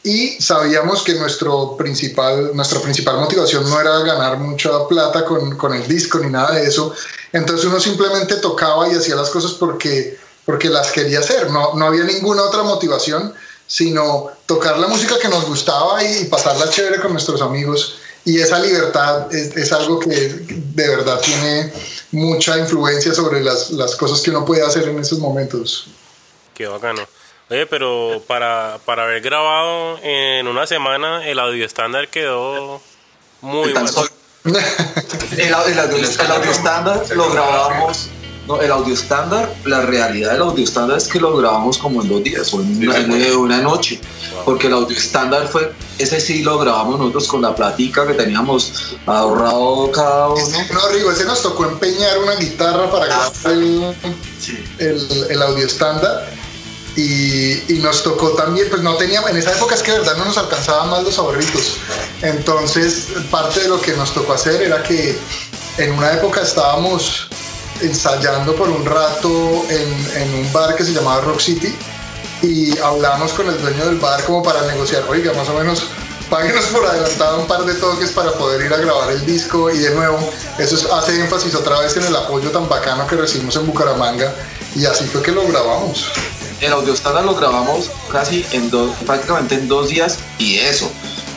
y 0.02 0.40
sabíamos 0.40 1.02
que 1.02 1.14
nuestro 1.14 1.76
principal, 1.76 2.54
nuestra 2.54 2.80
principal 2.80 3.18
motivación 3.18 3.68
no 3.68 3.80
era 3.80 3.98
ganar 4.00 4.38
mucha 4.38 4.87
plata 4.88 5.24
con, 5.24 5.56
con, 5.56 5.74
el 5.74 5.87
disco 5.87 6.18
ni 6.18 6.30
nada 6.30 6.52
de 6.56 6.66
eso. 6.66 6.94
Entonces 7.33 7.66
uno 7.66 7.78
simplemente 7.78 8.37
tocaba 8.37 8.88
y 8.88 8.94
hacía 8.94 9.14
las 9.14 9.30
cosas 9.30 9.52
porque, 9.52 10.18
porque 10.44 10.70
las 10.70 10.90
quería 10.90 11.20
hacer. 11.20 11.50
No, 11.50 11.74
no 11.74 11.87
había 11.87 12.04
ninguna 12.04 12.42
otra 12.42 12.62
motivación, 12.62 13.35
sino 13.70 14.33
tocar 14.46 14.78
la 14.78 14.88
música 14.88 15.16
que 15.20 15.28
nos 15.28 15.44
gustaba 15.46 16.02
y, 16.02 16.24
pasarla 16.24 16.68
chévere 16.68 17.00
con 17.00 17.12
nuestros 17.12 17.40
amigos. 17.40 18.00
Y 18.24 18.40
esa 18.40 18.59
libertad 18.59 19.33
es, 19.33 19.56
es, 19.56 19.72
algo 19.72 20.00
que 20.00 20.11
de 20.11 20.88
verdad 20.88 21.20
tiene 21.20 21.72
mucha 22.11 22.59
influencia 22.59 23.14
sobre 23.14 23.40
las, 23.44 23.70
las 23.70 23.94
cosas 23.94 24.20
que 24.22 24.30
uno 24.30 24.44
puede 24.44 24.66
hacer 24.66 24.88
en 24.88 24.98
esos 24.98 25.20
momentos. 25.20 25.87
Qué 26.52 26.66
bacano. 26.66 27.06
Oye, 27.48 27.64
pero 27.66 28.20
para, 28.26 28.80
para 28.85 29.04
haber 29.04 29.22
grabado 29.22 29.98
en 30.02 30.48
una 30.48 30.66
semana, 30.66 31.24
el 31.28 31.38
audio 31.38 31.64
estándar 31.64 32.09
quedó 32.09 32.83
muy 33.40 33.72
bueno. 33.72 33.88
el, 35.37 35.38
el, 35.38 35.54
audio, 35.54 36.50
estándar 36.50 37.04
lo 37.14 37.30
grabamos. 37.30 38.09
No, 38.50 38.60
el 38.60 38.72
audio 38.72 38.94
estándar, 38.94 39.54
la 39.64 39.82
realidad 39.82 40.32
del 40.32 40.42
audio 40.42 40.64
estándar 40.64 40.98
es 40.98 41.06
que 41.06 41.20
lo 41.20 41.36
grabamos 41.36 41.78
como 41.78 42.02
en 42.02 42.08
dos 42.08 42.24
días 42.24 42.52
o 42.52 42.60
en 42.60 42.88
una, 42.88 43.38
una 43.38 43.60
noche. 43.60 44.00
Porque 44.44 44.66
el 44.66 44.72
audio 44.72 44.96
estándar 44.96 45.46
fue, 45.46 45.72
ese 45.98 46.20
sí 46.20 46.42
lo 46.42 46.58
grabamos 46.58 46.98
nosotros 46.98 47.28
con 47.28 47.42
la 47.42 47.54
platica 47.54 48.04
que 48.08 48.14
teníamos 48.14 48.96
ahorrado 49.06 49.92
cada 49.92 50.30
uno. 50.30 50.42
No, 50.72 50.88
Rigo, 50.88 51.12
ese 51.12 51.24
nos 51.26 51.42
tocó 51.42 51.64
empeñar 51.64 52.18
una 52.18 52.34
guitarra 52.34 52.90
para 52.90 53.06
grabar 53.06 53.32
el, 53.46 53.94
el, 54.78 55.26
el 55.30 55.42
audio 55.42 55.66
estándar 55.66 56.28
y, 56.96 57.78
nos 57.80 58.02
tocó 58.02 58.30
también, 58.30 58.66
pues 58.68 58.82
no 58.82 58.96
teníamos, 58.96 59.30
en 59.30 59.36
esa 59.36 59.52
época 59.52 59.74
es 59.74 59.82
que 59.82 59.92
de 59.92 60.00
verdad 60.00 60.16
no 60.16 60.24
nos 60.24 60.38
alcanzaban 60.38 60.90
más 60.90 61.04
los 61.04 61.18
ahorritos. 61.18 61.76
Entonces, 62.20 63.06
parte 63.30 63.60
de 63.60 63.68
lo 63.68 63.80
que 63.80 63.92
nos 63.92 64.12
tocó 64.12 64.32
hacer 64.32 64.60
era 64.60 64.82
que 64.82 65.16
en 65.78 65.92
una 65.92 66.12
época 66.12 66.42
estábamos 66.42 67.28
ensayando 67.83 68.55
por 68.55 68.69
un 68.69 68.85
rato 68.85 69.64
en, 69.69 70.35
un 70.35 70.53
bar 70.53 70.75
que 70.77 70.85
se 70.85 70.93
llamaba 70.93 71.21
Rock 71.23 71.40
City 71.40 71.75
y 72.43 72.79
hablamos 72.79 73.33
con 73.33 73.49
el 73.49 73.61
dueño 73.61 73.87
del 73.87 73.99
bar 73.99 74.23
como 74.25 74.43
para 74.43 74.62
negociar, 74.62 75.05
oiga, 75.09 75.33
más 75.35 75.49
o 75.49 75.55
menos 75.55 75.85
páguenos 76.29 76.66
por 76.66 76.87
adelantado 76.87 77.40
un 77.40 77.47
par 77.47 77.64
de 77.64 77.75
toques 77.75 78.11
para 78.12 78.33
poder 78.33 78.64
ir 78.64 78.73
a 78.73 78.77
grabar 78.77 79.11
el 79.11 79.27
disco 79.27 79.71
y 79.71 79.79
de 79.79 79.95
nuevo 79.95 80.19
eso 80.59 80.95
hace 80.95 81.21
énfasis 81.21 81.55
otra 81.55 81.81
vez 81.81 81.97
en 81.97 82.05
el 82.05 82.14
apoyo 82.14 82.51
tan 82.51 82.69
bacano 82.69 83.07
que 83.07 83.16
recibimos 83.16 83.57
en 83.57 83.66
Bucaramanga 83.66 84.33
y 84.77 84.87
así 84.87 85.05
fue 85.07 85.23
que 85.23 85.33
lo 85.33 85.47
grabamos 85.49 86.07
el 86.61 86.75
audio 86.75 86.93
estándar 86.93 87.25
lo 87.25 87.35
grabamos 87.35 87.90
casi 88.12 88.45
en 88.53 88.71
dos, 88.71 88.95
prácticamente 89.07 89.55
en 89.55 89.66
dos 89.66 89.88
días 89.88 90.19
y 90.38 90.59
eso. 90.59 90.90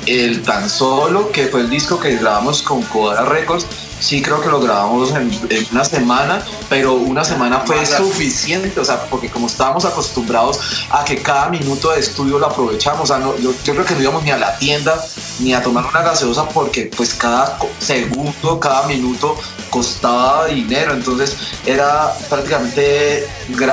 El 0.05 0.43
tan 0.43 0.69
solo, 0.69 1.31
que 1.31 1.47
fue 1.47 1.61
el 1.61 1.69
disco 1.69 1.97
que 1.97 2.17
grabamos 2.17 2.61
con 2.61 2.81
Coda 2.83 3.23
Records, 3.23 3.65
sí 4.03 4.21
creo 4.21 4.41
que 4.41 4.49
lo 4.49 4.59
grabamos 4.59 5.11
en, 5.11 5.31
una 5.71 5.85
semana, 5.85 6.45
pero 6.69 6.93
una 6.93 7.23
semana 7.23 7.61
fue 7.61 7.85
suficiente, 7.85 8.77
o 8.79 8.83
sea, 8.83 9.05
porque 9.05 9.29
como 9.29 9.47
estábamos 9.47 9.85
acostumbrados 9.85 10.59
a 10.91 11.05
que 11.05 11.21
cada 11.21 11.49
minuto 11.49 11.91
de 11.91 12.01
estudio 12.01 12.37
lo 12.37 12.47
aprovechamos, 12.47 13.03
o 13.03 13.05
sea, 13.05 13.19
no, 13.19 13.37
yo, 13.37 13.53
creo 13.63 13.85
que 13.85 13.95
no 13.95 14.01
íbamos 14.01 14.23
ni 14.23 14.31
a 14.31 14.37
la 14.37 14.57
tienda 14.57 15.01
ni 15.39 15.53
a 15.53 15.63
tomar 15.63 15.85
una 15.85 16.01
gaseosa 16.01 16.47
porque 16.49 16.91
pues 16.95 17.13
cada 17.13 17.57
segundo, 17.79 18.59
cada 18.59 18.87
minuto 18.87 19.37
costaba 19.69 20.47
dinero, 20.47 20.93
entonces 20.93 21.37
era 21.65 22.13
prácticamente 22.29 23.25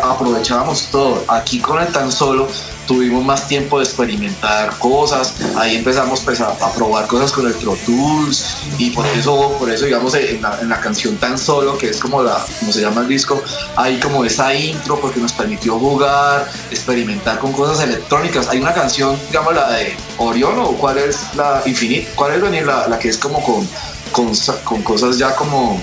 aprovechábamos 0.03 0.89
todo. 0.93 1.25
Aquí 1.29 1.59
con 1.59 1.83
el 1.83 1.89
tan 1.89 2.13
solo 2.13 2.49
tuvimos 2.91 3.25
más 3.25 3.47
tiempo 3.47 3.79
de 3.79 3.85
experimentar 3.85 4.77
cosas, 4.79 5.35
ahí 5.57 5.77
empezamos 5.77 6.21
pues, 6.21 6.41
a, 6.41 6.57
probar 6.75 7.07
cosas 7.07 7.31
con 7.31 7.47
el 7.47 7.55
Pro 7.55 7.77
Tools 7.87 8.57
y 8.79 8.91
por 8.91 9.07
eso, 9.07 9.55
por 9.61 9.71
eso 9.71 9.85
digamos 9.85 10.13
en 10.21 10.43
la, 10.43 10.81
canción 10.81 11.17
tan 11.17 11.39
solo, 11.39 11.77
que 11.77 11.91
es 11.91 11.99
como 11.99 12.23
la, 12.23 12.45
como 12.59 12.73
se 12.73 12.81
llama 12.81 13.03
el 13.03 13.09
disco, 13.09 13.43
hay 13.77 13.99
como 13.99 14.25
esa 14.25 14.55
intro 14.55 14.99
porque 15.01 15.21
nos 15.21 15.33
permitió 15.33 15.79
jugar, 15.79 16.51
experimentar 16.71 17.39
con 17.39 17.53
cosas 17.53 17.87
electrónicas. 17.87 18.49
Hay 18.49 18.61
una 18.61 18.73
canción, 18.73 19.19
digamos 19.29 19.55
la 19.55 19.71
de 19.73 19.95
Orión 20.19 20.59
o 20.59 20.73
cuál 20.73 20.99
es 20.99 21.35
la 21.35 21.63
Infinite, 21.67 22.09
cuál 22.15 22.33
es 22.33 22.65
la, 22.65 22.89
la 22.89 22.99
que 22.99 23.09
es 23.09 23.19
como 23.19 23.43
con 23.43 23.69
con, 24.13 24.33
con, 24.65 24.83
cosas 24.83 25.19
ya 25.19 25.35
como. 25.37 25.81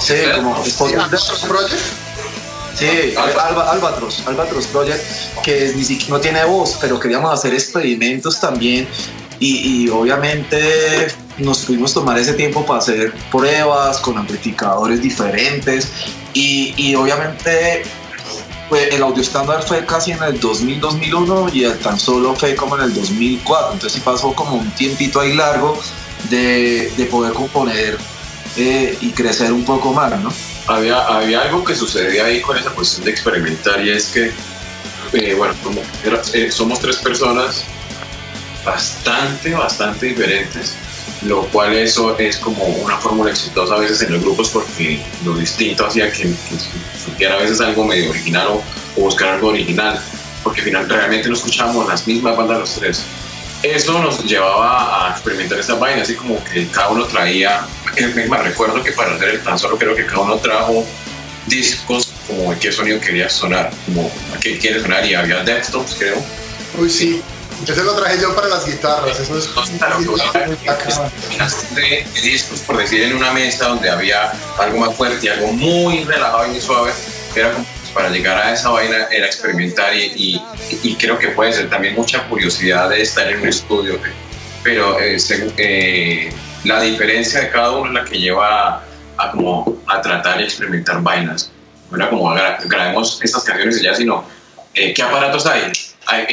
Sí, 0.00 0.14
como 0.34 0.64
Sí, 2.74 3.14
Albatros, 3.16 4.22
Albatros 4.26 4.66
Project, 4.68 5.04
que 5.42 5.72
ni 5.76 5.84
siquiera 5.84 6.14
no 6.14 6.20
tiene 6.20 6.44
voz, 6.44 6.78
pero 6.80 6.98
queríamos 6.98 7.32
hacer 7.32 7.52
experimentos 7.52 8.40
también 8.40 8.88
y, 9.38 9.88
obviamente 9.88 11.08
nos 11.40 11.64
pudimos 11.64 11.94
tomar 11.94 12.18
ese 12.18 12.34
tiempo 12.34 12.64
para 12.64 12.78
hacer 12.78 13.12
pruebas 13.30 13.98
con 13.98 14.18
amplificadores 14.18 15.02
diferentes 15.02 15.90
y, 16.34 16.74
y 16.76 16.94
obviamente 16.94 17.82
pues, 18.68 18.92
el 18.92 19.02
audio 19.02 19.22
estándar 19.22 19.62
fue 19.62 19.84
casi 19.84 20.12
en 20.12 20.22
el 20.22 20.40
2000-2001 20.40 21.54
y 21.54 21.64
el 21.64 21.78
tan 21.78 21.98
solo 21.98 22.34
fue 22.34 22.54
como 22.54 22.76
en 22.76 22.84
el 22.84 22.94
2004, 22.94 23.72
entonces 23.72 23.92
sí 23.92 24.00
pasó 24.04 24.32
como 24.32 24.56
un 24.56 24.70
tiempito 24.72 25.20
ahí 25.20 25.34
largo 25.34 25.78
de, 26.28 26.92
de 26.96 27.04
poder 27.06 27.32
componer 27.32 27.98
eh, 28.56 28.96
y 29.00 29.10
crecer 29.10 29.52
un 29.52 29.64
poco 29.64 29.92
más, 29.92 30.18
¿no? 30.20 30.32
había, 30.66 31.00
había 31.06 31.42
algo 31.42 31.64
que 31.64 31.74
sucedía 31.74 32.26
ahí 32.26 32.40
con 32.40 32.56
esa 32.56 32.70
cuestión 32.70 33.04
de 33.04 33.10
experimentar 33.10 33.84
y 33.84 33.90
es 33.90 34.06
que, 34.06 34.32
eh, 35.12 35.34
bueno, 35.34 35.54
eh, 36.32 36.50
somos 36.50 36.80
tres 36.80 36.96
personas 36.96 37.64
bastante, 38.64 39.52
bastante 39.54 40.06
diferentes, 40.06 40.74
lo 41.22 41.42
cual 41.48 41.74
eso 41.76 42.18
es 42.18 42.38
como 42.38 42.64
una 42.64 42.96
fórmula 42.96 43.30
exitosa 43.30 43.74
a 43.74 43.78
veces 43.78 44.02
en 44.02 44.12
los 44.12 44.22
grupos 44.22 44.48
porque 44.48 45.00
lo 45.24 45.34
distinto 45.34 45.86
hacía 45.86 46.10
que, 46.10 46.32
que 47.18 47.26
a 47.26 47.36
veces 47.36 47.60
algo 47.60 47.84
medio 47.84 48.10
original 48.10 48.48
o, 48.48 48.62
buscar 48.96 49.34
algo 49.34 49.48
original, 49.48 49.98
porque 50.42 50.62
finalmente 50.62 50.96
realmente 50.96 51.28
no 51.28 51.34
escuchábamos 51.34 51.88
las 51.88 52.06
mismas 52.06 52.36
bandas 52.36 52.58
los 52.58 52.74
tres. 52.74 53.02
Eso 53.62 53.98
nos 54.02 54.24
llevaba 54.24 55.08
a 55.08 55.12
experimentar 55.12 55.58
esta 55.58 55.74
vaina, 55.74 56.02
así 56.02 56.14
como 56.14 56.42
que 56.44 56.66
cada 56.68 56.88
uno 56.90 57.04
traía, 57.04 57.64
me 57.96 58.36
recuerdo 58.36 58.82
que 58.82 58.92
para 58.92 59.14
hacer 59.14 59.28
el 59.28 59.42
tan 59.42 59.58
solo 59.58 59.78
creo 59.78 59.94
que 59.94 60.04
cada 60.06 60.20
uno 60.20 60.36
trajo 60.36 60.84
discos 61.46 62.10
como 62.26 62.58
qué 62.58 62.72
sonido 62.72 63.00
quería 63.00 63.28
sonar, 63.28 63.70
como 63.86 64.10
qué 64.40 64.58
quiere 64.58 64.80
sonar 64.80 65.04
y 65.06 65.14
había 65.14 65.42
desktops 65.44 65.94
creo. 65.98 66.16
Uy 66.78 66.88
sí, 66.88 67.22
ese 67.66 67.84
lo 67.84 67.94
traje 67.94 68.20
yo 68.20 68.34
para 68.34 68.48
las 68.48 68.66
guitarras, 68.66 69.20
eso 69.20 69.38
es 69.38 69.48
de 71.74 72.06
discos 72.22 72.60
por 72.60 72.76
decir 72.76 73.02
en 73.02 73.16
una 73.16 73.32
mesa 73.32 73.68
donde 73.68 73.90
había 73.90 74.32
algo 74.58 74.78
más 74.78 74.94
fuerte 74.94 75.26
y 75.26 75.28
algo 75.28 75.52
muy 75.52 76.04
relajado 76.04 76.46
y 76.46 76.50
muy 76.50 76.60
suave, 76.60 76.92
era 77.34 77.52
como 77.52 77.66
para 77.94 78.08
llegar 78.08 78.38
a 78.38 78.52
esa 78.52 78.70
vaina 78.70 79.08
era 79.10 79.26
experimentar 79.26 79.94
y, 79.94 80.40
y, 80.82 80.94
creo 80.94 81.18
que 81.18 81.28
puede 81.28 81.52
ser 81.52 81.68
también 81.68 81.94
mucha 81.94 82.26
curiosidad 82.28 82.88
de 82.88 83.02
estar 83.02 83.28
en 83.28 83.40
un 83.40 83.48
estudio, 83.48 83.98
pero 84.62 85.00
eh, 85.00 85.16
eh, 85.56 86.32
la 86.64 86.80
diferencia 86.80 87.40
de 87.40 87.50
cada 87.50 87.72
uno 87.72 87.88
es 87.88 87.94
la 87.94 88.04
que 88.04 88.18
lleva 88.18 88.84
a, 89.16 89.30
como 89.32 89.82
a 89.86 90.00
tratar 90.00 90.40
y 90.40 90.44
experimentar 90.44 91.02
vainas. 91.02 91.50
No 91.90 91.96
era 91.96 92.08
como 92.08 92.32
grabemos 92.64 93.20
estas 93.22 93.42
canciones 93.42 93.80
y 93.80 93.84
ya, 93.84 93.94
sino 93.94 94.24
eh, 94.74 94.94
qué 94.94 95.02
aparatos 95.02 95.46
hay. 95.46 95.72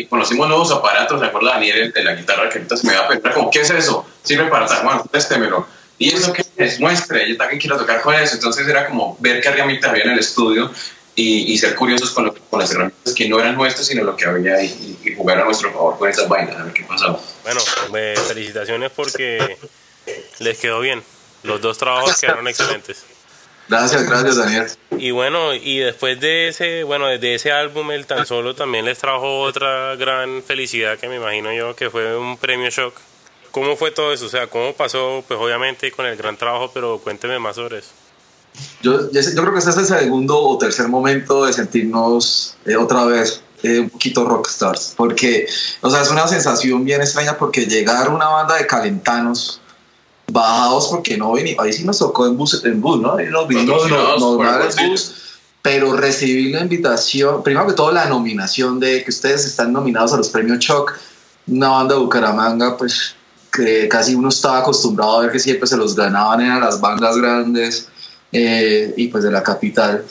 Conocimos 0.10 0.48
nuevos 0.48 0.72
aparatos, 0.72 1.20
¿se 1.20 1.26
acuerda 1.26 1.54
Daniel 1.54 1.92
de 1.92 2.04
la 2.04 2.16
guitarra 2.16 2.50
que 2.50 2.60
ahorita 2.60 2.78
se 2.78 2.88
me 2.88 2.94
da 2.94 3.08
a 3.08 3.34
como, 3.34 3.50
¿qué 3.50 3.62
es 3.62 3.70
eso? 3.70 4.06
Sirve 4.24 4.46
para 4.46 4.66
tal, 4.66 4.84
bueno, 4.84 5.04
téstemelo. 5.12 5.68
Y 6.00 6.14
eso 6.14 6.32
que 6.32 6.46
es, 6.58 6.80
muestre, 6.80 7.28
yo 7.28 7.38
también 7.38 7.60
quiero 7.60 7.78
tocar 7.78 8.02
con 8.02 8.14
eso. 8.14 8.36
Entonces 8.36 8.68
era 8.68 8.88
como 8.88 9.18
ver 9.20 9.46
herramientas 9.46 9.90
había 9.90 10.04
en 10.04 10.12
el 10.12 10.20
estudio 10.20 10.72
y, 11.16 11.58
ser 11.58 11.76
curiosos 11.76 12.12
con, 12.12 12.32
con, 12.50 12.60
las 12.60 12.72
herramientas 12.72 13.14
que 13.16 13.28
no 13.28 13.40
eran 13.40 13.56
nuestras, 13.56 13.88
sino 13.88 14.04
lo 14.04 14.16
que 14.16 14.26
había 14.26 14.62
y, 14.62 15.00
y, 15.04 15.16
jugar 15.16 15.40
a 15.40 15.46
nuestro 15.46 15.72
favor 15.72 15.98
con 15.98 16.10
esas 16.10 16.30
vainas, 16.30 16.56
a 16.56 16.64
ver 16.64 16.74
qué 16.74 16.84
pasaba. 16.84 17.20
Bueno, 17.44 17.60
felicitaciones 18.28 18.92
porque 18.96 19.58
les 20.40 20.60
quedó 20.60 20.80
bien. 20.80 21.04
Los 21.44 21.62
dos 21.62 21.78
trabajos 21.78 22.20
quedaron 22.20 22.48
excelentes. 22.48 23.04
Gracias, 23.70 24.08
gracias 24.08 24.38
Daniel. 24.38 24.68
Y 24.98 25.12
bueno, 25.12 25.54
y 25.54 25.80
después 25.80 26.20
de 26.20 26.48
ese, 26.48 26.84
bueno, 26.84 27.08
desde 27.08 27.36
ese 27.36 27.52
álbum 27.52 27.92
el 27.92 28.06
tan 28.06 28.26
solo 28.26 28.56
también 28.56 28.86
les 28.86 28.98
trajo 28.98 29.42
otra 29.42 29.96
gran 29.96 30.42
felicidad 30.42 30.98
que 30.98 31.10
me 31.10 31.18
imagino 31.18 31.54
yo 31.54 31.76
que 31.76 31.90
fue 31.90 32.18
un 32.18 32.38
premio 32.38 32.70
shock. 32.70 32.94
¿Cómo 33.52 33.76
fue 33.76 33.92
todo 33.92 34.14
eso? 34.14 34.26
O 34.26 34.30
sea, 34.30 34.48
¿cómo 34.48 34.74
pasó? 34.74 35.24
Pues 35.28 35.40
obviamente 35.40 35.92
con 35.92 36.06
el 36.06 36.16
gran 36.16 36.38
trabajo, 36.38 36.72
pero 36.74 37.00
cuénteme 37.00 37.40
más 37.40 37.56
sobre 37.56 37.80
eso. 37.80 37.90
Yo, 38.82 39.12
yo 39.12 39.22
creo 39.22 39.52
que 39.54 39.60
este 39.60 39.72
es 39.72 39.78
el 39.78 39.86
segundo 39.86 40.40
o 40.40 40.58
tercer 40.58 40.88
momento 40.88 41.46
de 41.46 41.54
sentirnos 41.54 42.56
eh, 42.66 42.76
otra 42.76 43.06
vez 43.06 43.42
eh, 43.64 43.80
un 43.80 43.90
poquito 43.90 44.26
rockstars, 44.26 44.94
porque, 44.96 45.48
o 45.82 45.90
sea, 45.90 46.02
es 46.02 46.10
una 46.10 46.28
sensación 46.28 46.86
bien 46.86 47.02
extraña 47.02 47.38
porque 47.38 47.66
llegar 47.66 48.08
a 48.08 48.10
una 48.10 48.28
banda 48.28 48.56
de 48.56 48.68
calentanos 48.68 49.62
bajados 50.32 50.88
porque 50.90 51.18
no 51.18 51.34
vinimos, 51.34 51.66
ahí 51.66 51.74
sí 51.74 51.84
nos 51.84 52.00
tocó 52.00 52.28
en 52.28 52.38
bus, 52.38 52.64
en 52.66 52.82
bus 52.82 53.00
¿no? 53.00 53.18
Nos 53.18 53.48
vinimos 53.48 53.90
normal 53.90 54.70
en 54.78 54.90
bus, 54.90 55.16
pero 55.62 55.94
recibí 55.96 56.52
la 56.52 56.62
invitación, 56.62 57.44
primero 57.44 57.68
que 57.68 57.74
todo 57.74 57.92
la 57.92 58.06
nominación 58.08 58.80
de 58.80 59.04
que 59.04 59.10
ustedes 59.10 59.46
están 59.46 59.72
nominados 59.72 60.14
a 60.14 60.18
los 60.18 60.30
premios 60.30 60.60
Choc, 60.60 60.98
una 61.48 61.70
banda 61.70 61.96
de 61.96 62.02
Bucaramanga, 62.02 62.78
pues 62.78 63.16
que 63.52 63.88
casi 63.88 64.16
uno 64.16 64.30
estaba 64.30 64.60
acostumbrado 64.60 65.18
a 65.18 65.22
ver 65.22 65.32
que 65.32 65.40
siempre 65.40 65.68
se 65.68 65.78
los 65.78 65.96
ganaban 65.96 66.42
en 66.42 66.60
las 66.60 66.80
bandas 66.80 67.18
grandes 67.18 67.88
eh, 68.32 68.94
y 68.98 69.08
pues 69.08 69.24
de 69.24 69.32
la 69.32 69.42
capital. 69.42 70.06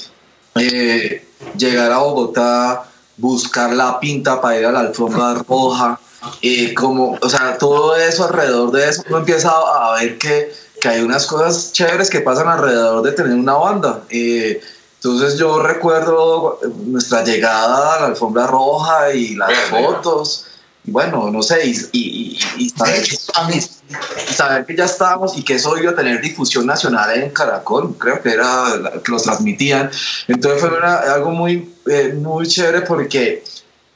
Eh, 0.55 1.29
llegar 1.57 1.93
a 1.93 1.99
Bogotá, 1.99 2.91
buscar 3.17 3.73
la 3.73 4.01
pinta 4.01 4.41
para 4.41 4.59
ir 4.59 4.67
a 4.67 4.73
la 4.73 4.81
alfombra 4.81 5.35
roja, 5.35 6.01
y 6.41 6.75
como, 6.75 7.19
o 7.21 7.29
sea, 7.29 7.59
todo 7.59 7.97
eso 7.97 8.25
alrededor 8.25 8.71
de 8.73 8.89
eso, 8.89 9.03
uno 9.09 9.19
empieza 9.19 9.51
a 9.51 9.95
ver 10.01 10.19
que, 10.19 10.53
que 10.81 10.89
hay 10.89 11.01
unas 11.01 11.27
cosas 11.27 11.73
chéveres 11.73 12.11
que 12.11 12.21
pasan 12.21 12.49
alrededor 12.49 13.03
de 13.03 13.13
tener 13.13 13.33
una 13.33 13.55
banda. 13.55 14.03
entonces 14.11 15.39
yo 15.39 15.61
recuerdo 15.63 16.61
nuestra 16.87 17.25
llegada 17.25 17.97
a 17.97 18.01
la 18.01 18.07
alfombra 18.07 18.47
roja 18.47 19.13
y 19.13 19.35
las 19.35 19.53
fotos 19.71 20.47
bueno, 20.87 21.31
no 21.31 21.43
sé, 21.43 21.67
y, 21.93 22.39
saber, 22.77 24.65
que, 24.65 24.77
ya 24.77 24.85
estábamos 24.85 25.37
y 25.37 25.43
que 25.43 25.55
eso 25.55 25.77
iba 25.79 25.91
a 25.91 25.97
tener 25.97 26.21
difusión 26.21 26.65
nacional 26.65 27.11
en 27.11 27.31
Caracol, 27.31 27.97
creo 27.99 28.23
que 28.23 28.31
era 28.31 28.65
que 29.05 29.11
los 29.11 29.25
transmitían. 29.25 29.91
Entonces 30.29 30.61
fue 30.61 30.79
algo 30.79 31.31
muy, 31.31 31.75
eh, 31.87 32.13
muy 32.17 32.47
chévere 32.47 32.83
porque 32.83 33.43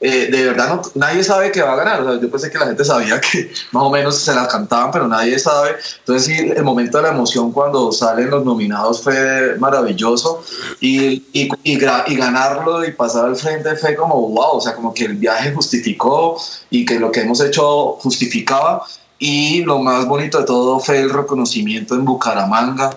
eh, 0.03 0.29
de 0.31 0.45
verdad 0.45 0.81
nadie 0.95 1.23
sabe 1.23 1.51
que 1.51 1.61
va 1.61 1.73
a 1.73 1.75
ganar. 1.75 2.19
yo 2.19 2.31
pensé 2.31 2.49
que 2.49 2.57
la 2.57 2.65
gente 2.65 2.83
sabía 2.83 3.21
que 3.21 3.51
más 3.71 3.83
o 3.83 3.89
menos 3.91 4.17
se 4.17 4.33
la 4.33 4.47
cantaban, 4.47 4.89
pero 4.91 5.07
nadie 5.07 5.37
sabe. 5.37 5.75
Entonces 5.99 6.39
el 6.57 6.63
momento 6.63 6.97
de 6.97 7.03
la 7.03 7.09
emoción 7.09 7.51
cuando 7.51 7.91
salen 7.91 8.31
los 8.31 8.43
nominados 8.43 9.03
fue 9.03 9.55
maravilloso 9.59 10.43
y, 10.79 11.23
y, 11.33 11.49
y, 11.63 11.77
ganarlo 11.77 12.83
y 12.83 12.91
pasar 12.93 13.25
al 13.25 13.35
frente 13.35 13.75
fue 13.75 13.95
como 13.95 14.15
wow, 14.29 14.57
o 14.57 14.61
sea, 14.61 14.75
como 14.75 14.91
que 14.91 15.05
el 15.05 15.17
viaje 15.17 15.53
justificó 15.53 16.41
y 16.71 16.83
que 16.83 16.99
lo 16.99 17.11
que 17.11 17.21
hemos 17.21 17.39
hecho 17.39 17.93
justificaba. 17.99 18.83
Y 19.19 19.63
lo 19.65 19.77
más 19.77 20.07
bonito 20.07 20.39
de 20.39 20.45
todo 20.45 20.79
fue 20.79 20.99
el 20.99 21.11
reconocimiento 21.11 21.93
en 21.93 22.05
Bucaramanga, 22.05 22.89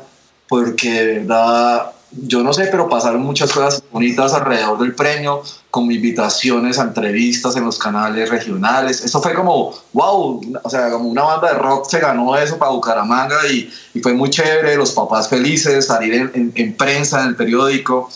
porque 0.48 0.90
de 0.90 1.18
verdad 1.18 1.92
yo 2.16 2.42
no 2.42 2.52
sé, 2.52 2.68
pero 2.70 2.88
pasaron 2.88 3.22
muchas 3.22 3.52
cosas 3.52 3.82
bonitas 3.90 4.32
alrededor 4.34 4.78
del 4.78 4.94
premio, 4.94 5.42
como 5.70 5.90
invitaciones 5.90 6.78
a 6.78 6.82
entrevistas 6.82 7.56
en 7.56 7.64
los 7.64 7.78
canales 7.78 8.28
regionales. 8.28 9.04
Eso 9.04 9.20
fue 9.20 9.34
como, 9.34 9.74
wow, 9.92 10.40
o 10.62 10.70
sea, 10.70 10.90
como 10.90 11.08
una 11.08 11.22
banda 11.22 11.52
de 11.52 11.58
rock 11.58 11.88
se 11.88 12.00
ganó 12.00 12.36
eso 12.36 12.58
para 12.58 12.70
Bucaramanga 12.70 13.46
y, 13.50 13.70
y 13.94 14.00
fue 14.00 14.14
muy 14.14 14.30
chévere, 14.30 14.76
los 14.76 14.92
papás 14.92 15.28
felices, 15.28 15.86
salir 15.86 16.30
en, 16.34 16.76
prensa, 16.76 17.22
en 17.22 17.28
el 17.28 17.36
periódico. 17.36 18.08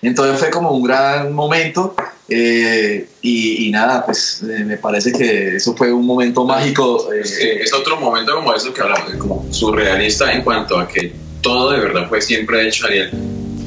Entonces 0.00 0.38
fue 0.38 0.50
como 0.50 0.70
un 0.70 0.84
gran 0.84 1.32
momento 1.32 1.96
eh, 2.28 3.08
y, 3.22 3.70
nada, 3.72 4.06
pues 4.06 4.42
eh, 4.42 4.64
me 4.64 4.76
parece 4.76 5.12
que 5.12 5.56
eso 5.56 5.74
fue 5.74 5.92
un 5.92 6.06
momento 6.06 6.44
mágico. 6.44 7.12
Eh, 7.12 7.60
es 7.62 7.72
otro 7.72 7.98
momento 7.98 8.34
como 8.36 8.54
eso 8.54 8.72
que 8.72 8.80
hablamos, 8.80 9.14
como 9.14 9.46
surrealista 9.50 10.32
en 10.32 10.42
cuanto 10.42 10.78
a 10.78 10.86
que 10.86 11.27
todo 11.48 11.70
de 11.70 11.80
verdad 11.80 12.06
fue 12.10 12.20
siempre 12.20 12.68
hecho, 12.68 12.84
Ariel, 12.84 13.10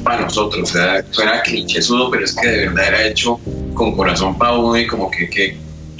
para 0.04 0.20
nosotros. 0.20 0.70
O 0.70 0.72
sea, 0.72 1.04
suena 1.10 1.42
clichésudo, 1.42 2.12
pero 2.12 2.24
es 2.24 2.32
que 2.32 2.46
de 2.46 2.68
verdad 2.68 2.86
era 2.86 3.06
hecho 3.08 3.40
con 3.74 3.96
corazón 3.96 4.38
para 4.38 4.52
uno 4.52 4.78
y 4.78 4.86
como 4.86 5.10
que 5.10 5.28
qué 5.28 5.56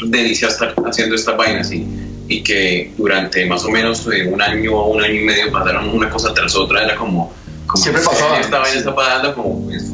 delicia 0.07 0.47
estar 0.47 0.76
haciendo 0.87 1.16
estas 1.16 1.37
vainas 1.37 1.72
y, 1.72 1.85
y 2.28 2.41
que 2.45 2.93
durante 2.97 3.45
más 3.47 3.64
o 3.64 3.70
menos 3.70 4.07
eh, 4.07 4.28
un 4.28 4.41
año 4.41 4.74
o 4.76 4.93
un 4.93 5.03
año 5.03 5.14
y 5.14 5.24
medio 5.24 5.51
pasaron 5.51 5.89
una 5.89 6.09
cosa 6.09 6.33
tras 6.33 6.55
otra. 6.55 6.85
Era 6.85 6.95
como, 6.95 7.33
como 7.66 7.83
siempre 7.83 8.05
pasaba. 8.05 8.39
Esta 8.39 8.61
vaina 8.61 8.78
está 8.78 8.95
pasando 8.95 9.35
como 9.35 9.64
pues, 9.64 9.91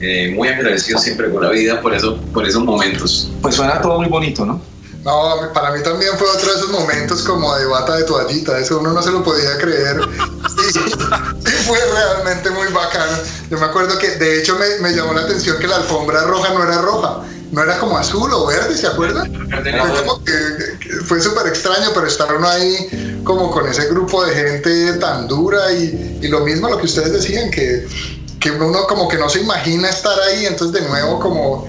eh, 0.00 0.32
muy 0.34 0.48
agradecido 0.48 0.98
siempre 0.98 1.30
con 1.30 1.42
la 1.42 1.50
vida 1.50 1.78
por, 1.82 1.94
eso, 1.94 2.16
por 2.32 2.48
esos 2.48 2.64
momentos. 2.64 3.30
Pues 3.42 3.54
suena 3.54 3.82
todo 3.82 3.98
muy 3.98 4.08
bonito, 4.08 4.46
¿no? 4.46 4.62
No, 5.08 5.52
para 5.54 5.70
mí 5.70 5.82
también 5.82 6.12
fue 6.18 6.28
otro 6.28 6.52
de 6.52 6.58
esos 6.58 6.68
momentos 6.68 7.22
como 7.22 7.56
de 7.56 7.64
bata 7.64 7.96
de 7.96 8.04
toallita, 8.04 8.58
eso 8.58 8.78
uno 8.78 8.92
no 8.92 9.02
se 9.02 9.10
lo 9.10 9.24
podía 9.24 9.56
creer. 9.56 10.00
Y, 10.58 11.50
fue 11.66 11.78
realmente 11.78 12.50
muy 12.50 12.66
bacano. 12.72 13.16
Yo 13.48 13.58
me 13.58 13.66
acuerdo 13.66 13.96
que 13.96 14.16
de 14.16 14.40
hecho 14.40 14.58
me, 14.58 14.66
me, 14.80 14.94
llamó 14.94 15.14
la 15.14 15.22
atención 15.22 15.56
que 15.58 15.66
la 15.66 15.76
alfombra 15.76 16.24
roja 16.24 16.52
no 16.52 16.64
era 16.64 16.82
roja, 16.82 17.20
no 17.52 17.62
era 17.62 17.78
como 17.78 17.96
azul 17.96 18.30
o 18.32 18.46
verde, 18.46 18.76
¿se 18.76 18.86
acuerdan? 18.86 19.32
Fue 19.32 20.04
como 20.04 20.24
que, 20.24 21.02
fue 21.06 21.20
súper 21.20 21.46
extraño, 21.46 21.90
pero 21.94 22.06
estar 22.06 22.34
uno 22.34 22.48
ahí 22.48 23.20
como 23.24 23.50
con 23.50 23.68
ese 23.68 23.86
grupo 23.86 24.24
de 24.24 24.34
gente 24.34 24.92
tan 24.94 25.28
dura 25.28 25.72
y, 25.72 26.18
y 26.20 26.28
lo 26.28 26.40
mismo 26.40 26.68
lo 26.68 26.76
que 26.76 26.86
ustedes 26.86 27.12
decían, 27.12 27.50
que, 27.50 27.86
que 28.40 28.50
uno 28.50 28.86
como 28.86 29.08
que 29.08 29.16
no 29.16 29.30
se 29.30 29.40
imagina 29.40 29.88
estar 29.88 30.18
ahí, 30.20 30.44
entonces 30.44 30.82
de 30.82 30.88
nuevo 30.88 31.20
como 31.20 31.68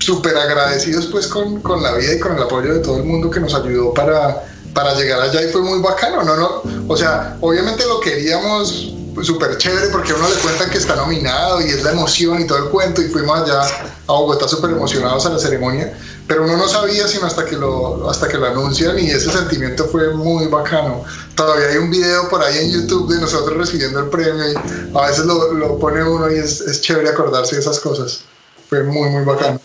súper 0.00 0.36
agradecidos 0.36 1.06
pues 1.06 1.26
con, 1.26 1.60
con, 1.60 1.82
la 1.82 1.92
vida 1.92 2.14
y 2.14 2.18
con 2.18 2.36
el 2.36 2.42
apoyo 2.42 2.74
de 2.74 2.80
todo 2.80 2.96
el 2.96 3.04
mundo 3.04 3.30
que 3.30 3.40
nos 3.40 3.54
ayudó 3.54 3.94
para, 3.94 4.44
para 4.74 4.94
llegar 4.94 5.20
allá 5.20 5.42
y 5.42 5.52
fue 5.52 5.62
muy 5.62 5.78
bacano, 5.80 6.22
¿no? 6.22 6.36
no 6.36 6.62
o 6.88 6.96
sea, 6.96 7.36
obviamente 7.40 7.84
lo 7.86 8.00
queríamos 8.00 8.94
súper 9.22 9.58
chévere 9.58 9.88
porque 9.88 10.12
a 10.12 10.14
uno 10.16 10.28
le 10.28 10.36
cuentan 10.36 10.70
que 10.70 10.78
está 10.78 10.96
nominado 10.96 11.60
y 11.60 11.64
es 11.64 11.82
la 11.82 11.92
emoción 11.92 12.40
y 12.40 12.46
todo 12.46 12.58
el 12.58 12.64
cuento 12.70 13.02
y 13.02 13.08
fuimos 13.08 13.40
allá 13.40 13.62
a 13.62 14.12
Bogotá 14.12 14.48
súper 14.48 14.70
emocionados 14.70 15.26
a 15.26 15.30
la 15.30 15.38
ceremonia, 15.38 15.92
pero 16.26 16.44
uno 16.44 16.56
no 16.56 16.68
sabía 16.68 17.06
sino 17.06 17.26
hasta 17.26 17.44
que 17.44 17.56
lo, 17.56 18.08
hasta 18.08 18.28
que 18.28 18.38
lo 18.38 18.46
anuncian 18.46 18.98
y 18.98 19.10
ese 19.10 19.30
sentimiento 19.30 19.86
fue 19.86 20.14
muy 20.14 20.46
bacano. 20.46 21.04
Todavía 21.34 21.68
hay 21.68 21.76
un 21.76 21.90
video 21.90 22.28
por 22.28 22.42
ahí 22.42 22.58
en 22.58 22.70
YouTube 22.70 23.12
de 23.12 23.20
nosotros 23.20 23.56
recibiendo 23.56 24.00
el 24.00 24.08
premio 24.08 24.50
y 24.50 24.96
a 24.96 25.06
veces 25.06 25.26
lo, 25.26 25.52
lo 25.52 25.78
pone 25.78 26.02
uno 26.02 26.30
y 26.30 26.38
es, 26.38 26.60
es 26.62 26.80
chévere 26.80 27.10
acordarse 27.10 27.56
de 27.56 27.60
esas 27.60 27.78
cosas. 27.80 28.22
Fue 28.68 28.84
muy, 28.84 29.10
muy 29.10 29.24
bacano. 29.24 29.60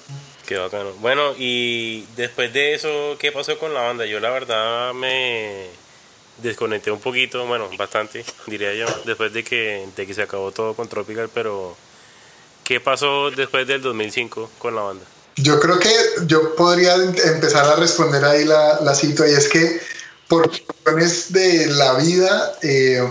Qué 0.46 0.58
bacano. 0.58 0.94
Bueno, 1.00 1.34
y 1.38 2.06
después 2.16 2.54
de 2.54 2.76
eso, 2.76 3.16
¿qué 3.20 3.32
pasó 3.32 3.58
con 3.58 3.74
la 3.74 3.82
banda? 3.82 4.06
Yo 4.06 4.20
la 4.20 4.30
verdad 4.30 4.94
me 4.94 5.70
desconecté 6.42 6.92
un 6.92 7.00
poquito, 7.00 7.46
bueno, 7.48 7.70
bastante, 7.78 8.24
diría 8.46 8.74
yo, 8.74 8.86
después 9.06 9.34
de 9.34 9.44
que, 9.44 9.88
de 9.96 10.06
que 10.06 10.14
se 10.14 10.22
acabó 10.22 10.52
todo 10.52 10.76
con 10.76 10.88
Tropical, 10.88 11.30
pero 11.34 11.76
¿qué 12.64 12.80
pasó 12.80 13.32
después 13.32 13.66
del 13.66 13.82
2005 13.82 14.52
con 14.60 14.76
la 14.76 14.82
banda? 14.82 15.06
Yo 15.38 15.60
creo 15.60 15.80
que 15.80 15.92
yo 16.28 16.56
podría 16.56 16.96
empezar 16.96 17.66
a 17.66 17.76
responder 17.76 18.24
ahí 18.24 18.46
la, 18.46 18.82
la 18.82 18.94
cita, 18.94 19.28
y 19.28 19.34
es 19.34 19.48
que 19.48 19.82
por 20.28 20.50
cuestiones 20.50 21.34
de 21.34 21.68
la 21.68 21.94
vida 21.96 22.58
eh, 22.62 23.02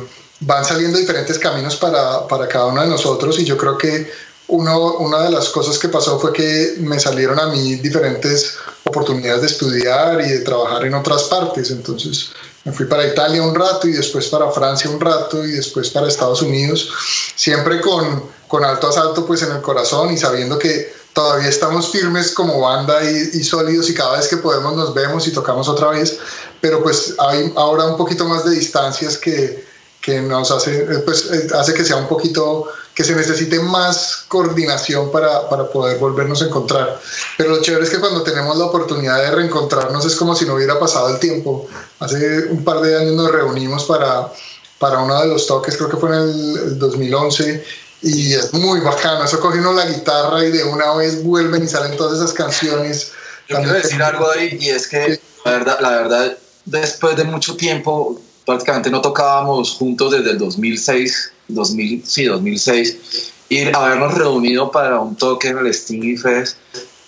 van 0.40 0.64
saliendo 0.64 0.98
diferentes 0.98 1.38
caminos 1.38 1.76
para, 1.76 2.26
para 2.28 2.46
cada 2.46 2.66
uno 2.66 2.82
de 2.82 2.88
nosotros, 2.88 3.38
y 3.38 3.44
yo 3.44 3.56
creo 3.56 3.76
que 3.76 4.10
uno, 4.48 4.94
una 4.98 5.22
de 5.22 5.30
las 5.30 5.48
cosas 5.48 5.78
que 5.78 5.88
pasó 5.88 6.18
fue 6.18 6.32
que 6.32 6.76
me 6.80 7.00
salieron 7.00 7.38
a 7.38 7.46
mí 7.46 7.76
diferentes 7.76 8.56
oportunidades 8.84 9.40
de 9.40 9.46
estudiar 9.46 10.20
y 10.20 10.28
de 10.28 10.40
trabajar 10.40 10.84
en 10.84 10.94
otras 10.94 11.24
partes. 11.24 11.70
Entonces 11.70 12.30
me 12.64 12.72
fui 12.72 12.86
para 12.86 13.06
Italia 13.06 13.42
un 13.42 13.54
rato 13.54 13.88
y 13.88 13.92
después 13.92 14.28
para 14.28 14.50
Francia 14.50 14.90
un 14.90 15.00
rato 15.00 15.44
y 15.44 15.52
después 15.52 15.90
para 15.90 16.08
Estados 16.08 16.42
Unidos, 16.42 16.90
siempre 17.36 17.80
con, 17.80 18.24
con 18.48 18.64
alto 18.64 18.88
asalto 18.88 19.26
pues 19.26 19.42
en 19.42 19.52
el 19.52 19.62
corazón 19.62 20.12
y 20.12 20.18
sabiendo 20.18 20.58
que 20.58 20.92
todavía 21.12 21.48
estamos 21.48 21.90
firmes 21.90 22.32
como 22.32 22.60
banda 22.60 23.02
y, 23.04 23.30
y, 23.34 23.44
sólidos 23.44 23.88
y 23.88 23.94
cada 23.94 24.16
vez 24.16 24.28
que 24.28 24.36
podemos 24.38 24.74
nos 24.76 24.92
vemos 24.92 25.26
y 25.28 25.32
tocamos 25.32 25.68
otra 25.68 25.90
vez, 25.90 26.18
pero 26.60 26.82
pues 26.82 27.14
hay 27.18 27.52
ahora 27.56 27.84
un 27.84 27.96
poquito 27.96 28.24
más 28.24 28.44
de 28.44 28.50
distancias 28.50 29.16
que, 29.16 29.64
que 30.04 30.20
nos 30.20 30.50
hace, 30.50 30.84
pues, 31.06 31.30
eh, 31.30 31.48
hace 31.54 31.72
que 31.72 31.84
sea 31.84 31.96
un 31.96 32.08
poquito 32.08 32.66
que 32.94 33.02
se 33.02 33.14
necesite 33.14 33.58
más 33.58 34.24
coordinación 34.28 35.10
para, 35.10 35.48
para, 35.48 35.68
poder 35.68 35.98
volvernos 35.98 36.42
a 36.42 36.46
encontrar. 36.46 37.00
Pero 37.36 37.50
lo 37.50 37.60
chévere 37.60 37.84
es 37.84 37.90
que 37.90 37.98
cuando 37.98 38.22
tenemos 38.22 38.56
la 38.56 38.66
oportunidad 38.66 39.20
de 39.20 39.32
reencontrarnos 39.32 40.04
es 40.04 40.14
como 40.14 40.36
si 40.36 40.46
no 40.46 40.54
hubiera 40.54 40.78
pasado 40.78 41.08
el 41.08 41.18
tiempo. 41.18 41.66
Hace 41.98 42.46
un 42.50 42.62
par 42.62 42.80
de 42.80 42.96
años 42.96 43.14
nos 43.14 43.32
reunimos 43.32 43.84
para, 43.84 44.32
para 44.78 45.00
uno 45.00 45.20
de 45.20 45.26
los 45.26 45.46
toques, 45.46 45.76
creo 45.76 45.90
que 45.90 45.96
fue 45.96 46.10
en 46.10 46.14
el, 46.14 46.78
2011, 46.78 47.64
y 48.02 48.34
es 48.34 48.54
muy 48.54 48.78
bacano. 48.80 49.24
Eso 49.24 49.40
coge 49.40 49.58
uno 49.58 49.72
la 49.72 49.86
guitarra 49.86 50.44
y 50.44 50.52
de 50.52 50.62
una 50.62 50.94
vez 50.94 51.24
vuelven 51.24 51.64
y 51.64 51.68
salen 51.68 51.96
todas 51.96 52.18
esas 52.18 52.32
canciones. 52.32 53.10
Yo 53.48 53.56
quiero 53.56 53.72
decir 53.72 54.00
algo 54.02 54.30
ahí, 54.30 54.56
y 54.60 54.68
es 54.68 54.86
que 54.86 55.20
la, 55.44 55.50
verdad, 55.50 55.80
la 55.80 55.90
verdad, 55.90 56.38
después 56.64 57.16
de 57.16 57.24
mucho 57.24 57.56
tiempo, 57.56 58.20
prácticamente 58.46 58.90
no 58.90 59.00
tocábamos 59.00 59.72
juntos 59.72 60.12
desde 60.12 60.30
el 60.30 60.38
2006 60.38 61.32
2000, 61.48 62.02
sí, 62.06 62.24
2006, 62.24 63.32
y 63.48 63.62
habernos 63.74 64.14
reunido 64.14 64.70
para 64.70 65.00
un 65.00 65.16
toque 65.16 65.48
en 65.48 65.58
el 65.58 65.72
Stingy 65.72 66.16
Fest, 66.16 66.56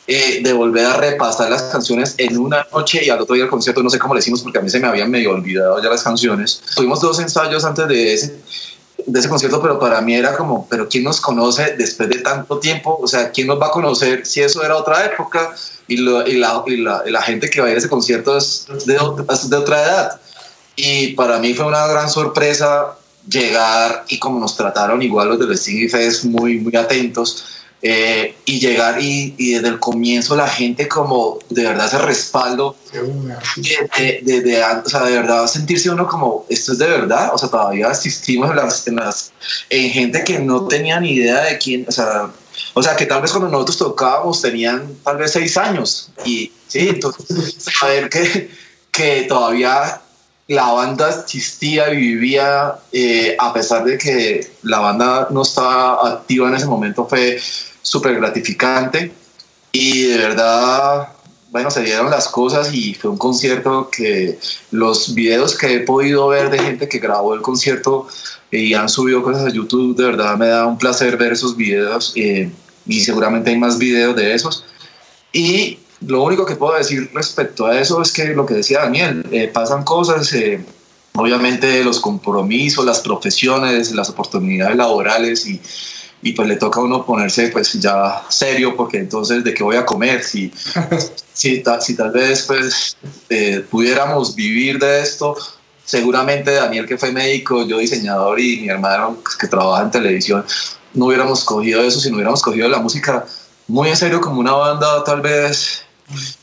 eh, 0.09 0.41
de 0.41 0.53
volver 0.53 0.87
a 0.87 0.97
repasar 0.99 1.51
las 1.51 1.63
canciones 1.63 2.15
en 2.19 2.39
una 2.39 2.65
noche 2.73 3.05
y 3.05 3.11
al 3.11 3.21
otro 3.21 3.35
día 3.35 3.45
el 3.45 3.51
concierto, 3.51 3.83
no 3.83 3.91
sé 3.91 3.99
cómo 3.99 4.15
le 4.15 4.21
hicimos 4.21 4.41
porque 4.41 4.59
a 4.59 4.63
mí 4.63 4.71
se 4.71 4.79
me 4.79 4.87
habían 4.87 5.11
medio 5.11 5.33
olvidado 5.33 5.83
ya 5.83 5.89
las 5.89 6.05
canciones. 6.05 6.63
Tuvimos 6.77 7.01
dos 7.01 7.19
ensayos 7.19 7.65
antes 7.65 7.89
de 7.89 8.15
ese, 8.15 8.39
de 9.05 9.19
ese 9.19 9.29
concierto, 9.29 9.61
pero 9.61 9.81
para 9.81 10.01
mí 10.01 10.15
era 10.15 10.37
como, 10.37 10.69
pero 10.69 10.89
¿quién 10.89 11.03
nos 11.03 11.21
conoce 11.21 11.75
después 11.77 12.09
de 12.09 12.19
tanto 12.19 12.61
tiempo? 12.61 12.97
O 13.03 13.09
sea, 13.09 13.33
¿quién 13.33 13.49
nos 13.49 13.61
va 13.61 13.67
a 13.67 13.71
conocer 13.73 14.25
si 14.25 14.43
eso 14.43 14.63
era 14.63 14.77
otra 14.77 15.05
época 15.07 15.53
y, 15.89 15.95
y, 15.95 16.37
la, 16.37 16.63
y 16.67 16.77
la, 16.77 17.03
la, 17.05 17.23
gente 17.23 17.51
que 17.51 17.61
va 17.61 17.67
a 17.67 17.71
ir 17.71 17.77
a 17.77 17.79
ese 17.79 17.89
concierto 17.89 18.37
es 18.37 18.67
de, 18.85 18.97
es 19.29 19.51
de 19.51 19.57
otra 19.57 19.83
edad? 19.83 20.21
Y 20.77 21.15
para 21.15 21.41
mí 21.41 21.53
fue 21.53 21.67
una 21.67 21.85
gran 21.89 22.09
sorpresa 22.09 22.97
llegar 23.29 24.05
y 24.09 24.19
como 24.19 24.41
nos 24.41 24.57
trataron 24.57 25.03
igual 25.03 25.29
los 25.29 25.39
del 25.39 25.53
Sting 25.53 25.89
Fest, 25.89 26.25
muy, 26.25 26.59
muy 26.61 26.75
atentos. 26.77 27.45
Eh, 27.83 28.35
y 28.47 28.59
llegar 28.59 29.01
y, 29.03 29.35
y, 29.37 29.53
desde 29.53 29.69
el 29.69 29.79
comienzo 29.79 30.35
la 30.35 30.49
gente 30.49 30.89
como 30.89 31.39
de 31.51 31.63
verdad 31.63 31.87
ese 31.87 31.99
respaldo 31.99 32.75
de, 32.91 34.21
de, 34.23 34.41
de, 34.41 34.65
o 34.65 34.89
sea, 34.89 35.03
de 35.03 35.13
verdad 35.13 35.47
sentirse 35.47 35.91
uno 35.91 36.09
como 36.09 36.47
esto 36.49 36.73
es 36.73 36.79
de 36.79 36.87
verdad 36.87 37.33
o 37.35 37.39
sea 37.39 37.51
todavía 37.51 37.89
asistimos 37.89 38.51
en, 38.51 38.57
las, 38.57 38.89
en, 38.89 38.97
las, 38.97 39.31
en 39.69 39.91
gente 39.91 40.25
que 40.25 40.39
no 40.39 40.67
tenía 40.67 40.99
ni 40.99 41.13
idea 41.13 41.43
de 41.43 41.59
quién 41.59 41.85
o 41.87 41.93
sea 41.93 42.31
o 42.73 42.83
sea 42.83 42.97
que 42.97 43.05
tal 43.05 43.21
vez 43.21 43.31
cuando 43.31 43.51
nosotros 43.51 43.77
tocábamos 43.77 44.41
tenían 44.41 44.97
tal 45.05 45.19
vez 45.19 45.33
seis 45.33 45.59
años 45.59 46.11
y 46.25 46.51
sí 46.67 46.89
entonces 46.89 47.57
saber 47.59 48.09
que, 48.09 48.51
que 48.91 49.27
todavía 49.29 50.01
la 50.49 50.71
banda 50.73 51.11
existía 51.11 51.93
y 51.93 51.97
vivía 51.97 52.77
eh, 52.93 53.37
a 53.39 53.53
pesar 53.53 53.85
de 53.85 53.99
que 53.99 54.49
la 54.63 54.79
banda 54.79 55.29
no 55.31 55.43
estaba 55.43 56.09
activa 56.09 56.49
en 56.49 56.55
ese 56.55 56.67
momento 56.67 57.07
fue 57.07 57.41
súper 57.83 58.17
gratificante. 58.17 59.13
Y 59.73 60.03
de 60.05 60.19
verdad 60.19 61.09
bueno 61.51 61.71
se 61.71 61.83
dieron 61.83 62.11
las 62.11 62.29
cosas 62.29 62.73
y 62.75 62.95
fue 62.95 63.11
un 63.11 63.19
concierto 63.19 63.89
que 63.91 64.39
los 64.71 65.15
videos 65.15 65.57
que 65.57 65.75
he 65.75 65.81
podido 65.81 66.29
ver 66.29 66.51
de 66.51 66.59
gente 66.59 66.89
que 66.89 66.99
grabó 66.99 67.35
el 67.35 67.41
concierto 67.41 68.09
y 68.51 68.75
han 68.75 68.89
subido 68.89 69.23
cosas 69.23 69.47
a 69.47 69.51
YouTube 69.51 69.97
de 69.97 70.05
verdad 70.05 70.37
me 70.37 70.49
da 70.49 70.67
un 70.67 70.79
placer 70.79 71.17
ver 71.17 71.33
esos 71.33 71.57
videos 71.57 72.13
eh, 72.17 72.51
y 72.87 73.01
seguramente 73.01 73.51
hay 73.51 73.59
más 73.59 73.79
videos 73.79 74.15
de 74.17 74.35
esos. 74.35 74.65
Y 75.33 75.79
lo 76.01 76.23
único 76.23 76.45
que 76.45 76.57
puedo 76.57 76.77
decir 76.77 77.11
respecto 77.15 77.67
a 77.67 77.81
eso 77.81 78.03
es 78.03 78.13
que 78.13 78.27
lo 78.29 78.45
que 78.45 78.55
decía 78.55 78.81
Daniel, 78.81 79.27
eh, 79.31 79.49
pasan 79.49 79.83
cosas, 79.83 80.33
eh, 80.35 80.65
obviamente 81.15 81.83
los 81.85 82.01
compromisos, 82.01 82.85
las 82.85 83.01
profesiones, 83.01 83.93
las 83.93 84.11
oportunidades 84.11 84.77
laborales 84.77 85.47
y, 85.47 85.61
y, 86.23 86.33
pues 86.33 86.49
le 86.49 86.57
toca 86.57 86.81
a 86.81 86.83
uno 86.83 87.05
ponerse 87.05 87.49
pues 87.49 87.73
ya 87.75 88.25
serio 88.29 88.77
porque 88.77 88.99
entonces 88.99 89.43
de 89.43 89.55
qué 89.55 89.63
voy 89.63 89.77
a 89.77 89.87
comer 89.87 90.23
si, 90.23 90.53
si, 91.33 91.63
si 91.81 91.97
tal 91.97 92.11
vez 92.11 92.43
pues 92.43 92.97
eh, 93.31 93.65
pudiéramos 93.71 94.35
vivir 94.35 94.79
de 94.79 95.01
esto. 95.01 95.37
Seguramente 95.85 96.51
Daniel 96.51 96.85
que 96.85 96.99
fue 96.99 97.13
médico, 97.13 97.65
yo 97.65 97.79
diseñador 97.79 98.41
y 98.41 98.61
mi 98.61 98.69
hermano 98.69 99.19
pues, 99.23 99.37
que 99.37 99.47
trabaja 99.47 99.85
en 99.85 99.91
televisión 99.93 100.45
no 100.97 101.07
hubiéramos 101.07 101.45
cogido 101.45 101.83
eso 101.83 102.01
si 102.01 102.09
no 102.11 102.17
hubiéramos 102.17 102.43
cogido 102.43 102.69
la 102.69 102.79
música 102.79 103.25
muy 103.69 103.91
en 103.91 103.97
serio 103.97 104.21
como 104.21 104.41
una 104.41 104.53
banda 104.53 105.05
tal 105.05 105.21
vez 105.21 105.86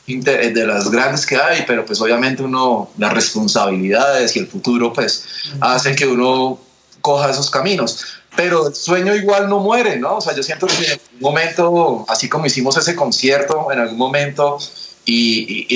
de 0.06 0.66
las 0.66 0.90
grandes 0.90 1.24
que 1.24 1.36
hay, 1.36 1.64
pero 1.66 1.84
pues 1.86 2.00
obviamente 2.00 2.42
uno, 2.42 2.90
las 2.98 3.12
responsabilidades 3.12 4.36
y 4.36 4.40
el 4.40 4.46
futuro 4.46 4.92
pues 4.92 5.24
hacen 5.60 5.96
que 5.96 6.06
uno 6.06 6.58
coja 7.00 7.30
esos 7.30 7.50
caminos. 7.50 8.04
Pero 8.36 8.68
el 8.68 8.74
sueño 8.74 9.14
igual 9.14 9.48
no 9.48 9.60
muere, 9.60 9.96
¿no? 9.96 10.16
O 10.16 10.20
sea, 10.20 10.34
yo 10.34 10.42
siento 10.42 10.66
que 10.66 10.92
en 10.92 11.00
un 11.14 11.20
momento, 11.20 12.04
así 12.08 12.28
como 12.28 12.46
hicimos 12.46 12.76
ese 12.76 12.96
concierto, 12.96 13.70
en 13.70 13.78
algún 13.78 13.98
momento, 13.98 14.58
y, 15.04 15.66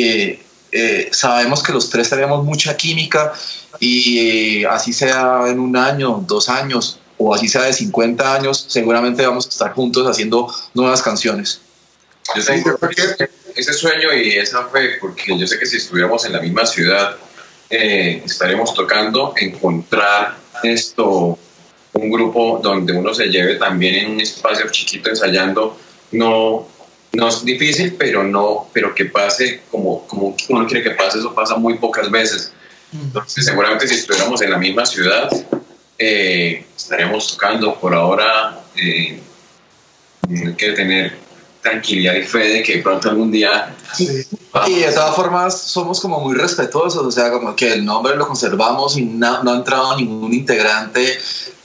eh, 0.72 1.08
sabemos 1.12 1.62
que 1.62 1.72
los 1.72 1.88
tres 1.88 2.10
tenemos 2.10 2.44
mucha 2.44 2.76
química, 2.76 3.32
y 3.78 4.64
así 4.64 4.92
sea 4.92 5.44
en 5.46 5.60
un 5.60 5.76
año, 5.76 6.24
dos 6.26 6.48
años, 6.48 6.98
o 7.16 7.34
así 7.34 7.48
sea 7.48 7.62
de 7.62 7.72
50 7.72 8.34
años, 8.34 8.66
seguramente 8.68 9.24
vamos 9.26 9.46
a 9.46 9.50
estar 9.50 9.72
juntos 9.72 10.06
haciendo 10.06 10.52
nuevas 10.74 11.00
canciones. 11.00 11.60
Yo 12.34 12.44
tengo 12.44 12.78
ese 13.58 13.72
sueño 13.72 14.14
y 14.14 14.36
esa 14.36 14.68
fe, 14.68 14.98
porque 15.00 15.36
yo 15.36 15.46
sé 15.46 15.58
que 15.58 15.66
si 15.66 15.78
estuviéramos 15.78 16.24
en 16.24 16.32
la 16.32 16.40
misma 16.40 16.64
ciudad, 16.64 17.16
eh, 17.68 18.22
estaremos 18.24 18.72
tocando, 18.72 19.34
encontrar 19.36 20.36
esto, 20.62 21.36
un 21.92 22.10
grupo 22.10 22.60
donde 22.62 22.92
uno 22.92 23.12
se 23.12 23.26
lleve 23.26 23.56
también 23.56 23.94
en 23.96 24.10
un 24.12 24.20
espacio 24.20 24.70
chiquito 24.70 25.10
ensayando, 25.10 25.76
no, 26.12 26.68
no 27.12 27.28
es 27.28 27.44
difícil, 27.44 27.96
pero 27.98 28.22
no, 28.22 28.68
pero 28.72 28.94
que 28.94 29.06
pase 29.06 29.62
como, 29.70 30.06
como 30.06 30.36
uno 30.48 30.66
quiere 30.66 30.84
que 30.84 30.90
pase, 30.90 31.18
eso 31.18 31.34
pasa 31.34 31.56
muy 31.56 31.78
pocas 31.78 32.08
veces. 32.10 32.52
Entonces, 32.92 33.44
seguramente 33.44 33.86
si 33.88 33.96
estuviéramos 33.96 34.40
en 34.40 34.50
la 34.50 34.58
misma 34.58 34.86
ciudad, 34.86 35.28
eh, 35.98 36.64
estaríamos 36.74 37.32
tocando. 37.32 37.74
Por 37.74 37.94
ahora, 37.94 38.60
eh, 38.76 39.20
hay 40.30 40.54
que 40.54 40.72
tener 40.72 41.27
tranquilidad 41.62 42.14
y 42.14 42.22
fe 42.22 42.48
de 42.48 42.62
que 42.62 42.78
pronto 42.78 43.10
algún 43.10 43.30
día... 43.30 43.74
Y 44.66 44.74
de 44.80 44.92
todas 44.92 45.14
formas 45.14 45.60
somos 45.60 46.00
como 46.00 46.20
muy 46.20 46.34
respetuosos, 46.34 47.04
o 47.04 47.10
sea, 47.10 47.30
como 47.30 47.54
que 47.54 47.74
el 47.74 47.84
nombre 47.84 48.16
lo 48.16 48.26
conservamos 48.26 48.96
y 48.96 49.02
no, 49.04 49.42
no 49.42 49.52
ha 49.52 49.56
entrado 49.56 49.96
ningún 49.96 50.32
integrante. 50.32 51.18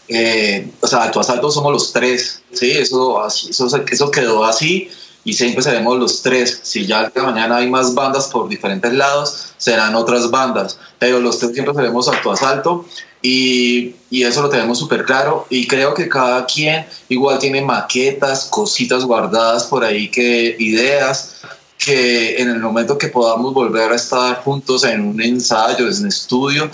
Eh, 0.07 0.69
o 0.79 0.87
sea, 0.87 1.09
tu 1.09 1.19
asalto 1.19 1.49
somos 1.49 1.71
los 1.71 1.93
tres, 1.93 2.41
¿sí? 2.51 2.71
Eso, 2.71 3.25
eso, 3.25 3.67
eso 3.89 4.11
quedó 4.11 4.43
así 4.43 4.89
y 5.25 5.33
siempre 5.33 5.63
seremos 5.63 5.97
los 5.97 6.21
tres. 6.21 6.59
Si 6.63 6.85
ya 6.85 7.11
mañana 7.15 7.57
hay 7.57 7.69
más 7.69 7.93
bandas 7.93 8.27
por 8.27 8.49
diferentes 8.49 8.93
lados, 8.93 9.53
serán 9.57 9.95
otras 9.95 10.29
bandas, 10.29 10.77
pero 10.99 11.19
los 11.19 11.39
tres 11.39 11.53
siempre 11.53 11.73
seremos 11.73 12.07
a 12.07 12.21
tu 12.21 12.31
asalto 12.31 12.85
y, 13.21 13.95
y 14.09 14.23
eso 14.23 14.41
lo 14.41 14.49
tenemos 14.49 14.79
súper 14.79 15.05
claro 15.05 15.47
y 15.49 15.65
creo 15.67 15.93
que 15.93 16.09
cada 16.09 16.45
quien 16.45 16.85
igual 17.09 17.39
tiene 17.39 17.61
maquetas, 17.61 18.45
cositas 18.45 19.05
guardadas 19.05 19.63
por 19.65 19.83
ahí, 19.83 20.09
que 20.09 20.55
ideas 20.59 21.41
que 21.77 22.41
en 22.41 22.49
el 22.49 22.59
momento 22.59 22.97
que 22.97 23.07
podamos 23.07 23.53
volver 23.53 23.91
a 23.91 23.95
estar 23.95 24.41
juntos 24.43 24.83
en 24.85 25.01
un 25.01 25.21
ensayo, 25.21 25.89
en 25.89 25.97
un 25.97 26.07
estudio, 26.07 26.69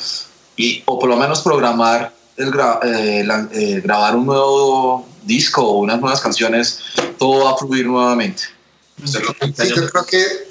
y, 0.56 0.84
o 0.86 1.00
por 1.00 1.10
lo 1.10 1.18
menos 1.18 1.42
programar 1.42 2.14
el 2.38 2.54
eh, 2.84 3.28
eh, 3.52 3.82
grabar 3.84 4.16
un 4.16 4.26
nuevo 4.26 5.06
disco 5.24 5.62
o 5.62 5.80
unas 5.80 6.00
nuevas 6.00 6.22
canciones, 6.22 6.80
todo 7.20 7.46
va 7.46 7.52
a 7.52 7.58
fluir 7.58 7.86
nuevamente. 7.86 8.44
Sí, 9.06 9.20
yo 9.76 9.88
creo 9.90 10.06
que 10.06 10.50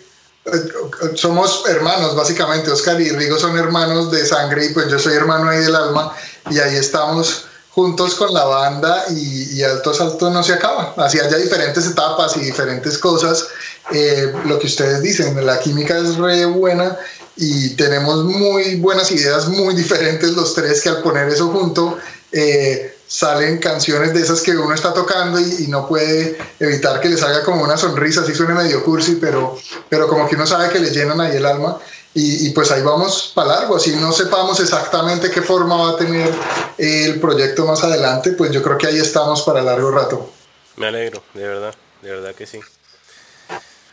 somos 1.14 1.64
hermanos, 1.68 2.14
básicamente. 2.14 2.70
Oscar 2.70 3.00
y 3.00 3.10
Rigo 3.10 3.38
son 3.38 3.56
hermanos 3.58 4.10
de 4.10 4.24
sangre 4.26 4.66
y 4.66 4.68
pues 4.70 4.88
yo 4.88 4.98
soy 4.98 5.14
hermano 5.14 5.50
ahí 5.50 5.58
del 5.58 5.74
alma 5.74 6.14
y 6.50 6.58
ahí 6.58 6.76
estamos 6.76 7.46
juntos 7.70 8.14
con 8.14 8.34
la 8.34 8.44
banda 8.44 9.04
y, 9.10 9.62
Altos 9.62 10.00
Altos 10.00 10.32
no 10.32 10.42
se 10.42 10.54
acaba. 10.54 10.94
Así 10.96 11.18
haya 11.18 11.36
diferentes 11.36 11.86
etapas 11.86 12.36
y 12.36 12.40
diferentes 12.40 12.98
cosas. 12.98 13.46
Eh, 13.92 14.32
lo 14.46 14.58
que 14.58 14.66
ustedes 14.66 15.02
dicen, 15.02 15.44
la 15.44 15.58
química 15.60 15.96
es 15.98 16.16
re 16.16 16.44
buena 16.46 16.96
y 17.36 17.70
tenemos 17.70 18.24
muy 18.24 18.76
buenas 18.76 19.10
ideas, 19.10 19.48
muy 19.48 19.74
diferentes 19.82 20.32
los 20.32 20.54
tres 20.54 20.80
que 20.80 20.88
al 20.88 21.02
poner 21.02 21.28
eso 21.28 21.48
junto 21.48 21.98
eh, 22.32 22.97
salen 23.08 23.58
canciones 23.58 24.12
de 24.12 24.20
esas 24.20 24.42
que 24.42 24.54
uno 24.56 24.74
está 24.74 24.92
tocando 24.92 25.40
y, 25.40 25.66
no 25.66 25.88
puede 25.88 26.38
evitar 26.60 27.00
que 27.00 27.08
le 27.08 27.16
salga 27.16 27.42
como 27.42 27.64
una 27.64 27.76
sonrisa, 27.76 28.20
así 28.20 28.34
suene 28.34 28.52
medio 28.52 28.84
cursi, 28.84 29.16
pero, 29.16 29.58
pero 29.88 30.06
como 30.06 30.28
que 30.28 30.36
uno 30.36 30.46
sabe 30.46 30.68
que 30.70 30.78
le 30.78 30.90
llenan 30.90 31.20
ahí 31.20 31.36
el 31.36 31.46
alma. 31.46 31.78
Y, 32.14 32.50
pues 32.50 32.72
ahí 32.72 32.82
vamos 32.82 33.30
para 33.32 33.60
largo, 33.60 33.76
así 33.76 33.94
no 33.94 34.12
sepamos 34.12 34.58
exactamente 34.58 35.30
qué 35.30 35.40
forma 35.40 35.76
va 35.76 35.90
a 35.90 35.96
tener 35.96 36.34
el 36.76 37.20
proyecto 37.20 37.64
más 37.64 37.84
adelante, 37.84 38.32
pues 38.32 38.50
yo 38.50 38.60
creo 38.60 38.76
que 38.76 38.88
ahí 38.88 38.98
estamos 38.98 39.42
para 39.42 39.62
largo 39.62 39.90
rato. 39.92 40.28
Me 40.76 40.88
alegro, 40.88 41.22
de 41.34 41.46
verdad, 41.46 41.74
de 42.02 42.10
verdad 42.10 42.34
que 42.34 42.46
sí. 42.46 42.58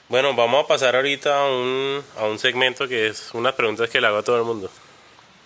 Bueno, 0.09 0.35
vamos 0.35 0.63
a 0.63 0.67
pasar 0.67 0.95
ahorita 0.95 1.39
a 1.39 1.51
un, 1.51 2.03
a 2.17 2.23
un 2.25 2.39
segmento 2.39 2.87
que 2.87 3.09
es 3.09 3.29
unas 3.33 3.53
preguntas 3.53 3.91
que 3.91 4.01
le 4.01 4.07
hago 4.07 4.17
a 4.17 4.23
todo 4.23 4.37
el 4.37 4.43
mundo. 4.43 4.71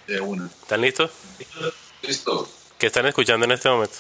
De 0.08 0.22
una. 0.22 0.46
¿Están 0.46 0.80
listos? 0.80 1.12
Listo. 2.02 2.48
¿Qué 2.80 2.88
están 2.88 3.06
escuchando 3.08 3.46
en 3.46 3.52
este 3.52 3.68
momento? 3.68 3.98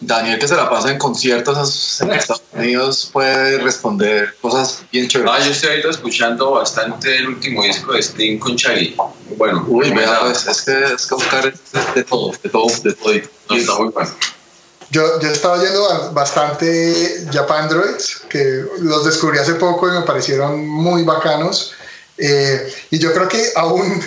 Daniel, 0.00 0.38
que 0.38 0.46
se 0.46 0.54
la 0.54 0.68
pasa 0.68 0.90
en 0.90 0.98
conciertos 0.98 2.00
en 2.02 2.12
Estados 2.12 2.42
Unidos, 2.52 3.08
puede 3.10 3.56
responder 3.58 4.34
cosas 4.42 4.82
bien 4.92 5.08
chéveres. 5.08 5.32
Ah, 5.34 5.42
yo 5.42 5.50
estoy 5.50 5.70
ahorita 5.70 5.88
escuchando 5.88 6.50
bastante 6.50 7.16
el 7.16 7.28
último 7.28 7.62
disco 7.62 7.94
de 7.94 8.00
Sting 8.00 8.38
con 8.38 8.54
Chaggy. 8.54 8.94
Bueno, 9.38 9.64
uy, 9.66 9.90
vea, 9.92 10.20
pues, 10.20 10.46
es 10.46 10.60
que 10.60 10.92
es 10.92 11.06
que 11.06 11.14
buscar 11.14 11.44
de 11.94 12.04
todo, 12.04 12.32
de 12.42 12.50
todo, 12.50 12.66
de 12.82 12.92
todo. 12.92 13.14
No, 13.48 13.56
está 13.56 13.74
muy 13.78 13.88
bueno. 13.88 14.10
Yo, 14.90 15.20
yo 15.20 15.28
estaba 15.30 15.58
oyendo 15.58 16.12
bastante 16.12 17.26
Japan 17.32 17.70
Droids, 17.70 18.24
que 18.28 18.64
los 18.80 19.06
descubrí 19.06 19.38
hace 19.38 19.54
poco 19.54 19.88
y 19.88 19.92
me 19.92 20.02
parecieron 20.02 20.68
muy 20.68 21.02
bacanos. 21.02 21.72
Eh, 22.18 22.74
y 22.90 22.98
yo 22.98 23.14
creo 23.14 23.28
que 23.28 23.52
aún 23.54 24.04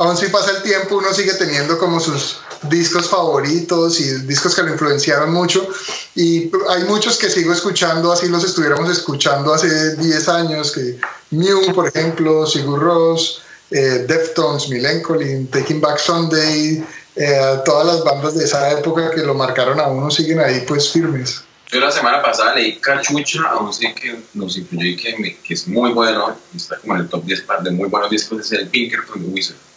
aún 0.00 0.16
si 0.16 0.28
pasa 0.28 0.52
el 0.52 0.62
tiempo, 0.62 0.96
uno 0.96 1.12
sigue 1.12 1.34
teniendo 1.34 1.78
como 1.78 2.00
sus 2.00 2.40
discos 2.62 3.08
favoritos 3.08 4.00
y 4.00 4.22
discos 4.22 4.54
que 4.54 4.62
lo 4.62 4.70
influenciaron 4.70 5.30
mucho. 5.30 5.68
Y 6.14 6.50
hay 6.70 6.84
muchos 6.84 7.18
que 7.18 7.28
sigo 7.28 7.52
escuchando, 7.52 8.10
así 8.10 8.28
los 8.28 8.42
estuviéramos 8.42 8.90
escuchando 8.90 9.52
hace 9.52 9.96
10 9.96 10.28
años, 10.30 10.72
que 10.72 10.98
Mew, 11.30 11.74
por 11.74 11.86
ejemplo, 11.86 12.46
Sigur 12.46 12.80
Rós, 12.80 13.42
eh, 13.70 14.06
Deftones, 14.08 14.70
Millencolin, 14.70 15.46
Taking 15.48 15.82
Back 15.82 15.98
Sunday, 15.98 16.82
eh, 17.16 17.60
todas 17.66 17.86
las 17.86 18.02
bandas 18.02 18.34
de 18.36 18.44
esa 18.44 18.70
época 18.70 19.10
que 19.10 19.20
lo 19.20 19.34
marcaron 19.34 19.78
a 19.80 19.88
uno 19.88 20.10
siguen 20.10 20.40
ahí 20.40 20.64
pues 20.66 20.90
firmes. 20.90 21.44
Yo 21.70 21.78
la 21.78 21.92
semana 21.92 22.22
pasada 22.22 22.54
leí 22.54 22.78
Cachucha, 22.80 23.42
aún 23.50 23.72
sí 23.72 23.94
que 23.94 24.18
nos 24.32 24.56
influyó 24.56 24.86
y 24.86 24.96
que, 24.96 25.38
que, 25.44 25.54
es 25.54 25.68
muy 25.68 25.92
bueno, 25.92 26.36
está 26.56 26.78
como 26.78 26.94
en 26.94 27.02
el 27.02 27.08
top 27.08 27.24
10 27.26 27.44
de 27.64 27.70
muy 27.70 27.88
buenos 27.88 28.10
discos, 28.10 28.40
es 28.40 28.52
el 28.52 28.66
Pinkerton 28.68 29.22
de 29.22 29.28
Wizard. 29.28 29.69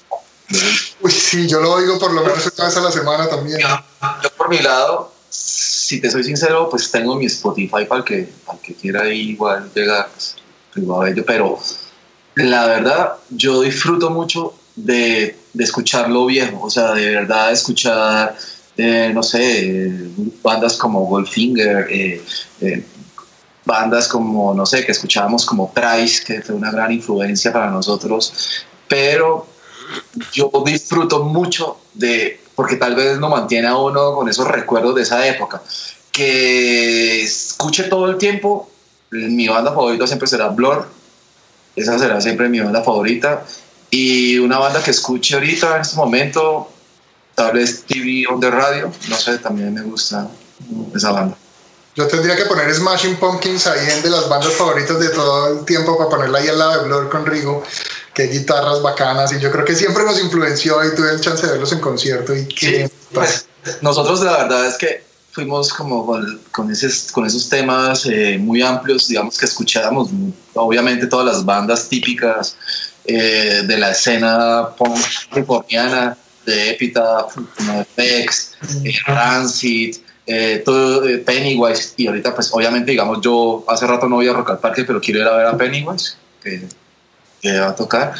Uy, 1.01 1.11
sí, 1.11 1.47
yo 1.47 1.59
lo 1.59 1.73
oigo 1.73 1.97
por 1.99 2.13
lo 2.13 2.21
menos 2.21 2.51
una 2.55 2.65
vez 2.65 2.77
a 2.77 2.81
la 2.81 2.91
semana 2.91 3.29
también. 3.29 3.59
Yo, 3.61 4.29
por 4.37 4.49
mi 4.49 4.59
lado, 4.59 5.11
si 5.29 5.99
te 5.99 6.11
soy 6.11 6.23
sincero, 6.23 6.69
pues 6.69 6.91
tengo 6.91 7.15
mi 7.15 7.25
Spotify 7.25 7.85
para 7.87 7.99
el 7.99 8.03
que, 8.03 8.29
para 8.45 8.59
que 8.59 8.73
quiera 8.75 9.07
igual 9.09 9.71
llegar, 9.73 10.09
pues, 10.13 10.35
pero 11.25 11.59
la 12.35 12.65
verdad, 12.65 13.13
yo 13.29 13.61
disfruto 13.61 14.09
mucho 14.09 14.53
de, 14.75 15.37
de 15.53 15.63
escuchar 15.63 16.09
lo 16.09 16.25
viejo, 16.25 16.61
o 16.63 16.69
sea, 16.69 16.93
de 16.93 17.09
verdad 17.09 17.51
escuchar, 17.51 18.35
eh, 18.77 19.11
no 19.13 19.21
sé, 19.21 20.09
bandas 20.41 20.77
como 20.77 21.05
Goldfinger, 21.05 21.87
eh, 21.89 22.23
eh, 22.61 22.85
bandas 23.65 24.07
como, 24.07 24.53
no 24.53 24.65
sé, 24.65 24.85
que 24.85 24.91
escuchábamos 24.91 25.45
como 25.45 25.71
Price, 25.71 26.23
que 26.23 26.41
fue 26.41 26.55
una 26.55 26.71
gran 26.71 26.91
influencia 26.91 27.53
para 27.53 27.69
nosotros, 27.69 28.33
pero 28.87 29.52
yo 30.31 30.51
disfruto 30.65 31.23
mucho 31.23 31.77
de, 31.93 32.39
porque 32.55 32.75
tal 32.75 32.95
vez 32.95 33.19
no 33.19 33.29
mantiene 33.29 33.67
a 33.67 33.77
uno 33.77 34.15
con 34.15 34.29
esos 34.29 34.47
recuerdos 34.47 34.95
de 34.95 35.01
esa 35.03 35.27
época, 35.27 35.61
que 36.11 37.23
escuche 37.23 37.83
todo 37.83 38.09
el 38.09 38.17
tiempo, 38.17 38.69
mi 39.11 39.47
banda 39.47 39.71
favorita 39.71 40.07
siempre 40.07 40.27
será 40.27 40.49
Blur, 40.49 40.87
esa 41.75 41.97
será 41.97 42.21
siempre 42.21 42.49
mi 42.49 42.59
banda 42.59 42.83
favorita, 42.83 43.45
y 43.89 44.37
una 44.39 44.57
banda 44.57 44.83
que 44.83 44.91
escuche 44.91 45.35
ahorita 45.35 45.75
en 45.75 45.81
este 45.81 45.95
momento, 45.95 46.69
tal 47.35 47.53
vez 47.53 47.83
TV 47.85 48.25
on 48.29 48.39
the 48.39 48.49
radio, 48.49 48.91
no 49.09 49.15
sé, 49.15 49.37
también 49.39 49.73
me 49.73 49.81
gusta 49.81 50.27
esa 50.95 51.11
banda. 51.11 51.37
Yo 51.95 52.07
tendría 52.07 52.35
que 52.35 52.45
poner 52.45 52.73
Smashing 52.73 53.17
Pumpkins 53.17 53.67
ahí 53.67 53.87
en 53.89 54.01
de 54.01 54.09
las 54.09 54.27
bandas 54.27 54.53
favoritas 54.53 54.99
de 54.99 55.09
todo 55.09 55.59
el 55.59 55.65
tiempo 55.65 55.97
para 55.97 56.09
ponerla 56.09 56.39
ahí 56.39 56.47
al 56.47 56.57
lado 56.57 56.81
de 56.81 56.87
Blur 56.87 57.09
con 57.09 57.25
Rigo 57.25 57.63
qué 58.13 58.23
guitarras 58.23 58.81
bacanas 58.81 59.33
y 59.33 59.39
yo 59.39 59.51
creo 59.51 59.65
que 59.65 59.75
siempre 59.75 60.03
nos 60.03 60.19
influenció 60.19 60.83
y 60.85 60.95
tuve 60.95 61.11
el 61.11 61.21
chance 61.21 61.45
de 61.45 61.53
verlos 61.53 61.71
en 61.71 61.79
concierto 61.79 62.35
y 62.35 62.45
que 62.47 62.89
pues, 63.11 63.47
nosotros 63.81 64.21
la 64.21 64.37
verdad 64.37 64.67
es 64.67 64.77
que 64.77 65.03
fuimos 65.31 65.73
como 65.73 66.05
con, 66.05 66.39
con, 66.51 66.71
con 67.11 67.25
esos 67.25 67.49
temas 67.49 68.05
eh, 68.05 68.37
muy 68.39 68.61
amplios, 68.61 69.07
digamos 69.07 69.37
que 69.37 69.45
escuchábamos 69.45 70.09
obviamente 70.53 71.07
todas 71.07 71.25
las 71.25 71.43
bandas 71.43 71.89
típicas 71.89 72.55
eh, 73.05 73.63
de 73.65 73.77
la 73.77 73.91
escena 73.91 74.69
punk 74.77 74.99
californiana, 75.31 76.15
de 76.45 76.71
Epitaph, 76.71 77.33
FX, 77.95 78.51
eh, 78.83 78.93
Rancid, 79.07 79.97
todo 80.63 81.03
Pennywise 81.25 81.93
y 81.97 82.07
ahorita 82.07 82.33
pues 82.33 82.49
obviamente 82.53 82.91
digamos 82.91 83.19
yo 83.21 83.65
hace 83.67 83.85
rato 83.85 84.07
no 84.07 84.15
voy 84.15 84.27
a 84.27 84.33
Rock 84.33 84.51
al 84.51 84.59
Parque 84.59 84.85
pero 84.85 85.01
quiero 85.01 85.19
ir 85.19 85.27
a 85.27 85.35
ver 85.35 85.45
a 85.47 85.57
Pennywise 85.57 86.15
que 86.41 86.61
que 87.43 87.59
va 87.59 87.69
a 87.69 87.75
tocar, 87.75 88.13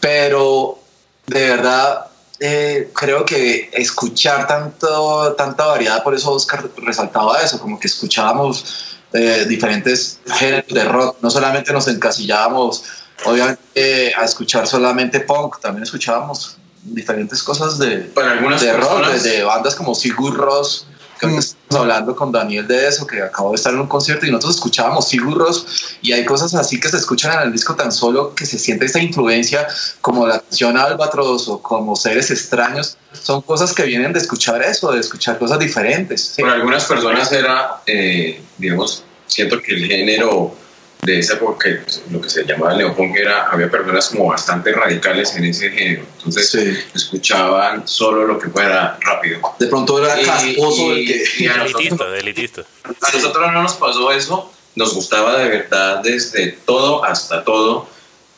pero 0.00 0.78
de 1.26 1.48
verdad 1.48 2.06
eh, 2.38 2.90
creo 2.94 3.24
que 3.24 3.70
escuchar 3.72 4.46
tanto, 4.46 5.34
tanta 5.36 5.64
variedad, 5.64 6.02
por 6.04 6.14
eso 6.14 6.32
Oscar 6.32 6.68
resaltaba 6.76 7.40
eso, 7.40 7.58
como 7.58 7.80
que 7.80 7.86
escuchábamos 7.86 8.98
eh, 9.14 9.46
diferentes 9.48 10.20
géneros 10.26 10.68
de 10.68 10.84
rock, 10.84 11.16
no 11.22 11.30
solamente 11.30 11.72
nos 11.72 11.88
encasillábamos, 11.88 12.84
obviamente, 13.24 14.14
a 14.14 14.24
escuchar 14.24 14.66
solamente 14.66 15.20
punk, 15.20 15.58
también 15.60 15.84
escuchábamos 15.84 16.58
diferentes 16.82 17.42
cosas 17.42 17.78
de, 17.78 17.96
Para 18.14 18.32
algunas 18.32 18.60
de 18.60 18.74
rock, 18.74 19.06
de, 19.06 19.42
bandas 19.42 19.74
como 19.74 19.94
Sigur 19.94 20.36
Ross, 20.36 20.86
que 21.18 21.26
estamos 21.36 21.80
hablando 21.80 22.14
con 22.14 22.32
Daniel 22.32 22.66
de 22.66 22.88
eso, 22.88 23.06
que 23.06 23.22
acabó 23.22 23.50
de 23.50 23.56
estar 23.56 23.72
en 23.72 23.80
un 23.80 23.86
concierto 23.86 24.26
y 24.26 24.30
nosotros 24.30 24.56
escuchábamos 24.56 25.08
Sigurros 25.08 25.96
y 26.02 26.12
hay 26.12 26.24
cosas 26.24 26.54
así 26.54 26.78
que 26.78 26.88
se 26.88 26.96
escuchan 26.96 27.32
en 27.32 27.46
el 27.46 27.52
disco 27.52 27.74
tan 27.74 27.92
solo 27.92 28.34
que 28.34 28.46
se 28.46 28.58
siente 28.58 28.86
esta 28.86 29.00
influencia 29.00 29.66
como 30.00 30.26
la 30.26 30.40
canción 30.40 30.76
Albatros 30.76 31.48
o 31.48 31.62
como 31.62 31.96
Seres 31.96 32.30
Extraños, 32.30 32.96
son 33.12 33.42
cosas 33.42 33.72
que 33.74 33.84
vienen 33.84 34.12
de 34.12 34.18
escuchar 34.18 34.62
eso, 34.62 34.92
de 34.92 35.00
escuchar 35.00 35.38
cosas 35.38 35.58
diferentes. 35.58 36.34
Para 36.38 36.54
algunas 36.54 36.84
personas 36.84 37.32
era, 37.32 37.80
eh, 37.86 38.42
digamos, 38.58 39.04
siento 39.26 39.60
que 39.62 39.74
el 39.74 39.86
género 39.86 40.54
de 41.06 41.20
esa 41.20 41.34
época, 41.34 41.68
lo 42.10 42.20
que 42.20 42.28
se 42.28 42.44
llamaba 42.44 42.72
el 42.72 42.78
neopunk 42.78 43.16
era, 43.16 43.48
había 43.48 43.70
personas 43.70 44.10
como 44.10 44.26
bastante 44.26 44.72
radicales 44.72 45.34
en 45.36 45.44
ese 45.44 45.70
género, 45.70 46.02
entonces 46.18 46.86
escuchaban 46.94 47.86
solo 47.86 48.26
lo 48.26 48.38
que 48.38 48.48
fuera 48.48 48.98
rápido. 49.00 49.40
De 49.58 49.68
pronto 49.68 50.04
era 50.04 50.20
casposo 50.20 50.92
el 50.92 51.06
que... 51.06 51.48
a 51.48 51.56
nosotros 53.14 53.52
no 53.52 53.62
nos 53.62 53.74
pasó 53.74 54.12
eso, 54.12 54.52
nos 54.74 54.94
gustaba 54.94 55.38
de 55.38 55.48
verdad 55.48 56.02
desde 56.02 56.48
todo 56.48 57.04
hasta 57.04 57.44
todo. 57.44 57.88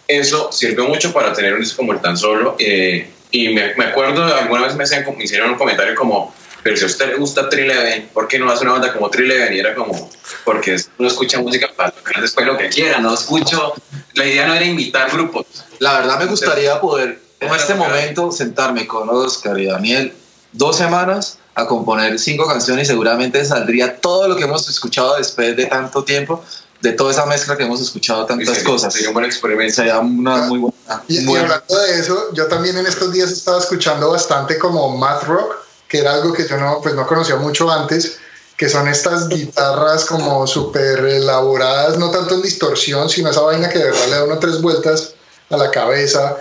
Eso 0.06 0.50
sirvió 0.52 0.86
mucho 0.86 1.12
para 1.12 1.32
tener 1.32 1.54
un 1.54 1.60
disco 1.60 1.78
como 1.78 1.92
el 1.92 2.00
tan 2.00 2.16
solo. 2.16 2.56
Eh, 2.58 3.10
y 3.30 3.48
me, 3.50 3.74
me, 3.74 3.84
acuerdo, 3.86 4.24
alguna 4.24 4.62
vez 4.62 4.74
me, 4.74 4.84
hacían, 4.84 5.04
me 5.16 5.24
hicieron 5.24 5.50
un 5.50 5.58
comentario 5.58 5.94
como, 5.94 6.32
pero 6.68 6.76
si 6.76 6.84
a 6.84 6.86
usted 6.86 7.06
le 7.06 7.14
gusta 7.16 7.48
Trileven, 7.48 8.10
¿por 8.12 8.28
qué 8.28 8.38
no 8.38 8.50
hace 8.50 8.62
una 8.64 8.72
banda 8.72 8.92
como 8.92 9.08
Trileven? 9.08 9.54
Y 9.54 9.58
era 9.58 9.74
como, 9.74 10.10
porque 10.44 10.78
no 10.98 11.08
escucha 11.08 11.40
música 11.40 11.70
para 11.74 11.92
tocar 11.92 12.20
después 12.20 12.46
lo 12.46 12.58
que 12.58 12.68
quiera, 12.68 12.98
no 12.98 13.14
escucho. 13.14 13.72
La 14.12 14.26
idea 14.26 14.46
no 14.46 14.52
era 14.52 14.66
invitar 14.66 15.10
grupos. 15.10 15.46
La 15.78 15.98
verdad 16.00 16.18
me 16.18 16.26
gustaría 16.26 16.78
poder 16.78 17.22
en 17.40 17.54
este 17.54 17.74
momento 17.74 18.30
sentarme 18.30 18.86
con 18.86 19.08
Oscar 19.08 19.58
y 19.58 19.64
Daniel 19.64 20.12
dos 20.52 20.76
semanas 20.76 21.38
a 21.54 21.66
componer 21.66 22.18
cinco 22.18 22.46
canciones 22.46 22.86
y 22.86 22.90
seguramente 22.90 23.42
saldría 23.46 23.98
todo 23.98 24.28
lo 24.28 24.36
que 24.36 24.44
hemos 24.44 24.68
escuchado 24.68 25.16
después 25.16 25.56
de 25.56 25.64
tanto 25.64 26.04
tiempo 26.04 26.44
de 26.82 26.92
toda 26.92 27.12
esa 27.12 27.24
mezcla 27.24 27.56
que 27.56 27.62
hemos 27.62 27.80
escuchado 27.80 28.26
tantas 28.26 28.58
cosas. 28.58 28.92
Sería 28.92 29.08
un 29.08 29.14
buen 29.14 29.24
experimento. 29.24 29.74
Sería 29.74 30.00
una 30.00 30.42
muy 30.42 30.58
buena. 30.58 31.02
Y, 31.08 31.18
y 31.18 31.36
hablando 31.36 31.78
de 31.78 31.98
eso, 31.98 32.34
yo 32.34 32.46
también 32.46 32.76
en 32.76 32.86
estos 32.86 33.10
días 33.10 33.32
estaba 33.32 33.58
escuchando 33.58 34.10
bastante 34.10 34.58
como 34.58 34.98
math 34.98 35.22
rock 35.22 35.67
que 35.89 35.99
era 35.99 36.14
algo 36.14 36.32
que 36.32 36.47
yo 36.47 36.57
no, 36.59 36.80
pues 36.82 36.95
no 36.95 37.07
conocía 37.07 37.36
mucho 37.36 37.70
antes, 37.70 38.18
que 38.57 38.68
son 38.68 38.89
estas 38.89 39.28
guitarras 39.28 40.05
como 40.05 40.47
súper 40.47 40.99
elaboradas, 40.99 41.97
no 41.97 42.11
tanto 42.11 42.34
en 42.34 42.43
distorsión, 42.43 43.09
sino 43.09 43.30
esa 43.30 43.41
vaina 43.41 43.68
que 43.68 43.78
de 43.78 43.84
verdad 43.84 44.07
le 44.07 44.16
da 44.16 44.24
uno 44.24 44.39
tres 44.39 44.61
vueltas 44.61 45.14
a 45.51 45.57
la 45.57 45.70
cabeza, 45.70 46.36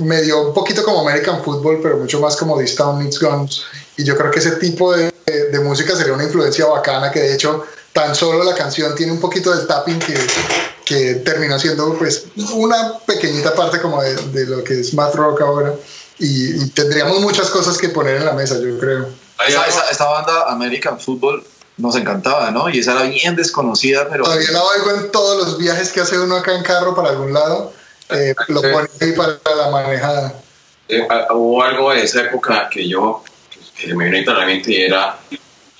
medio 0.00 0.48
un 0.48 0.54
poquito 0.54 0.84
como 0.84 1.00
American 1.00 1.42
Football, 1.42 1.80
pero 1.82 1.96
mucho 1.96 2.20
más 2.20 2.36
como 2.36 2.58
This 2.58 2.76
Town 2.76 2.98
Needs 2.98 3.18
Guns. 3.18 3.62
Y 3.96 4.04
yo 4.04 4.16
creo 4.16 4.30
que 4.30 4.38
ese 4.38 4.52
tipo 4.52 4.94
de, 4.94 5.10
de, 5.26 5.60
música 5.60 5.96
sería 5.96 6.12
una 6.12 6.24
influencia 6.24 6.66
bacana, 6.66 7.10
que 7.10 7.20
de 7.20 7.34
hecho 7.34 7.64
tan 7.92 8.14
solo 8.14 8.44
la 8.44 8.54
canción 8.54 8.94
tiene 8.94 9.10
un 9.10 9.18
poquito 9.18 9.50
del 9.50 9.66
tapping 9.66 9.98
que, 9.98 10.14
que 10.84 11.14
terminó 11.16 11.58
siendo 11.58 11.94
pues 11.98 12.26
una 12.52 12.98
pequeñita 13.00 13.54
parte 13.54 13.80
como 13.80 14.00
de, 14.02 14.14
de 14.14 14.46
lo 14.46 14.62
que 14.62 14.80
es 14.80 14.94
math 14.94 15.14
rock 15.16 15.40
ahora 15.40 15.74
y, 16.18 16.68
tendríamos 16.70 17.20
muchas 17.20 17.48
cosas 17.50 17.78
que 17.78 17.88
poner 17.88 18.16
en 18.16 18.24
la 18.24 18.32
mesa, 18.32 18.56
yo 18.60 18.78
creo. 18.78 19.08
Esa, 19.46 19.66
esa, 19.90 20.04
banda 20.06 20.50
American 20.50 20.98
Football 20.98 21.44
nos 21.76 21.94
encantaba, 21.94 22.50
¿no? 22.50 22.68
Y 22.68 22.80
esa 22.80 22.92
era 22.92 23.02
bien 23.02 23.36
desconocida, 23.36 24.08
pero... 24.10 24.24
Todavía 24.24 24.50
la 24.50 24.64
oigo 24.64 24.90
en 24.90 25.12
todos 25.12 25.36
los 25.36 25.58
viajes 25.58 25.92
que 25.92 26.00
hace 26.00 26.18
uno 26.18 26.36
acá 26.36 26.54
en 26.54 26.62
carro 26.64 26.94
para 26.94 27.10
algún 27.10 27.32
lado, 27.32 27.72
eh, 28.10 28.34
lo 28.48 28.60
pone 28.60 28.88
ahí 29.00 29.12
para 29.12 29.38
la 29.56 29.70
manejada. 29.70 30.34
Eh, 30.88 31.06
hubo 31.30 31.62
algo 31.62 31.92
de 31.92 32.02
esa 32.02 32.22
época 32.22 32.68
que 32.68 32.88
yo, 32.88 33.22
que 33.76 33.94
me 33.94 34.10
vino 34.10 34.32
a 34.32 34.38
la 34.38 34.46
mente 34.46 34.72
y 34.72 34.82
era 34.82 35.18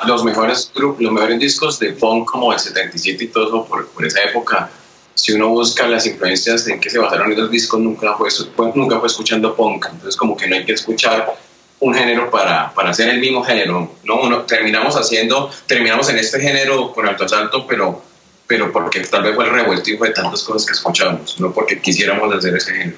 los 0.07 0.23
mejores 0.23 0.71
grupos, 0.73 1.03
los 1.03 1.13
mejores 1.13 1.41
discos 1.41 1.79
de 1.81 1.93
punk 1.95 2.31
como 2.31 2.53
el 2.53 2.61
77 2.61 3.25
y 3.25 3.27
todo 3.29 3.49
eso 3.49 3.65
por, 3.65 3.89
por 3.89 4.05
esa 4.05 4.23
época 4.23 4.71
si 5.19 5.33
uno 5.33 5.49
busca 5.49 5.89
las 5.89 6.07
influencias 6.07 6.69
en 6.69 6.79
que 6.79 6.89
se 6.89 6.99
basaron 6.99 7.35
los 7.35 7.51
discos, 7.51 7.81
nunca 7.81 8.15
fue, 8.15 8.29
nunca 8.77 9.01
fue 9.01 9.09
escuchando 9.09 9.57
punk. 9.57 9.87
Entonces, 9.87 10.17
como 10.17 10.37
que 10.37 10.47
no 10.47 10.55
hay 10.55 10.65
que 10.65 10.75
escuchar 10.75 11.37
un 11.81 11.93
género 11.93 12.31
para, 12.31 12.73
para 12.73 12.91
hacer 12.91 13.09
el 13.09 13.19
mismo 13.19 13.43
género. 13.43 13.91
¿no? 14.05 14.21
Uno, 14.21 14.43
terminamos 14.43 14.95
haciendo, 14.95 15.51
terminamos 15.67 16.09
en 16.09 16.19
este 16.19 16.39
género 16.39 16.93
con 16.93 17.09
alto 17.09 17.25
asalto, 17.25 17.67
pero, 17.67 18.01
pero 18.47 18.73
porque 18.73 19.01
tal 19.01 19.25
vez 19.25 19.35
fue 19.35 19.45
el 19.45 19.51
revueltivo 19.51 20.05
de 20.05 20.13
tantas 20.13 20.45
cosas 20.45 20.65
que 20.65 20.75
escuchamos, 20.75 21.41
no 21.41 21.53
porque 21.53 21.81
quisiéramos 21.81 22.33
hacer 22.33 22.55
ese 22.55 22.73
género. 22.73 22.97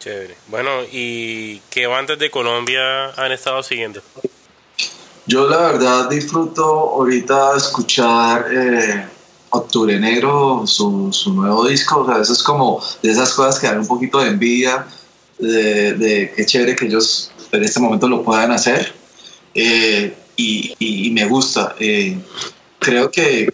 Chévere. 0.00 0.36
Bueno, 0.48 0.82
¿y 0.92 1.60
qué 1.70 1.86
bandas 1.86 2.18
de 2.18 2.30
Colombia 2.30 3.08
han 3.12 3.32
estado 3.32 3.62
siguiendo? 3.62 4.02
Yo 5.24 5.48
la 5.48 5.72
verdad 5.72 6.10
disfruto 6.10 6.62
ahorita 6.62 7.56
escuchar... 7.56 8.46
Eh, 8.52 9.17
Octubre 9.50 9.98
Negro, 9.98 10.66
su, 10.66 11.12
su, 11.12 11.32
nuevo 11.32 11.66
disco, 11.66 12.00
o 12.00 12.06
sea, 12.06 12.20
eso 12.20 12.32
es 12.32 12.42
como 12.42 12.82
de 13.02 13.10
esas 13.10 13.32
cosas 13.32 13.58
que 13.58 13.66
dan 13.66 13.78
un 13.78 13.86
poquito 13.86 14.18
de 14.18 14.28
envidia, 14.28 14.86
de, 15.38 15.94
de 15.94 16.32
qué 16.36 16.46
chévere 16.46 16.76
que 16.76 16.86
ellos 16.86 17.30
en 17.52 17.64
este 17.64 17.80
momento 17.80 18.08
lo 18.08 18.22
puedan 18.22 18.50
hacer, 18.50 18.92
eh, 19.54 20.16
y, 20.36 20.74
y, 20.78 21.10
me 21.10 21.26
gusta. 21.26 21.74
Eh, 21.80 22.18
creo 22.78 23.10
que, 23.10 23.52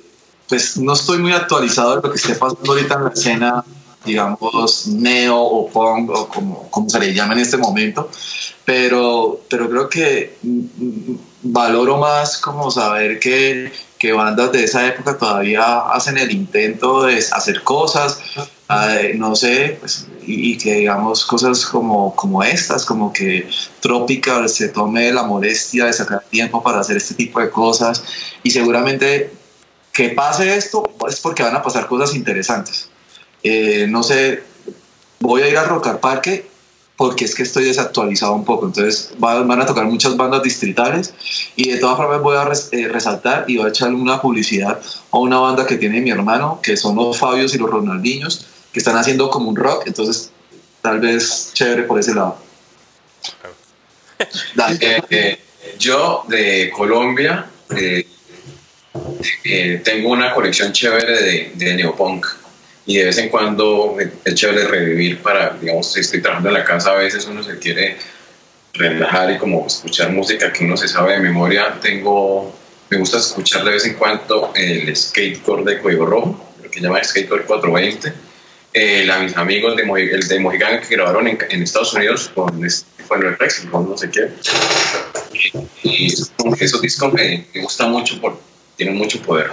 pues, 0.48 0.76
no 0.76 0.92
estoy 0.92 1.18
muy 1.18 1.32
actualizado 1.32 1.96
de 1.96 2.02
lo 2.02 2.10
que 2.10 2.18
esté 2.18 2.34
pasando 2.34 2.72
ahorita 2.72 2.94
en 2.94 3.04
la 3.04 3.10
escena 3.10 3.64
digamos, 4.04 4.86
neo 4.86 5.40
o 5.40 5.68
punk 5.70 6.10
o 6.10 6.28
como, 6.28 6.70
como 6.70 6.88
se 6.88 6.98
le 6.98 7.14
llama 7.14 7.34
en 7.34 7.40
este 7.40 7.56
momento, 7.56 8.10
pero, 8.64 9.40
pero 9.48 9.68
creo 9.68 9.88
que 9.88 10.36
valoro 11.42 11.98
más 11.98 12.38
como 12.38 12.70
saber 12.70 13.18
que, 13.18 13.72
que 14.04 14.12
bandas 14.12 14.52
de 14.52 14.64
esa 14.64 14.86
época 14.86 15.16
todavía 15.16 15.78
hacen 15.88 16.18
el 16.18 16.30
intento 16.30 17.04
de 17.04 17.16
hacer 17.16 17.62
cosas, 17.62 18.20
no 19.14 19.34
sé, 19.34 19.78
pues, 19.80 20.06
y, 20.26 20.58
que 20.58 20.74
digamos 20.74 21.24
cosas 21.24 21.64
como, 21.64 22.14
como 22.14 22.42
estas, 22.42 22.84
como 22.84 23.14
que 23.14 23.48
Tropical 23.80 24.46
se 24.50 24.68
tome 24.68 25.10
la 25.10 25.22
molestia 25.22 25.86
de 25.86 25.94
sacar 25.94 26.22
tiempo 26.28 26.62
para 26.62 26.80
hacer 26.80 26.98
este 26.98 27.14
tipo 27.14 27.40
de 27.40 27.48
cosas 27.48 28.04
y 28.42 28.50
seguramente 28.50 29.32
que 29.90 30.10
pase 30.10 30.54
esto 30.54 30.84
es 31.08 31.18
porque 31.20 31.42
van 31.42 31.56
a 31.56 31.62
pasar 31.62 31.86
cosas 31.86 32.14
interesantes. 32.14 32.90
Eh, 33.42 33.86
no 33.88 34.02
sé, 34.02 34.42
voy 35.20 35.40
a 35.40 35.48
ir 35.48 35.56
a 35.56 35.64
Rock 35.64 35.86
al 35.86 35.98
Parque 35.98 36.46
porque 36.96 37.24
es 37.24 37.34
que 37.34 37.42
estoy 37.42 37.64
desactualizado 37.64 38.34
un 38.34 38.44
poco, 38.44 38.66
entonces 38.66 39.10
van, 39.18 39.50
a 39.60 39.66
tocar 39.66 39.84
muchas 39.86 40.16
bandas 40.16 40.42
distritales 40.42 41.12
y 41.56 41.70
de 41.70 41.78
todas 41.78 41.96
formas 41.96 42.22
voy 42.22 42.36
a 42.36 42.48
eh, 42.72 42.88
resaltar 42.88 43.44
y 43.48 43.56
voy 43.56 43.66
a 43.66 43.68
echar 43.70 43.92
una 43.92 44.20
publicidad 44.20 44.80
a 45.10 45.18
una 45.18 45.38
banda 45.38 45.66
que 45.66 45.76
tiene 45.76 46.00
mi 46.00 46.10
hermano, 46.10 46.60
que 46.62 46.76
son 46.76 46.94
los 46.94 47.18
Fabios 47.18 47.54
y 47.54 47.58
los 47.58 47.70
Ronaldinhos, 47.70 48.46
que 48.72 48.78
están 48.78 48.96
haciendo 48.96 49.28
como 49.30 49.50
un 49.50 49.56
rock, 49.56 49.84
entonces 49.86 50.30
tal 50.82 51.00
vez 51.00 51.50
chévere 51.54 51.84
por 51.84 51.98
ese 51.98 52.14
lado. 52.14 52.36
Eh, 54.80 55.02
eh, 55.10 55.40
yo 55.78 56.24
de 56.28 56.70
Colombia 56.74 57.46
eh, 57.76 58.06
tengo 59.84 60.10
una 60.10 60.32
colección 60.32 60.72
chévere 60.72 61.22
de, 61.22 61.52
de, 61.54 61.74
neopunk 61.74 62.26
y 62.86 62.98
de 62.98 63.04
vez 63.04 63.18
en 63.18 63.28
cuando 63.30 63.96
es 64.24 64.34
chévere 64.34 64.66
revivir 64.66 65.22
para, 65.22 65.56
digamos, 65.60 65.92
si 65.92 66.00
estoy 66.00 66.20
trabajando 66.20 66.50
en 66.50 66.54
la 66.54 66.64
casa, 66.64 66.92
a 66.92 66.96
veces 66.96 67.26
uno 67.26 67.42
se 67.42 67.58
quiere 67.58 67.96
relajar 68.74 69.30
y 69.30 69.38
como 69.38 69.66
escuchar 69.66 70.10
música 70.10 70.52
que 70.52 70.64
uno 70.64 70.76
se 70.76 70.88
sabe 70.88 71.14
de 71.14 71.20
memoria. 71.20 71.78
Tengo, 71.80 72.54
me 72.90 72.98
gusta 72.98 73.18
escuchar 73.18 73.64
de 73.64 73.70
vez 73.70 73.86
en 73.86 73.94
cuando 73.94 74.52
el 74.54 74.94
skatecore 74.94 75.64
de 75.64 75.78
Cuello 75.78 76.04
Rojo, 76.04 76.52
lo 76.62 76.70
que 76.70 76.80
llama 76.80 77.02
Skatecore 77.02 77.44
420 77.44 78.12
eh, 78.76 79.08
a 79.08 79.18
mis 79.20 79.36
amigos 79.36 79.76
de, 79.76 79.84
el 79.84 80.26
de 80.26 80.40
Mojiganga 80.40 80.80
que 80.80 80.96
grabaron 80.96 81.28
en, 81.28 81.38
en 81.48 81.62
Estados 81.62 81.94
Unidos 81.94 82.30
con 82.34 82.60
bueno, 83.08 83.28
el 83.28 83.38
Rex, 83.38 83.66
con 83.70 83.88
no 83.88 83.96
sé 83.96 84.10
qué. 84.10 84.30
Y, 85.84 86.12
esos 86.60 86.82
discos 86.82 87.12
me, 87.12 87.46
me 87.54 87.62
gustan 87.62 87.92
mucho, 87.92 88.20
porque 88.20 88.40
tienen 88.76 88.96
mucho 88.96 89.22
poder. 89.22 89.50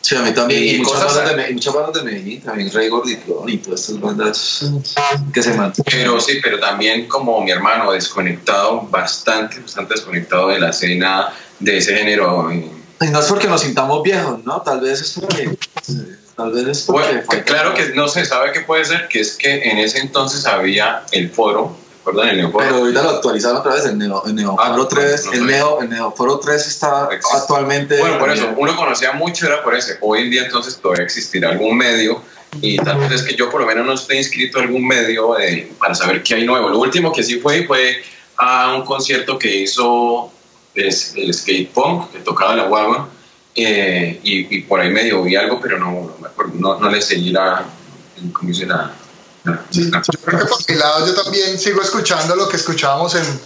Sí, 0.00 0.16
a 0.16 0.22
mí 0.22 0.32
también. 0.32 0.76
Y, 0.76 0.78
muchas, 0.78 1.14
bandas 1.14 1.36
de, 1.36 1.52
muchas 1.52 1.74
bandas 1.74 1.94
de 1.94 2.02
Medellín, 2.02 2.40
también 2.40 2.72
Rey 2.72 2.88
Gordito 2.88 3.44
y 3.46 3.58
todas 3.58 3.80
estas 3.80 4.00
bandas 4.00 4.70
que 5.32 5.42
se 5.42 5.54
mantienen. 5.54 5.84
Pero 5.84 6.20
sí, 6.20 6.38
pero 6.42 6.58
también 6.58 7.06
como 7.06 7.40
mi 7.42 7.50
hermano, 7.50 7.92
desconectado, 7.92 8.82
bastante, 8.82 9.60
bastante 9.60 9.94
desconectado 9.94 10.48
de 10.48 10.60
la 10.60 10.70
escena 10.70 11.32
de 11.58 11.78
ese 11.78 11.96
género. 11.96 12.50
Y 12.52 12.70
no 13.10 13.20
es 13.20 13.26
porque 13.26 13.46
nos 13.46 13.60
sintamos 13.62 14.02
viejos, 14.02 14.44
¿no? 14.44 14.62
Tal 14.62 14.80
vez 14.80 15.00
es 15.00 15.12
porque 15.12 15.56
bueno, 16.86 17.22
claro 17.44 17.74
que 17.74 17.90
no 17.94 18.08
se 18.08 18.24
sabe 18.24 18.52
qué 18.52 18.60
puede 18.60 18.84
ser, 18.84 19.08
que 19.08 19.20
es 19.20 19.36
que 19.36 19.70
en 19.70 19.78
ese 19.78 19.98
entonces 19.98 20.46
había 20.46 21.02
el 21.12 21.30
foro, 21.30 21.76
el 22.06 22.36
Neoforo. 22.36 22.64
Pero 22.64 22.76
ahorita 22.78 23.02
lo 23.02 23.10
actualizaron 23.10 23.58
otra 23.58 23.74
vez, 23.74 23.84
el 23.84 23.98
Neo, 23.98 24.22
el 24.26 24.88
3, 24.88 25.26
ah, 25.26 25.30
el, 25.34 25.46
Neo, 25.46 25.80
el 25.82 25.90
Neoforo 25.90 26.38
3 26.38 26.66
está 26.66 27.08
actualmente... 27.34 27.98
Bueno, 27.98 28.18
por 28.18 28.30
eso, 28.30 28.48
uno 28.56 28.76
conocía 28.76 29.12
mucho, 29.12 29.46
era 29.46 29.62
por 29.62 29.74
ese. 29.74 29.98
Hoy 30.00 30.22
en 30.22 30.30
día 30.30 30.44
entonces 30.44 30.78
todavía 30.78 31.04
existirá 31.04 31.50
algún 31.50 31.76
medio 31.76 32.22
y 32.60 32.78
tal 32.78 32.98
vez 32.98 33.12
es 33.12 33.22
que 33.22 33.36
yo 33.36 33.48
por 33.48 33.60
lo 33.60 33.66
menos 33.66 33.86
no 33.86 33.92
estoy 33.92 34.18
inscrito 34.18 34.58
en 34.58 34.66
algún 34.66 34.86
medio 34.86 35.34
para 35.78 35.94
saber 35.94 36.22
qué 36.22 36.34
hay 36.34 36.44
nuevo. 36.44 36.68
Lo 36.68 36.78
último 36.78 37.12
que 37.12 37.22
sí 37.22 37.38
fue 37.38 37.66
fue 37.66 38.02
a 38.36 38.74
un 38.74 38.84
concierto 38.84 39.38
que 39.38 39.54
hizo 39.54 40.32
es 40.74 41.14
el 41.16 41.32
skate 41.32 41.70
punk 41.70 42.12
que 42.12 42.18
tocaba 42.20 42.56
la 42.56 42.64
guagua 42.64 43.08
eh, 43.54 44.20
y, 44.22 44.60
por 44.62 44.80
ahí 44.80 44.90
medio 44.90 45.22
vi 45.22 45.36
algo, 45.36 45.60
pero 45.60 45.78
no, 45.78 46.16
no, 46.54 46.78
no 46.78 46.90
le 46.90 47.02
seguí 47.02 47.30
la, 47.30 47.66
como 48.32 48.48
dice 48.48 48.66
la, 48.66 48.94
yo 49.44 49.90
creo 50.24 50.38
que 50.40 50.46
por 50.46 50.58
mi 50.68 50.74
lado 50.74 51.06
yo 51.06 51.14
también 51.14 51.58
sigo 51.58 51.80
escuchando 51.80 52.36
lo 52.36 52.48
que 52.48 52.56
escuchábamos 52.56 53.14
en, 53.14 53.40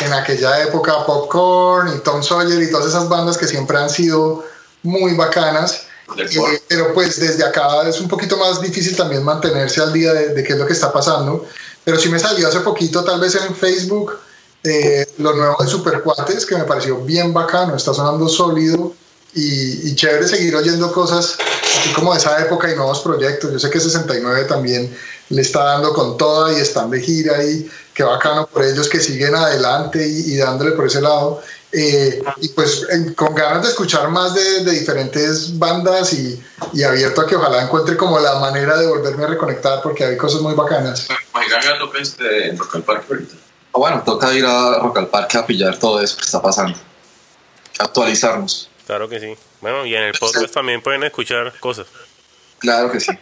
en 0.00 0.12
aquella 0.12 0.62
época, 0.62 1.04
Popcorn 1.04 1.96
y 1.96 2.00
Tom 2.00 2.22
Sawyer 2.22 2.62
y 2.62 2.70
todas 2.70 2.86
esas 2.86 3.08
bandas 3.08 3.36
que 3.36 3.46
siempre 3.46 3.76
han 3.76 3.90
sido 3.90 4.44
muy 4.82 5.14
bacanas. 5.14 5.86
Eh, 6.16 6.62
pero 6.66 6.92
pues 6.92 7.20
desde 7.20 7.44
acá 7.44 7.88
es 7.88 8.00
un 8.00 8.08
poquito 8.08 8.36
más 8.36 8.60
difícil 8.60 8.96
también 8.96 9.22
mantenerse 9.22 9.80
al 9.80 9.92
día 9.92 10.12
de, 10.12 10.42
qué 10.42 10.54
es 10.54 10.58
lo 10.58 10.66
que 10.66 10.72
está 10.72 10.92
pasando. 10.92 11.46
Pero 11.84 11.98
sí 11.98 12.08
me 12.08 12.18
salió 12.18 12.48
hace 12.48 12.60
poquito, 12.60 13.04
tal 13.04 13.20
vez 13.20 13.34
en 13.36 13.54
Facebook, 13.54 14.18
eh, 14.64 15.06
lo 15.18 15.34
nuevo 15.34 15.56
de 15.62 15.68
Supercuates, 15.68 16.44
que 16.44 16.56
me 16.56 16.64
pareció 16.64 16.98
bien 16.98 17.32
bacano, 17.32 17.76
está 17.76 17.94
sonando 17.94 18.28
sólido 18.28 18.92
y, 19.34 19.94
chévere 19.94 20.26
seguir 20.26 20.56
oyendo 20.56 20.92
cosas 20.92 21.36
así 21.78 21.92
como 21.92 22.12
de 22.12 22.18
esa 22.18 22.40
época 22.40 22.70
y 22.70 22.74
nuevos 22.74 23.00
proyectos. 23.00 23.52
Yo 23.52 23.58
sé 23.58 23.70
que 23.70 23.80
69 23.80 24.44
también 24.44 24.94
le 25.30 25.42
está 25.42 25.64
dando 25.64 25.94
con 25.94 26.18
toda 26.18 26.52
y 26.52 26.60
están 26.60 26.90
de 26.90 27.00
gira 27.00 27.42
y 27.42 27.70
qué 27.94 28.02
bacano 28.02 28.46
por 28.46 28.62
ellos 28.64 28.88
que 28.88 29.00
siguen 29.00 29.34
adelante 29.34 30.06
y, 30.06 30.36
dándole 30.36 30.72
por 30.72 30.86
ese 30.86 31.00
lado. 31.00 31.42
Eh, 31.72 32.20
y 32.40 32.48
pues 32.48 32.84
con 33.14 33.32
ganas 33.32 33.62
de 33.62 33.68
escuchar 33.68 34.08
más 34.10 34.34
de, 34.34 34.64
diferentes 34.64 35.56
bandas 35.56 36.12
y, 36.12 36.42
y, 36.72 36.82
abierto 36.82 37.20
a 37.20 37.26
que 37.26 37.36
ojalá 37.36 37.62
encuentre 37.62 37.96
como 37.96 38.18
la 38.18 38.40
manera 38.40 38.76
de 38.76 38.88
volverme 38.88 39.24
a 39.24 39.28
reconectar 39.28 39.80
porque 39.80 40.04
hay 40.04 40.16
cosas 40.16 40.40
muy 40.40 40.54
bacanas. 40.54 41.06
toca 41.78 41.98
este, 42.00 42.48
en 42.48 42.58
Rock 42.58 42.74
al 42.74 42.82
Parque 42.82 43.06
ahorita. 43.08 43.34
Ah, 43.72 43.78
bueno, 43.78 44.02
toca 44.04 44.34
ir 44.34 44.44
a 44.44 44.80
Rock 44.80 44.98
al 44.98 45.06
Parque 45.06 45.38
a 45.38 45.46
pillar 45.46 45.78
todo 45.78 46.00
eso 46.00 46.16
que 46.16 46.24
está 46.24 46.42
pasando, 46.42 46.76
actualizarnos. 47.78 48.68
Claro 48.84 49.08
que 49.08 49.20
sí. 49.20 49.34
Bueno, 49.60 49.86
y 49.86 49.94
en 49.94 50.02
el 50.02 50.18
podcast 50.18 50.52
también 50.52 50.82
pueden 50.82 51.04
escuchar 51.04 51.52
cosas. 51.60 51.86
Claro 52.58 52.90
que 52.90 52.98
sí. 52.98 53.12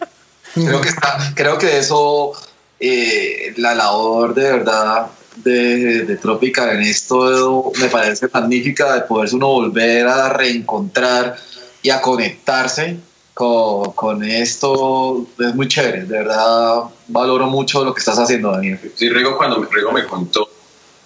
Creo 0.55 0.81
que 0.81 0.89
está, 0.89 1.33
creo 1.35 1.59
que 1.59 1.79
eso, 1.79 2.33
eh, 2.81 3.55
la 3.57 3.75
labor 3.75 4.35
de 4.35 4.53
verdad 4.53 5.07
de, 5.37 6.05
de 6.05 6.17
Tropical 6.17 6.71
en 6.71 6.83
esto 6.83 7.73
me 7.81 7.89
parece 7.89 8.29
magnífica 8.33 8.95
de 8.95 9.01
poderse 9.03 9.37
uno 9.37 9.49
volver 9.49 10.07
a 10.07 10.29
reencontrar 10.31 11.37
y 11.83 11.91
a 11.91 12.01
conectarse 12.01 12.99
con, 13.35 13.93
con, 13.93 14.25
esto. 14.25 15.27
Es 15.39 15.55
muy 15.55 15.69
chévere, 15.69 16.05
de 16.05 16.19
verdad 16.19 16.83
valoro 17.07 17.47
mucho 17.47 17.85
lo 17.85 17.95
que 17.95 18.01
estás 18.01 18.19
haciendo, 18.19 18.51
Daniel. 18.51 18.79
Sí, 18.95 19.09
Rigo, 19.09 19.37
cuando 19.37 19.63
Rigo 19.63 19.93
me 19.93 20.05
contó 20.05 20.51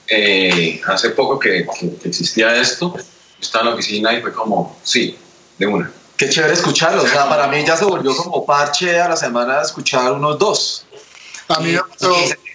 eh, 0.09 0.81
hace 0.87 1.11
poco 1.11 1.39
que, 1.39 1.67
que 2.01 2.09
existía 2.09 2.57
esto, 2.57 2.95
estaba 3.41 3.65
en 3.65 3.71
la 3.71 3.75
oficina 3.75 4.13
y 4.13 4.21
fue 4.21 4.33
como, 4.33 4.79
sí, 4.83 5.17
de 5.59 5.67
una. 5.67 5.91
Qué 6.23 6.29
chévere 6.29 6.55
escucharlo. 6.55 7.03
O 7.03 7.07
sea, 7.07 7.29
para 7.29 7.49
mí 7.49 7.65
ya 7.67 7.77
se 7.77 7.85
volvió 7.85 8.17
como 8.17 8.47
parche 8.47 9.01
a 9.01 9.09
la 9.09 9.17
semana 9.17 9.57
de 9.57 9.63
escuchar 9.65 10.13
unos 10.13 10.39
dos. 10.39 10.85
A 11.49 11.59
mí 11.59 11.75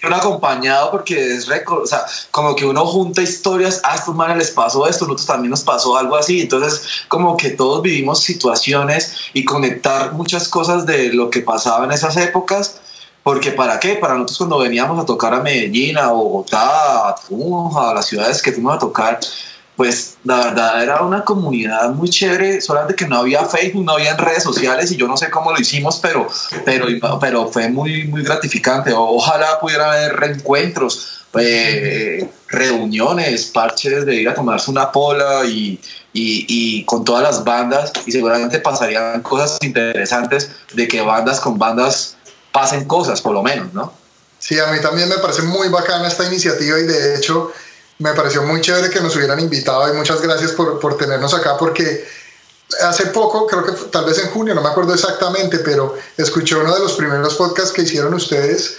me 0.02 0.16
acompañado 0.16 0.90
porque 0.90 1.34
es 1.34 1.46
récord, 1.46 1.82
o 1.82 1.86
sea, 1.86 2.06
como 2.30 2.56
que 2.56 2.64
uno 2.64 2.86
junta 2.86 3.20
historias, 3.20 3.82
a 3.84 3.94
estos 3.94 4.14
manes 4.14 4.38
les 4.38 4.50
pasó 4.52 4.88
esto, 4.88 5.04
nosotros 5.04 5.26
también 5.26 5.50
nos 5.50 5.62
pasó 5.62 5.98
algo 5.98 6.16
así, 6.16 6.40
entonces 6.40 7.04
como 7.08 7.36
que 7.36 7.50
todos 7.50 7.82
vivimos 7.82 8.22
situaciones 8.22 9.16
y 9.34 9.44
conectar 9.44 10.14
muchas 10.14 10.48
cosas 10.48 10.86
de 10.86 11.12
lo 11.12 11.28
que 11.28 11.40
pasaba 11.40 11.84
en 11.84 11.92
esas 11.92 12.16
épocas, 12.16 12.80
porque 13.22 13.52
para 13.52 13.78
qué, 13.78 13.96
para 13.96 14.14
nosotros 14.14 14.38
cuando 14.38 14.58
veníamos 14.58 14.98
a 14.98 15.04
tocar 15.04 15.34
a 15.34 15.40
Medellín, 15.40 15.98
a 15.98 16.08
Bogotá, 16.08 17.08
a 17.08 17.16
Tunja, 17.28 17.90
a 17.90 17.94
las 17.94 18.06
ciudades 18.06 18.40
que 18.40 18.52
fuimos 18.52 18.76
a 18.76 18.78
tocar, 18.78 19.20
pues 19.78 20.16
la 20.24 20.38
verdad 20.38 20.82
era 20.82 21.02
una 21.02 21.24
comunidad 21.24 21.90
muy 21.90 22.10
chévere, 22.10 22.60
solamente 22.60 22.96
que 22.96 23.06
no 23.06 23.18
había 23.18 23.44
Facebook, 23.44 23.84
no 23.84 23.92
había 23.92 24.16
redes 24.16 24.42
sociales 24.42 24.90
y 24.90 24.96
yo 24.96 25.06
no 25.06 25.16
sé 25.16 25.30
cómo 25.30 25.52
lo 25.52 25.60
hicimos, 25.60 26.00
pero, 26.02 26.26
pero, 26.64 26.88
pero 27.20 27.46
fue 27.46 27.68
muy, 27.68 28.08
muy 28.08 28.24
gratificante. 28.24 28.92
Ojalá 28.92 29.60
pudiera 29.60 29.92
haber 29.92 30.16
reencuentros, 30.16 31.22
eh, 31.38 32.28
reuniones, 32.48 33.44
parches 33.44 34.04
de 34.04 34.16
ir 34.16 34.28
a 34.28 34.34
tomarse 34.34 34.68
una 34.68 34.90
pola 34.90 35.44
y, 35.44 35.80
y, 36.12 36.44
y, 36.48 36.84
con 36.84 37.04
todas 37.04 37.22
las 37.22 37.44
bandas 37.44 37.92
y 38.04 38.10
seguramente 38.10 38.58
pasarían 38.58 39.22
cosas 39.22 39.58
interesantes 39.60 40.50
de 40.74 40.88
que 40.88 41.02
bandas 41.02 41.38
con 41.38 41.56
bandas 41.56 42.16
pasen 42.50 42.84
cosas, 42.84 43.20
por 43.22 43.32
lo 43.32 43.44
menos, 43.44 43.72
¿no? 43.72 43.92
Sí, 44.40 44.58
a 44.58 44.66
mí 44.72 44.80
también 44.80 45.08
me 45.08 45.18
parece 45.18 45.42
muy 45.42 45.68
bacana 45.68 46.08
esta 46.08 46.26
iniciativa 46.26 46.80
y 46.80 46.82
de 46.82 47.16
hecho 47.16 47.52
me 47.98 48.12
pareció 48.14 48.42
muy 48.42 48.60
chévere 48.60 48.90
que 48.90 49.00
nos 49.00 49.14
hubieran 49.16 49.40
invitado 49.40 49.92
y 49.92 49.96
muchas 49.96 50.20
gracias 50.20 50.52
por, 50.52 50.78
por 50.78 50.96
tenernos 50.96 51.34
acá 51.34 51.56
porque 51.58 52.06
hace 52.82 53.06
poco, 53.06 53.46
creo 53.46 53.64
que 53.64 53.72
tal 53.90 54.04
vez 54.04 54.18
en 54.18 54.30
junio, 54.30 54.54
no 54.54 54.62
me 54.62 54.68
acuerdo 54.68 54.94
exactamente, 54.94 55.58
pero 55.58 55.96
escuché 56.16 56.54
uno 56.54 56.74
de 56.74 56.80
los 56.80 56.92
primeros 56.92 57.34
podcasts 57.34 57.72
que 57.72 57.82
hicieron 57.82 58.14
ustedes. 58.14 58.78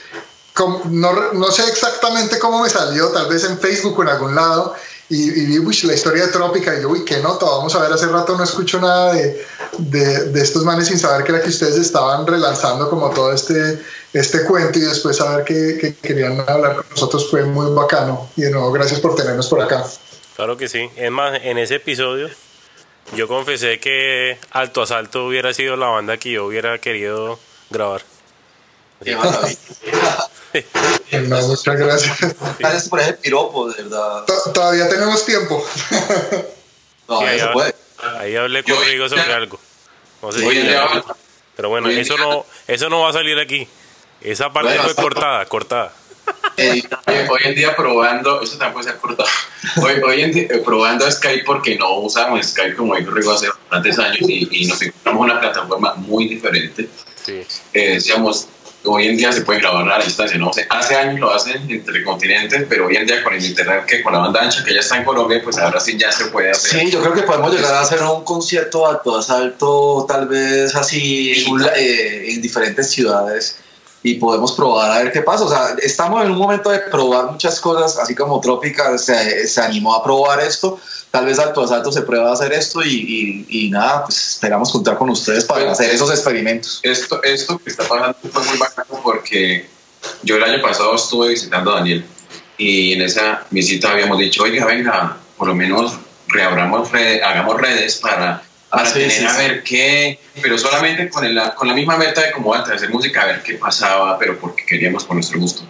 No, 0.89 1.31
no, 1.31 1.51
sé 1.51 1.65
exactamente 1.69 2.37
cómo 2.37 2.61
me 2.61 2.69
salió, 2.69 3.07
tal 3.09 3.29
vez 3.29 3.45
en 3.45 3.57
Facebook 3.57 3.97
o 3.97 4.01
en 4.03 4.09
algún 4.09 4.35
lado, 4.35 4.75
y, 5.07 5.57
vi 5.57 5.81
la 5.83 5.93
historia 5.93 6.25
de 6.25 6.31
Trópica 6.31 6.77
y 6.77 6.81
yo, 6.81 6.89
uy, 6.89 7.05
qué 7.05 7.17
nota, 7.19 7.45
vamos 7.45 7.73
a 7.75 7.79
ver, 7.79 7.93
hace 7.93 8.07
rato 8.07 8.37
no 8.37 8.43
escucho 8.43 8.79
nada 8.79 9.13
de, 9.13 9.45
de, 9.77 10.25
de, 10.25 10.41
estos 10.41 10.65
manes 10.65 10.87
sin 10.87 10.99
saber 10.99 11.23
que 11.23 11.31
era 11.31 11.41
que 11.41 11.49
ustedes 11.49 11.77
estaban 11.77 12.27
relanzando 12.27 12.89
como 12.89 13.09
todo 13.11 13.31
este, 13.31 13.81
este 14.13 14.43
cuento 14.45 14.79
y 14.79 14.81
después 14.83 15.17
saber 15.17 15.45
que, 15.45 15.77
que 15.79 15.95
querían 15.95 16.39
hablar 16.47 16.75
con 16.77 16.85
nosotros 16.89 17.29
fue 17.29 17.43
muy 17.43 17.73
bacano. 17.73 18.29
Y 18.35 18.41
de 18.43 18.51
nuevo, 18.51 18.71
gracias 18.71 18.99
por 18.99 19.15
tenernos 19.15 19.47
por 19.47 19.61
acá. 19.61 19.85
Claro 20.35 20.57
que 20.57 20.67
sí. 20.69 20.89
Es 20.95 21.11
más, 21.11 21.39
en 21.43 21.57
ese 21.57 21.75
episodio 21.75 22.29
yo 23.15 23.27
confesé 23.27 23.79
que 23.79 24.37
Alto 24.51 24.81
Asalto 24.81 25.25
hubiera 25.25 25.53
sido 25.53 25.75
la 25.75 25.87
banda 25.87 26.17
que 26.17 26.31
yo 26.31 26.45
hubiera 26.45 26.77
querido 26.79 27.39
grabar. 27.69 28.01
Qué 29.03 29.15
maravilla. 29.15 29.57
No, 31.11 31.41
muchas 31.47 31.77
gracias. 31.77 32.35
Gracias 32.57 32.89
por 32.89 32.99
ese 32.99 33.13
piropo, 33.13 33.69
de 33.69 33.83
verdad. 33.83 34.25
To- 34.25 34.51
Todavía 34.51 34.89
tenemos 34.89 35.23
tiempo. 35.25 35.63
No, 37.07 37.19
Sí, 37.19 37.25
eso 37.35 37.47
ahí, 37.47 37.53
puede. 37.53 37.75
ahí 38.17 38.35
hablé 38.35 38.63
Yo- 38.65 38.75
con 38.75 38.83
Rigo 38.85 39.09
sobre 39.09 39.31
algo. 39.33 39.59
No 40.23 40.31
sé 40.31 40.43
Hoy 40.45 40.55
si 40.55 40.61
en 40.61 40.67
ya- 40.67 40.87
día- 40.87 41.03
pero 41.55 41.69
bueno, 41.69 41.89
eso 41.89 42.17
no, 42.17 42.45
eso 42.67 42.89
no 42.89 43.01
va 43.01 43.09
a 43.09 43.13
salir 43.13 43.37
aquí. 43.37 43.67
Esa 44.21 44.51
parte 44.51 44.69
Bueno, 44.69 44.83
fue 44.83 44.95
cortada, 44.95 45.45
cortada. 45.45 45.93
Eh, 46.57 46.83
Hoy, 47.29 47.39
en 47.45 47.55
día 47.55 47.75
probando, 47.75 48.41
eso 48.41 48.57
también 48.57 48.73
puede 48.73 48.89
ser 48.91 48.97
cortado. 48.97 49.27
Hoy, 49.81 49.93
hoy 50.05 50.21
en 50.21 50.31
día 50.31 50.43
eh, 50.43 50.61
probando 50.63 51.09
Skype 51.09 51.43
porque 51.43 51.75
no 51.77 51.99
usamos 52.01 52.45
Skype 52.45 52.75
como 52.75 52.95
dijo 52.95 53.11
Rigo 53.11 53.31
hace 53.31 53.47
bastantes 53.47 53.97
años 53.97 54.19
y, 54.29 54.47
y 54.51 54.65
nos 54.67 54.79
encontramos 54.81 55.23
una 55.25 55.39
plataforma 55.39 55.95
muy 55.95 56.27
diferente. 56.27 56.87
Sí. 57.25 57.41
Eh, 57.73 57.93
decíamos, 57.95 58.47
hoy 58.83 59.07
en 59.07 59.17
día 59.17 59.31
se 59.31 59.41
puede 59.41 59.59
grabar 59.61 59.89
a 59.89 59.97
la 59.99 60.03
distancia, 60.05 60.37
¿no? 60.37 60.49
O 60.49 60.53
sea, 60.53 60.65
hace 60.69 60.95
años 60.97 61.19
lo 61.19 61.33
hacen 61.33 61.69
entre 61.69 62.03
continentes, 62.03 62.65
pero 62.69 62.85
hoy 62.87 62.97
en 62.97 63.07
día 63.07 63.23
con 63.23 63.33
el 63.33 63.43
internet, 63.43 63.85
que 63.87 64.03
con 64.03 64.13
la 64.13 64.19
banda 64.19 64.41
ancha 64.43 64.63
que 64.63 64.73
ya 64.73 64.81
está 64.81 64.97
en 64.97 65.05
Colombia, 65.05 65.41
pues 65.43 65.57
ahora 65.57 65.79
sí 65.79 65.97
ya 65.97 66.11
se 66.11 66.25
puede 66.25 66.51
hacer. 66.51 66.79
Sí, 66.81 66.91
yo 66.91 67.01
creo 67.01 67.13
que 67.13 67.23
podemos 67.23 67.53
llegar 67.55 67.73
a 67.73 67.81
hacer 67.81 68.03
un 68.03 68.23
concierto 68.23 68.85
alto 68.85 69.17
asalto, 69.17 70.05
tal 70.07 70.27
vez 70.27 70.75
así 70.75 71.45
un- 71.49 71.65
eh, 71.75 72.25
en 72.33 72.41
diferentes 72.41 72.91
ciudades 72.91 73.57
y 74.01 74.15
podemos 74.15 74.53
probar 74.53 74.91
a 74.91 75.03
ver 75.03 75.11
qué 75.11 75.21
pasa. 75.21 75.43
O 75.45 75.49
sea, 75.49 75.75
estamos 75.81 76.23
en 76.23 76.31
un 76.31 76.37
momento 76.37 76.69
de 76.69 76.79
probar 76.79 77.31
muchas 77.31 77.59
cosas, 77.59 77.97
así 77.97 78.15
como 78.15 78.39
Trópica 78.39 78.97
se, 78.97 79.47
se 79.47 79.61
animó 79.61 79.93
a 79.95 80.03
probar 80.03 80.39
esto. 80.39 80.79
Tal 81.11 81.25
vez 81.25 81.39
alto 81.39 81.63
asalto 81.63 81.91
se 81.91 82.03
prueba 82.03 82.29
a 82.29 82.33
hacer 82.33 82.53
esto 82.53 82.81
y, 82.83 83.45
y- 83.49 83.65
y 83.65 83.69
nada, 83.71 84.05
pues 84.05 84.35
esperamos 84.35 84.71
contar 84.71 84.97
con 84.97 85.09
ustedes 85.09 85.43
para 85.43 85.71
hacer 85.71 85.89
esos 85.89 86.09
experimentos. 86.11 86.79
Esto, 86.83 87.21
esto 87.23 87.57
que 87.57 87.71
está 87.71 87.83
pasando 87.87 88.15
fue 88.31 88.43
muy 88.45 88.57
bacano 88.57 88.99
porque 89.03 89.67
yo 90.23 90.35
el 90.37 90.43
año 90.43 90.61
pasado 90.61 90.95
estuve 90.95 91.29
visitando 91.29 91.71
a 91.71 91.75
Daniel 91.79 92.05
y 92.57 92.93
en 92.93 93.01
esa 93.01 93.43
visita 93.49 93.91
habíamos 93.91 94.19
dicho, 94.19 94.43
oiga, 94.43 94.65
venga, 94.65 95.17
por 95.35 95.47
lo 95.47 95.55
menos 95.55 95.93
reabramos 96.27 96.91
redes, 96.91 97.21
hagamos 97.23 97.59
redes 97.59 97.95
para, 97.95 98.43
para 98.69 98.83
Ah, 98.83 98.85
sí, 98.85 98.93
tener 98.93 99.11
sí, 99.11 99.25
a 99.25 99.29
sí. 99.33 99.37
ver 99.37 99.63
qué, 99.63 100.19
pero 100.41 100.57
solamente 100.57 101.09
con, 101.09 101.25
el- 101.25 101.41
con 101.55 101.67
la 101.67 101.73
misma 101.73 101.97
meta 101.97 102.21
de 102.21 102.31
como 102.31 102.53
antes, 102.53 102.73
hacer 102.73 102.89
música, 102.89 103.21
a 103.23 103.25
ver 103.25 103.43
qué 103.43 103.55
pasaba, 103.55 104.17
pero 104.19 104.37
porque 104.39 104.65
queríamos 104.65 105.03
por 105.05 105.15
nuestro 105.15 105.39
gusto. 105.39 105.63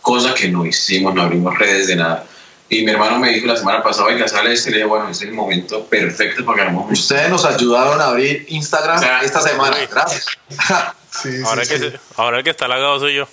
Cosa 0.00 0.34
que 0.34 0.48
no 0.48 0.66
hicimos, 0.66 1.14
no 1.14 1.22
abrimos 1.22 1.56
redes 1.58 1.86
de 1.86 1.96
nada. 1.96 2.24
Y 2.68 2.84
mi 2.84 2.90
hermano 2.92 3.18
me 3.18 3.30
dijo 3.30 3.46
la 3.46 3.56
semana 3.56 3.82
pasada, 3.82 4.06
oiga, 4.06 4.26
sale 4.26 4.52
este, 4.52 4.70
y 4.70 4.72
le 4.72 4.78
dije, 4.78 4.88
bueno, 4.88 5.08
es 5.10 5.20
el 5.22 5.32
momento 5.32 5.84
perfecto 5.86 6.44
para 6.44 6.56
que 6.56 6.62
hagamos 6.62 6.88
música. 6.88 7.14
Ustedes 7.14 7.30
nos 7.30 7.44
ayudaron 7.44 8.00
a 8.00 8.06
abrir 8.06 8.46
Instagram 8.48 9.02
esta 9.22 9.40
semana. 9.42 9.76
Gracias. 9.90 10.26
Sí, 11.12 11.30
sí, 11.36 11.42
Ahora, 11.44 11.60
que 11.66 11.78
sí. 11.78 11.90
se- 11.90 12.00
ahora 12.16 12.38
el 12.38 12.44
que 12.44 12.48
está 12.48 12.66
lagado 12.66 12.98
soy 12.98 13.16
yo. 13.16 13.28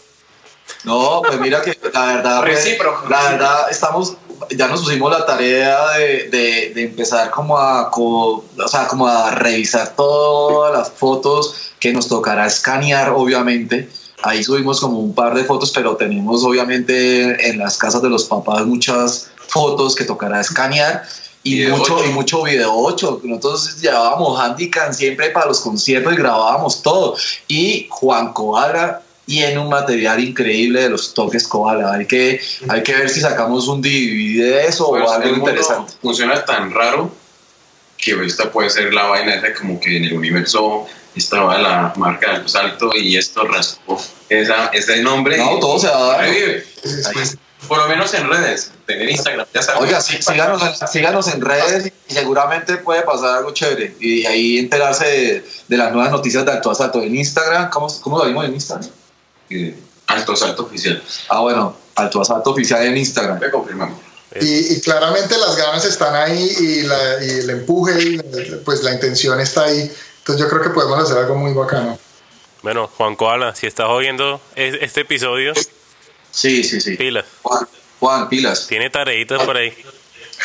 No, 0.84 1.22
pues 1.26 1.40
mira 1.40 1.62
que 1.62 1.78
la 1.94 2.06
verdad, 2.08 2.42
pues, 2.42 2.56
Recíproco, 2.56 3.08
la 3.10 3.30
verdad 3.32 3.72
estamos, 3.72 4.18
ya 4.56 4.68
nos 4.68 4.82
pusimos 4.82 5.12
la 5.12 5.26
tarea 5.26 5.92
de, 5.98 6.30
de- 6.30 6.72
de 6.76 6.84
empezar 6.84 7.30
como 7.32 7.58
a, 7.58 7.90
co- 7.92 8.44
o 8.58 8.68
sea, 8.68 8.88
como 8.88 9.08
a 9.08 9.32
revisar 9.32 9.96
todas 9.96 10.74
las 10.78 10.92
fotos 10.92 11.56
que 11.80 11.92
nos 11.94 12.08
tocará 12.08 12.46
escanear, 12.48 13.12
obviamente. 13.12 13.90
Ahí 14.24 14.44
subimos 14.44 14.82
como 14.82 15.00
un 15.00 15.14
par 15.16 15.34
de 15.34 15.46
fotos, 15.46 15.72
pero 15.72 15.96
tenemos 15.96 16.44
obviamente 16.44 17.50
en 17.50 17.58
las 17.58 17.78
casas 17.78 18.02
de 18.02 18.10
los 18.10 18.26
papás 18.26 18.66
muchas 18.66 19.30
fotos 19.48 19.96
que 19.96 20.04
tocará 20.04 20.42
escanear. 20.42 21.04
Y 21.42 21.56
Video 21.56 21.78
mucho, 21.78 21.96
ocho. 21.96 22.06
y 22.06 22.10
mucho 22.12 22.44
video 22.44 22.74
8. 22.76 23.22
Nosotros 23.24 23.80
llevábamos 23.80 24.38
handicam 24.38 24.94
siempre 24.94 25.30
para 25.30 25.46
los 25.46 25.62
conciertos 25.62 26.12
y 26.12 26.18
grabábamos 26.18 26.82
todo. 26.82 27.16
Y 27.48 27.88
Juan 27.90 28.34
Koala 29.30 29.36
tiene 29.36 29.60
un 29.60 29.70
material 29.70 30.20
increíble 30.20 30.82
de 30.82 30.90
los 30.90 31.14
toques 31.14 31.48
Koala. 31.48 31.94
Hay 31.94 32.08
que, 32.08 32.42
hay 32.68 32.82
que 32.82 32.94
ver 32.94 33.10
si 33.10 33.22
sacamos 33.22 33.68
un 33.68 33.80
DVD 33.80 34.42
de 34.42 34.66
eso 34.66 34.90
Pues, 34.90 35.04
o 35.04 35.12
algo 35.12 35.36
interesante. 35.36 35.94
Funciona 36.02 36.44
tan 36.44 36.72
raro 36.72 37.12
que 37.96 38.14
esta 38.26 38.52
puede 38.52 38.72
ser 38.72 38.92
la 38.92 39.04
vaina 39.04 39.36
esa 39.36 39.54
como 39.54 39.80
que 39.80 39.98
en 39.98 40.06
el 40.06 40.14
universo 40.14 40.88
estaba 41.16 41.60
la 41.60 41.94
marca 41.98 42.34
del 42.34 42.50
salto 42.50 42.90
y 42.96 43.18
esto 43.18 43.46
raspó 43.46 44.02
esa, 44.30 44.68
ese 44.70 45.04
nombre. 45.04 45.38
No, 45.38 45.58
y 45.58 45.60
todo 45.60 45.78
se 45.78 45.88
va 45.90 46.16
a 46.16 46.18
dar. 46.18 46.30
sí. 46.34 47.38
Por 47.68 47.78
lo 47.78 47.88
menos 47.88 48.14
en 48.14 48.28
redes, 48.30 48.72
tener 48.88 49.10
Instagram, 49.10 49.46
ya 49.54 49.62
sabes. 49.62 49.82
Oiga, 49.82 50.02
sí, 50.02 50.18
síganos, 50.22 50.64
en, 50.64 50.88
síganos 50.88 51.28
en 51.28 51.42
redes 51.42 51.92
y 52.08 52.14
seguramente 52.14 52.78
puede 52.78 53.02
pasar 53.02 53.40
algo 53.40 53.52
chévere. 53.52 53.96
Y 54.00 54.26
ahí 54.26 54.58
enterarse 54.58 55.06
de, 55.06 55.46
de 55.68 55.78
las 55.78 55.92
nuevas 55.92 56.10
noticias 56.10 56.46
de 56.46 56.54
Alto 56.54 56.72
Asalto 56.72 57.04
en 57.04 57.16
Instagram. 57.16 57.70
¿Cómo, 57.70 57.88
cómo 58.00 58.18
lo 58.18 58.26
vimos 58.26 58.46
en 58.46 58.54
Instagram? 58.54 58.90
Eh, 59.50 59.76
Alto 60.08 60.36
salto 60.36 60.64
oficial. 60.64 61.04
Ah, 61.30 61.42
bueno, 61.42 61.76
Alto 61.96 62.22
Asalto 62.22 62.50
oficial 62.52 62.84
en 62.84 62.98
Instagram. 62.98 63.40
Le 63.40 63.52
confirmamos. 63.52 64.00
Y, 64.42 64.74
y 64.76 64.82
claramente 64.82 65.38
las 65.38 65.56
ganas 65.56 65.86
están 65.86 66.16
ahí 66.16 66.56
y, 66.60 66.82
la- 66.82 67.24
y 67.24 67.30
el 67.30 67.50
empuje 67.52 68.02
y 68.02 68.20
pues 68.66 68.82
la 68.84 68.94
intención 68.94 69.40
está 69.40 69.66
ahí. 69.66 69.92
Entonces 70.20 70.44
yo 70.44 70.50
creo 70.50 70.62
que 70.64 70.70
podemos 70.70 71.00
hacer 71.04 71.18
algo 71.18 71.36
muy 71.36 71.54
bacano. 71.54 71.98
Bueno, 72.64 72.88
Juan 72.98 73.16
Koala, 73.16 73.56
si 73.56 73.68
estás 73.68 73.88
oyendo 73.88 74.42
es- 74.56 74.76
este 74.82 75.02
episodio, 75.02 75.54
Sí, 76.32 76.64
sí, 76.64 76.80
sí. 76.82 76.96
pilas. 76.96 77.26
Juan, 77.42 77.68
Juan, 78.00 78.30
pilas. 78.30 78.68
Tiene 78.68 78.90
tareitas 78.90 79.44
por 79.44 79.58
ahí. 79.58 79.74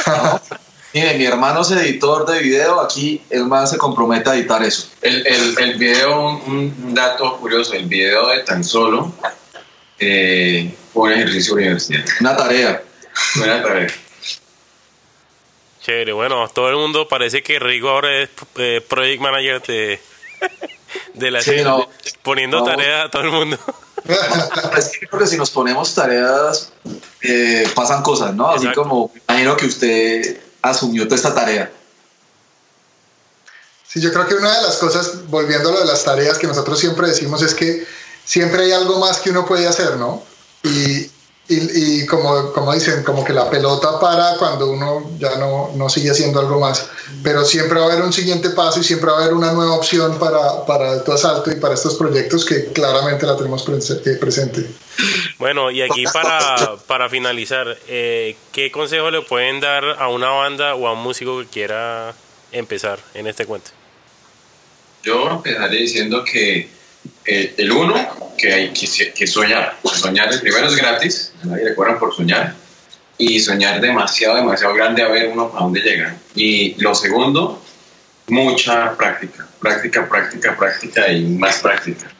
Mire, 0.95 1.15
mi 1.19 1.25
hermano 1.27 1.63
es 1.63 1.71
editor 1.73 2.25
de 2.25 2.39
video, 2.41 2.81
aquí 2.81 3.21
el 3.29 3.47
man 3.47 3.67
se 3.67 3.77
compromete 3.77 4.31
a 4.31 4.35
editar 4.37 4.63
eso. 4.63 4.87
El, 5.03 5.27
el, 5.27 5.59
el 5.59 5.75
video, 5.75 6.21
un, 6.47 6.73
un 6.85 6.95
dato 6.95 7.37
curioso, 7.39 7.73
el 7.75 7.87
video 7.87 8.29
de 8.29 8.45
tan 8.45 8.63
solo 8.63 9.13
eh, 9.99 10.73
un 10.95 11.11
ejercicio 11.13 11.55
universitario. 11.55 12.05
Una 12.21 12.37
tarea. 12.37 12.83
Buena 13.35 13.61
tarea. 13.63 13.89
Chévere, 15.83 16.13
bueno, 16.13 16.49
todo 16.49 16.71
el 16.71 16.77
mundo 16.77 17.09
parece 17.09 17.43
que 17.43 17.59
Rigo 17.59 17.89
ahora 17.91 18.23
es 18.23 18.31
eh, 18.57 18.81
project 18.89 19.21
manager 19.21 19.63
de, 19.63 20.01
de 21.15 21.31
la 21.33 21.41
Sí, 21.41 21.47
serie, 21.51 21.65
no. 21.65 21.89
poniendo 22.23 22.59
No. 22.61 22.65
tareas 22.65 23.07
a 23.07 23.11
todo 23.11 23.23
el 23.23 23.31
mundo. 23.31 23.59
Es 24.77 24.99
que 24.99 25.07
creo 25.07 25.21
que 25.23 25.27
si 25.27 25.39
nos 25.39 25.51
ponemos 25.51 25.95
tareas, 25.95 26.71
eh, 27.23 27.67
pasan 27.75 28.03
cosas, 28.03 28.35
¿no? 28.35 28.49
Así 28.51 28.67
Exacto. 28.67 28.83
como, 28.83 29.13
imagino 29.29 29.57
que 29.57 29.65
usted 29.67 30.41
asumió 30.71 31.05
toda 31.05 31.17
esta 31.17 31.35
tarea. 31.35 31.71
Sí, 33.87 34.01
yo 34.01 34.13
creo 34.13 34.27
que 34.27 34.35
una 34.35 34.57
de 34.57 34.63
las 34.63 34.77
cosas, 34.77 35.29
volviendo 35.29 35.69
a 35.69 35.73
lo 35.73 35.81
de 35.81 35.87
las 35.87 36.03
tareas 36.03 36.39
que 36.39 36.47
nosotros 36.47 36.79
siempre 36.81 37.07
decimos, 37.07 37.43
es 37.43 37.55
que 37.55 37.87
siempre 38.25 38.65
hay 38.65 38.73
algo 38.73 38.99
más 38.99 39.19
que 39.19 39.31
uno 39.31 39.47
puede 39.47 39.69
hacer, 39.69 39.97
¿no? 39.97 40.25
Y, 40.63 41.11
y, 41.47 42.01
y 42.03 42.07
como, 42.07 42.53
como 42.53 42.73
dicen, 42.73 43.03
como 43.03 43.23
que 43.23 43.35
la 43.35 43.51
pelota 43.51 44.01
para 44.01 44.37
cuando 44.39 44.71
uno 44.71 45.11
ya 45.19 45.37
no, 45.37 45.73
no 45.75 45.91
sigue 45.91 46.11
haciendo 46.11 46.41
algo 46.41 46.59
más. 46.59 46.89
Pero 47.23 47.45
siempre 47.45 47.79
va 47.79 47.87
a 47.87 47.93
haber 47.93 48.03
un 48.03 48.13
siguiente 48.13 48.51
paso 48.51 48.81
y 48.81 48.85
siempre 48.85 49.11
va 49.11 49.19
a 49.19 49.21
haber 49.23 49.35
una 49.35 49.53
nueva 49.53 49.75
opción 49.75 50.19
para, 50.19 50.65
para 50.65 51.05
tu 51.05 51.13
asalto 51.13 51.51
y 51.53 51.57
para 51.57 51.75
estos 51.75 51.97
proyectos 51.97 52.47
que 52.47 52.67
claramente 52.73 53.27
la 53.27 53.37
tenemos 53.37 53.67
eh, 53.69 54.17
presente. 54.19 54.67
Bueno, 55.39 55.71
y 55.71 55.83
aquí 55.83 56.05
para, 56.13 56.77
para 56.87 57.11
finalizar, 57.11 57.77
eh, 57.89 58.37
¿qué 58.53 58.71
consejo 58.71 59.11
le 59.11 59.21
pueden 59.21 59.61
dar 59.61 59.85
a 59.85 60.09
una 60.09 60.31
banda 60.31 60.75
o 60.75 60.87
a 60.87 60.93
un 60.93 61.03
músico 61.03 61.41
que 61.41 61.47
quiera 61.47 62.15
empezar 62.53 62.99
en 63.13 63.27
este 63.27 63.45
cuento? 63.45 63.71
Yo 65.03 65.31
empezaría 65.31 65.81
diciendo 65.81 66.25
que 66.25 66.71
eh, 67.27 67.55
el 67.57 67.73
uno, 67.73 67.95
que 68.37 68.53
hay 68.53 68.73
que, 68.73 69.27
soñar. 69.27 69.79
Soñar 69.85 70.33
el 70.33 70.41
primero 70.41 70.67
es 70.67 70.77
gratis, 70.77 71.33
nadie 71.45 71.65
le 71.65 71.75
cobran 71.75 71.99
por 71.99 72.15
soñar. 72.15 72.55
Y 73.17 73.41
soñar 73.41 73.81
demasiado, 73.81 74.37
demasiado 74.37 74.75
grande 74.75 75.03
a 75.03 75.09
ver 75.09 75.29
uno 75.29 75.53
a 75.55 75.61
dónde 75.61 75.81
llega. 75.81 76.17
Y 76.35 76.75
lo 76.83 76.95
segundo, 76.95 77.63
mucha 78.29 78.97
práctica. 78.97 79.47
Práctica, 79.61 80.09
práctica, 80.09 80.57
práctica 80.57 81.13
y 81.13 81.25
más 81.25 81.59
práctica. 81.59 82.11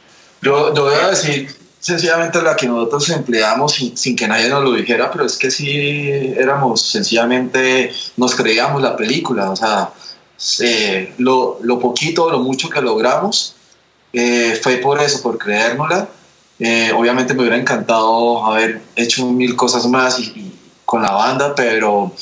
Yo, 0.41 0.73
voy 0.73 0.95
a 0.95 1.09
decir 1.09 1.55
sencillamente 1.81 2.41
la 2.41 2.57
que 2.57 2.67
nosotros 2.67 3.11
empleamos 3.11 3.73
sin, 3.73 3.97
sin 3.97 4.17
que 4.17 4.27
nadie 4.27 4.49
nos 4.49 4.63
lo 4.63 4.73
dijera, 4.73 5.11
pero 5.11 5.27
es 5.27 5.37
que 5.37 5.51
sí 5.51 6.35
éramos 6.39 6.81
sencillamente, 6.81 7.93
nos 8.17 8.35
creíamos 8.35 8.81
la 8.81 8.97
película, 8.97 9.51
o 9.51 9.57
sea, 9.57 9.91
eh, 10.61 11.13
lo, 11.19 11.59
lo 11.63 11.79
poquito, 11.79 12.31
lo 12.31 12.39
mucho 12.39 12.71
que 12.71 12.81
logramos 12.81 13.57
eh, 14.15 14.59
fue 14.63 14.77
por 14.77 15.01
eso, 15.01 15.21
por 15.23 15.39
creérnosla. 15.39 16.09
Eh, 16.59 16.93
obviamente 16.97 17.35
me 17.35 17.41
hubiera 17.41 17.57
encantado 17.57 18.45
haber 18.47 18.81
hecho 18.95 19.27
mil 19.27 19.57
cosas 19.57 19.87
más 19.87 20.19
y, 20.21 20.23
y 20.23 20.61
con 20.85 21.03
la 21.03 21.11
banda, 21.11 21.55
pero, 21.55 22.13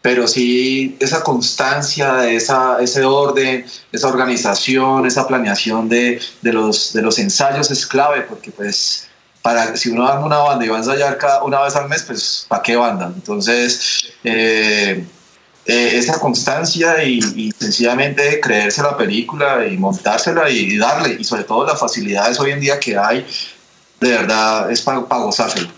pero 0.00 0.26
sí 0.26 0.96
esa 0.98 1.22
constancia, 1.22 2.26
esa, 2.28 2.78
ese 2.80 3.04
orden, 3.04 3.66
esa 3.92 4.08
organización, 4.08 5.06
esa 5.06 5.26
planeación 5.26 5.88
de, 5.88 6.20
de, 6.40 6.52
los, 6.52 6.94
de 6.94 7.02
los 7.02 7.18
ensayos 7.18 7.70
es 7.70 7.86
clave, 7.86 8.22
porque 8.22 8.50
pues 8.50 9.08
para, 9.42 9.76
si 9.76 9.90
uno 9.90 10.08
arma 10.08 10.24
una 10.24 10.38
banda 10.38 10.64
y 10.64 10.68
va 10.68 10.76
a 10.76 10.78
ensayar 10.78 11.18
cada, 11.18 11.42
una 11.42 11.60
vez 11.60 11.76
al 11.76 11.88
mes, 11.88 12.02
pues 12.02 12.46
¿para 12.48 12.62
qué 12.62 12.76
banda? 12.76 13.12
Entonces, 13.14 14.08
eh, 14.24 15.04
eh, 15.68 15.98
esa 15.98 16.20
constancia 16.20 17.02
y, 17.02 17.50
sencillamente 17.58 18.40
creerse 18.40 18.82
la 18.82 18.96
película 18.96 19.66
y 19.66 19.76
montársela 19.76 20.48
y, 20.48 20.78
darle, 20.78 21.16
y 21.18 21.24
sobre 21.24 21.42
todo 21.42 21.66
las 21.66 21.80
facilidades 21.80 22.38
hoy 22.38 22.52
en 22.52 22.60
día 22.60 22.78
que 22.78 22.96
hay, 22.96 23.26
de 24.00 24.10
verdad 24.10 24.70
es 24.70 24.80
para, 24.80 25.04
para 25.04 25.22
gozárselo. 25.22 25.68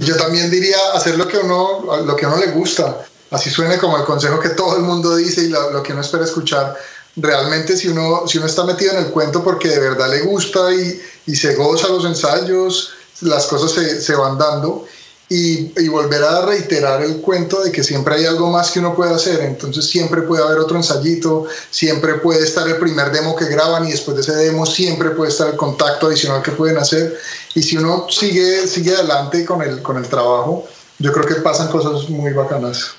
Yo 0.00 0.16
también 0.16 0.50
diría 0.50 0.76
hacer 0.94 1.16
lo 1.16 1.26
que 1.26 1.38
uno, 1.38 2.02
lo 2.04 2.14
que 2.16 2.26
uno 2.26 2.36
le 2.36 2.48
gusta, 2.48 3.06
así 3.30 3.48
suene 3.48 3.78
como 3.78 3.96
el 3.96 4.04
consejo 4.04 4.38
que 4.38 4.50
todo 4.50 4.76
el 4.76 4.82
mundo 4.82 5.16
dice 5.16 5.44
y 5.44 5.48
lo, 5.48 5.82
que 5.82 5.92
uno 5.92 6.02
espera 6.02 6.24
escuchar. 6.24 6.76
Realmente 7.16 7.78
si 7.78 7.88
uno, 7.88 8.26
si 8.26 8.36
uno 8.36 8.46
está 8.46 8.64
metido 8.64 8.92
en 8.92 9.06
el 9.06 9.10
cuento 9.10 9.42
porque 9.42 9.68
de 9.68 9.80
verdad 9.80 10.10
le 10.10 10.20
gusta 10.20 10.72
y, 10.74 11.00
y 11.26 11.34
se 11.34 11.54
goza 11.54 11.88
los 11.88 12.04
ensayos, 12.04 12.92
las 13.22 13.46
cosas 13.46 13.72
se, 13.72 14.02
se 14.02 14.14
van 14.14 14.36
dando 14.36 14.86
y, 15.32 15.88
volver 15.88 16.24
a 16.24 16.44
reiterar 16.44 17.02
el 17.02 17.20
cuento 17.20 17.62
de 17.62 17.70
que 17.70 17.84
siempre 17.84 18.16
hay 18.16 18.26
algo 18.26 18.50
más 18.50 18.72
que 18.72 18.80
uno 18.80 18.96
puede 18.96 19.14
hacer, 19.14 19.40
entonces 19.42 19.88
siempre 19.88 20.22
puede 20.22 20.42
haber 20.42 20.58
otro 20.58 20.76
ensayito, 20.76 21.46
siempre 21.70 22.14
puede 22.14 22.42
estar 22.42 22.66
el 22.66 22.78
primer 22.78 23.12
demo 23.12 23.36
que 23.36 23.44
graban 23.44 23.86
y 23.86 23.92
después 23.92 24.16
de 24.16 24.22
ese 24.22 24.34
demo 24.34 24.66
siempre 24.66 25.10
puede 25.10 25.30
estar 25.30 25.48
el 25.48 25.56
contacto 25.56 26.08
adicional 26.08 26.42
que 26.42 26.50
pueden 26.50 26.78
hacer 26.78 27.16
y 27.54 27.62
si 27.62 27.76
uno 27.76 28.08
sigue, 28.10 28.66
sigue 28.66 28.92
adelante 28.92 29.44
con 29.44 29.62
el, 29.62 29.80
con 29.82 29.96
el 29.98 30.08
trabajo, 30.08 30.66
yo 30.98 31.12
creo 31.12 31.24
que 31.24 31.36
pasan 31.36 31.68
cosas 31.68 32.08
muy 32.10 32.32
bacanas. 32.32 32.94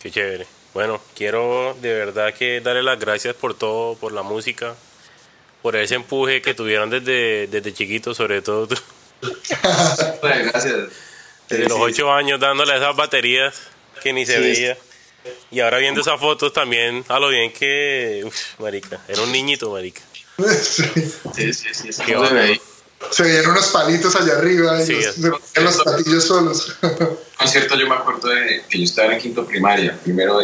Qué 0.00 0.10
chévere. 0.10 0.46
Bueno, 0.72 1.02
quiero 1.14 1.76
de 1.82 1.92
verdad 1.92 2.32
que 2.32 2.62
darle 2.62 2.82
las 2.82 2.98
gracias 2.98 3.34
por 3.34 3.52
todo, 3.52 3.94
por 3.96 4.12
la 4.12 4.22
música, 4.22 4.74
por 5.60 5.76
ese 5.76 5.96
empuje 5.96 6.40
que 6.40 6.54
tuvieron 6.54 6.88
desde, 6.88 7.46
desde 7.46 7.74
chiquitos, 7.74 8.16
sobre 8.16 8.40
todo 8.40 8.66
tú. 8.66 8.76
Gracias. 10.22 10.74
Desde 11.48 11.68
los 11.68 11.78
ocho 11.78 12.12
años 12.12 12.40
dándole 12.40 12.76
esas 12.76 12.96
baterías 12.96 13.54
que 14.02 14.12
ni 14.12 14.24
se 14.26 14.38
veía. 14.38 14.76
Y 15.50 15.60
ahora 15.60 15.78
viendo 15.78 16.00
esas 16.00 16.20
fotos 16.20 16.52
también, 16.52 17.04
a 17.08 17.18
lo 17.18 17.28
bien 17.28 17.52
que. 17.52 18.22
Uf, 18.24 18.58
marica, 18.58 19.00
era 19.08 19.22
un 19.22 19.32
niñito, 19.32 19.70
marica. 19.70 20.02
Sí, 20.36 21.52
sí, 21.52 21.72
sí. 21.72 21.92
se 21.92 23.22
veían 23.22 23.50
unos 23.50 23.68
palitos 23.68 24.16
allá 24.16 24.38
arriba 24.38 24.82
y 24.82 25.60
los, 25.60 25.82
patillos 25.82 26.24
solos. 26.24 26.76
Es 27.44 27.50
cierto, 27.50 27.76
yo 27.76 27.88
me 27.88 27.96
acuerdo 27.96 28.28
de 28.28 28.62
que 28.70 28.78
yo 28.78 28.84
estaba 28.84 29.12
en 29.12 29.20
quinto 29.20 29.44
primaria, 29.44 29.98
primero 30.02 30.38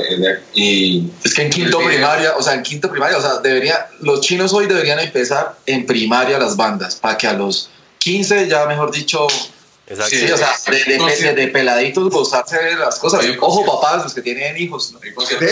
y... 0.52 1.08
Es 1.24 1.34
que 1.34 1.42
en 1.42 1.50
quinto 1.50 1.78
primaria, 1.78 2.36
o 2.36 2.42
sea, 2.42 2.54
en 2.54 2.62
quinto 2.62 2.90
primaria, 2.90 3.16
o 3.16 3.20
sea, 3.20 3.38
debería, 3.38 3.88
los 4.00 4.20
chinos 4.20 4.52
hoy 4.52 4.66
deberían 4.66 4.98
empezar 4.98 5.56
en 5.66 5.86
primaria 5.86 6.36
las 6.38 6.56
bandas, 6.56 6.96
para 6.96 7.16
que 7.16 7.28
a 7.28 7.32
los 7.32 7.70
15 8.00 8.48
ya 8.48 8.66
mejor 8.66 8.90
dicho 8.90 9.26
Exacto. 9.90 10.16
Sí, 10.16 10.30
o 10.30 10.36
sea, 10.36 10.54
de, 10.68 11.34
de, 11.34 11.48
peladitos 11.48 12.10
gozarse 12.10 12.56
de 12.62 12.76
las 12.76 13.00
cosas. 13.00 13.26
Ojo, 13.40 13.66
papás, 13.66 14.04
los 14.04 14.14
que 14.14 14.22
tienen 14.22 14.56
hijos. 14.56 14.92
¿no? 14.92 15.00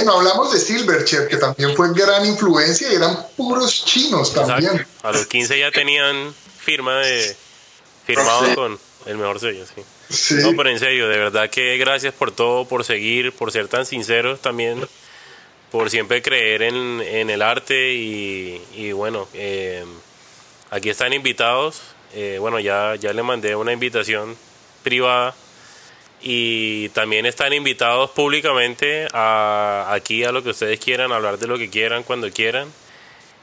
no 0.05 0.13
hablamos 0.13 0.53
de 0.53 0.61
Silverchair, 0.61 1.27
que 1.27 1.39
también 1.39 1.75
fue 1.75 1.93
gran 1.93 2.25
influencia 2.25 2.89
y 2.93 2.95
eran 2.95 3.19
puros 3.37 3.85
chinos 3.85 4.33
también. 4.33 4.87
A 5.03 5.11
los 5.11 5.27
15 5.27 5.59
ya 5.59 5.73
tenían 5.73 6.33
firma 6.57 7.01
de 7.01 7.37
firmado 8.07 8.55
con 8.55 8.79
el 9.07 9.17
mejor 9.17 9.41
sello, 9.41 9.65
sí. 9.67 9.83
sí. 10.09 10.35
No, 10.35 10.53
pero 10.57 10.71
en 10.71 10.79
serio, 10.79 11.09
de 11.09 11.19
verdad 11.19 11.51
que 11.51 11.77
gracias 11.77 12.15
por 12.15 12.31
todo, 12.31 12.65
por 12.65 12.85
seguir, 12.85 13.33
por 13.33 13.51
ser 13.51 13.67
tan 13.67 13.87
sinceros 13.87 14.41
también, 14.41 14.87
por 15.73 15.91
siempre 15.91 16.23
creer 16.23 16.63
en, 16.63 17.01
en 17.01 17.29
el 17.29 17.43
arte 17.43 17.93
y, 17.93 18.63
y 18.77 18.93
bueno, 18.93 19.27
eh, 19.35 19.85
aquí 20.71 20.91
están 20.91 21.13
invitados 21.13 21.81
eh, 22.15 22.39
bueno, 22.41 22.59
ya, 22.61 22.95
ya 22.97 23.13
le 23.13 23.23
mandé 23.23 23.55
una 23.57 23.73
invitación 23.73 24.37
privada 24.83 25.35
y 26.21 26.89
también 26.91 27.27
están 27.27 27.53
invitados 27.53 28.11
públicamente 28.11 29.07
a, 29.13 29.87
aquí 29.91 30.25
a 30.25 30.33
lo 30.33 30.43
que 30.43 30.51
ustedes 30.51 30.81
quieran, 30.81 31.13
hablar 31.13 31.39
de 31.39 31.47
lo 31.47 31.59
que 31.59 31.71
quieran, 31.71 32.03
cuando 32.03 32.31
quieran. 32.31 32.69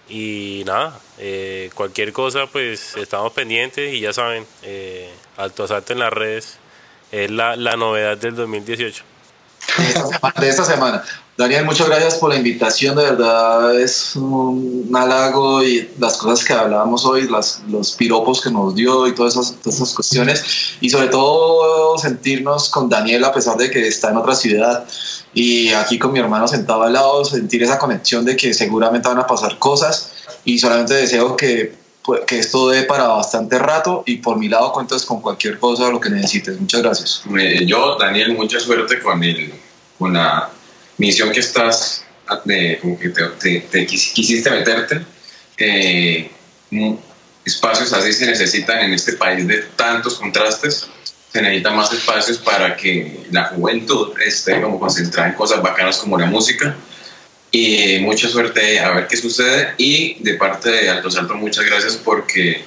Y 0.08 0.64
nada, 0.66 1.00
eh, 1.18 1.72
cualquier 1.74 2.14
cosa, 2.14 2.48
pues 2.48 2.96
estamos 2.96 3.34
pendientes 3.34 3.94
y 3.94 4.02
ya 4.02 4.14
saben, 4.14 4.46
eh, 4.64 5.10
Alto 5.38 5.64
Asalto 5.64 5.94
en 5.94 6.00
las 6.00 6.14
redes 6.14 6.60
es 7.12 7.32
la, 7.32 7.56
la 7.56 7.76
novedad 7.76 8.18
del 8.18 8.36
2018. 8.36 9.15
De 10.40 10.50
esta 10.50 10.66
semana. 10.66 11.04
Daniel, 11.38 11.66
muchas 11.66 11.88
gracias 11.88 12.16
por 12.16 12.30
la 12.30 12.38
invitación, 12.38 12.96
de 12.96 13.04
verdad 13.04 13.78
es 13.78 14.16
un 14.16 14.90
halago 14.96 15.62
y 15.62 15.90
las 16.00 16.16
cosas 16.16 16.46
que 16.46 16.54
hablábamos 16.54 17.04
hoy, 17.06 17.28
las, 17.28 17.62
los 17.68 17.92
piropos 17.92 18.40
que 18.40 18.50
nos 18.50 18.74
dio 18.74 19.06
y 19.06 19.14
todas 19.14 19.34
esas, 19.34 19.56
todas 19.62 19.76
esas 19.76 19.94
cuestiones, 19.94 20.78
y 20.80 20.90
sobre 20.90 21.08
todo 21.08 21.98
sentirnos 21.98 22.70
con 22.70 22.88
Daniel 22.88 23.26
a 23.26 23.34
pesar 23.34 23.58
de 23.58 23.70
que 23.70 23.86
está 23.86 24.12
en 24.12 24.18
otra 24.18 24.34
ciudad 24.34 24.86
y 25.36 25.74
aquí 25.74 26.00
con 26.00 26.14
mi 26.14 26.20
hermano 26.20 26.48
sentado 26.48 26.84
al 26.84 26.94
lado, 26.94 27.26
sentir 27.26 27.62
esa 27.62 27.78
conexión 27.78 28.24
de 28.24 28.38
que 28.38 28.54
seguramente 28.54 29.10
van 29.10 29.20
a 29.20 29.28
pasar 29.28 29.60
cosas. 29.60 30.14
Y 30.46 30.58
solamente 30.58 30.94
deseo 30.94 31.36
que, 31.36 31.76
que 32.28 32.40
esto 32.40 32.70
dé 32.70 32.84
para 32.84 33.08
bastante 33.08 33.58
rato 33.58 34.04
y 34.06 34.18
por 34.18 34.38
mi 34.38 34.48
lado 34.48 34.72
cuentas 34.74 35.06
con 35.06 35.22
cualquier 35.22 35.60
cosa, 35.60 35.90
lo 35.90 36.00
que 36.00 36.10
necesites. 36.10 36.60
Muchas 36.60 36.82
gracias. 36.82 37.24
yo, 37.66 37.98
Daniel, 37.98 38.34
mucha 38.36 38.60
suerte 38.60 39.00
con, 39.00 39.24
el, 39.24 39.54
con 39.98 40.14
la 40.14 40.50
misión 40.98 41.32
que 41.32 41.40
estás, 41.40 42.06
de, 42.46 42.80
como 42.82 43.00
que 43.00 43.10
te, 43.10 43.86
quisiste 43.86 44.50
meterte, 44.50 45.02
eh, 45.58 46.30
espacios 47.46 47.94
así 47.94 48.14
se 48.14 48.26
necesitan 48.26 48.80
en 48.80 48.94
este 48.94 49.14
país 49.14 49.48
de 49.48 49.64
tantos 49.76 50.16
contrastes, 50.16 50.88
se 51.32 51.42
necesitan 51.42 51.76
más 51.76 51.92
espacios 51.92 52.38
para 52.38 52.76
que 52.76 53.26
la 53.32 53.46
juventud 53.46 54.14
esté 54.26 54.62
como 54.62 54.80
concentrada 54.80 55.30
en 55.30 55.36
cosas 55.36 55.62
bacanas 55.62 55.98
como 55.98 56.18
la 56.18 56.26
música. 56.28 56.76
Y 57.58 58.00
mucha 58.00 58.28
suerte 58.28 58.82
a 58.82 58.92
ver 58.92 59.08
qué 59.08 59.16
sucede. 59.16 59.76
Y 59.78 60.22
de 60.22 60.34
parte 60.34 60.70
de 60.70 60.90
Alto 60.90 61.10
Salto, 61.10 61.36
muchas 61.36 61.64
gracias 61.66 61.96
porque 61.96 62.66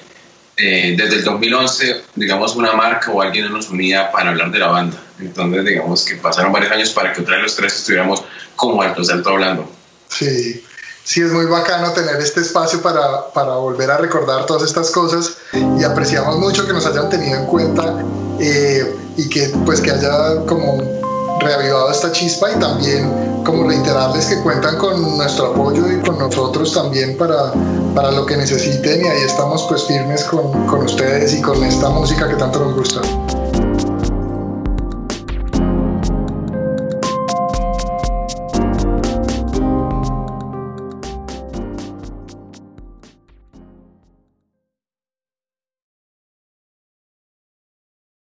eh, 0.57 0.95
desde 0.97 1.17
el 1.17 1.23
2011, 1.23 2.01
digamos, 2.15 2.55
una 2.55 2.73
marca 2.73 3.11
o 3.11 3.21
alguien 3.21 3.51
nos 3.53 3.69
unía 3.69 4.11
para 4.11 4.31
hablar 4.31 4.49
de 4.49 4.57
la 4.57 4.67
banda. 4.67 4.97
Entonces, 5.19 5.63
digamos 5.63 6.03
que 6.03 6.15
pasaron 6.15 6.51
varios 6.51 6.71
años 6.71 6.89
para 6.89 7.13
que 7.13 7.21
otra 7.21 7.35
vez 7.35 7.43
los 7.43 7.55
tres 7.55 7.75
estuviéramos 7.75 8.23
como 8.55 8.81
alto 8.81 9.03
salto 9.03 9.29
hablando. 9.29 9.71
Sí, 10.07 10.65
sí, 11.03 11.21
es 11.21 11.31
muy 11.31 11.45
bacano 11.45 11.93
tener 11.93 12.15
este 12.15 12.41
espacio 12.41 12.81
para, 12.81 13.31
para, 13.31 13.57
volver 13.57 13.91
a 13.91 13.97
recordar 13.97 14.47
todas 14.47 14.63
estas 14.63 14.89
cosas 14.89 15.37
y 15.53 15.83
apreciamos 15.83 16.37
mucho 16.37 16.65
que 16.65 16.73
nos 16.73 16.87
hayan 16.87 17.11
tenido 17.11 17.37
en 17.37 17.45
cuenta 17.45 18.03
eh, 18.39 18.91
y 19.17 19.29
que 19.29 19.51
pues 19.65 19.81
que 19.81 19.91
haya 19.91 20.45
como 20.47 20.98
reavivado 21.39 21.91
esta 21.91 22.11
chispa 22.11 22.51
y 22.51 22.59
también 22.59 23.43
como 23.43 23.67
reiterarles 23.67 24.25
que 24.25 24.41
cuentan 24.41 24.77
con 24.77 25.17
nuestro 25.17 25.47
apoyo 25.47 25.91
y 25.91 25.99
con 26.01 26.19
nosotros 26.19 26.73
también 26.73 27.17
para, 27.17 27.53
para 27.95 28.11
lo 28.11 28.25
que 28.25 28.37
necesiten 28.37 29.03
y 29.03 29.07
ahí 29.07 29.21
estamos 29.23 29.65
pues 29.67 29.85
firmes 29.85 30.23
con, 30.25 30.67
con 30.67 30.83
ustedes 30.83 31.33
y 31.33 31.41
con 31.41 31.63
esta 31.63 31.89
música 31.89 32.27
que 32.27 32.35
tanto 32.35 32.59
nos 32.59 32.75
gusta. 32.75 33.01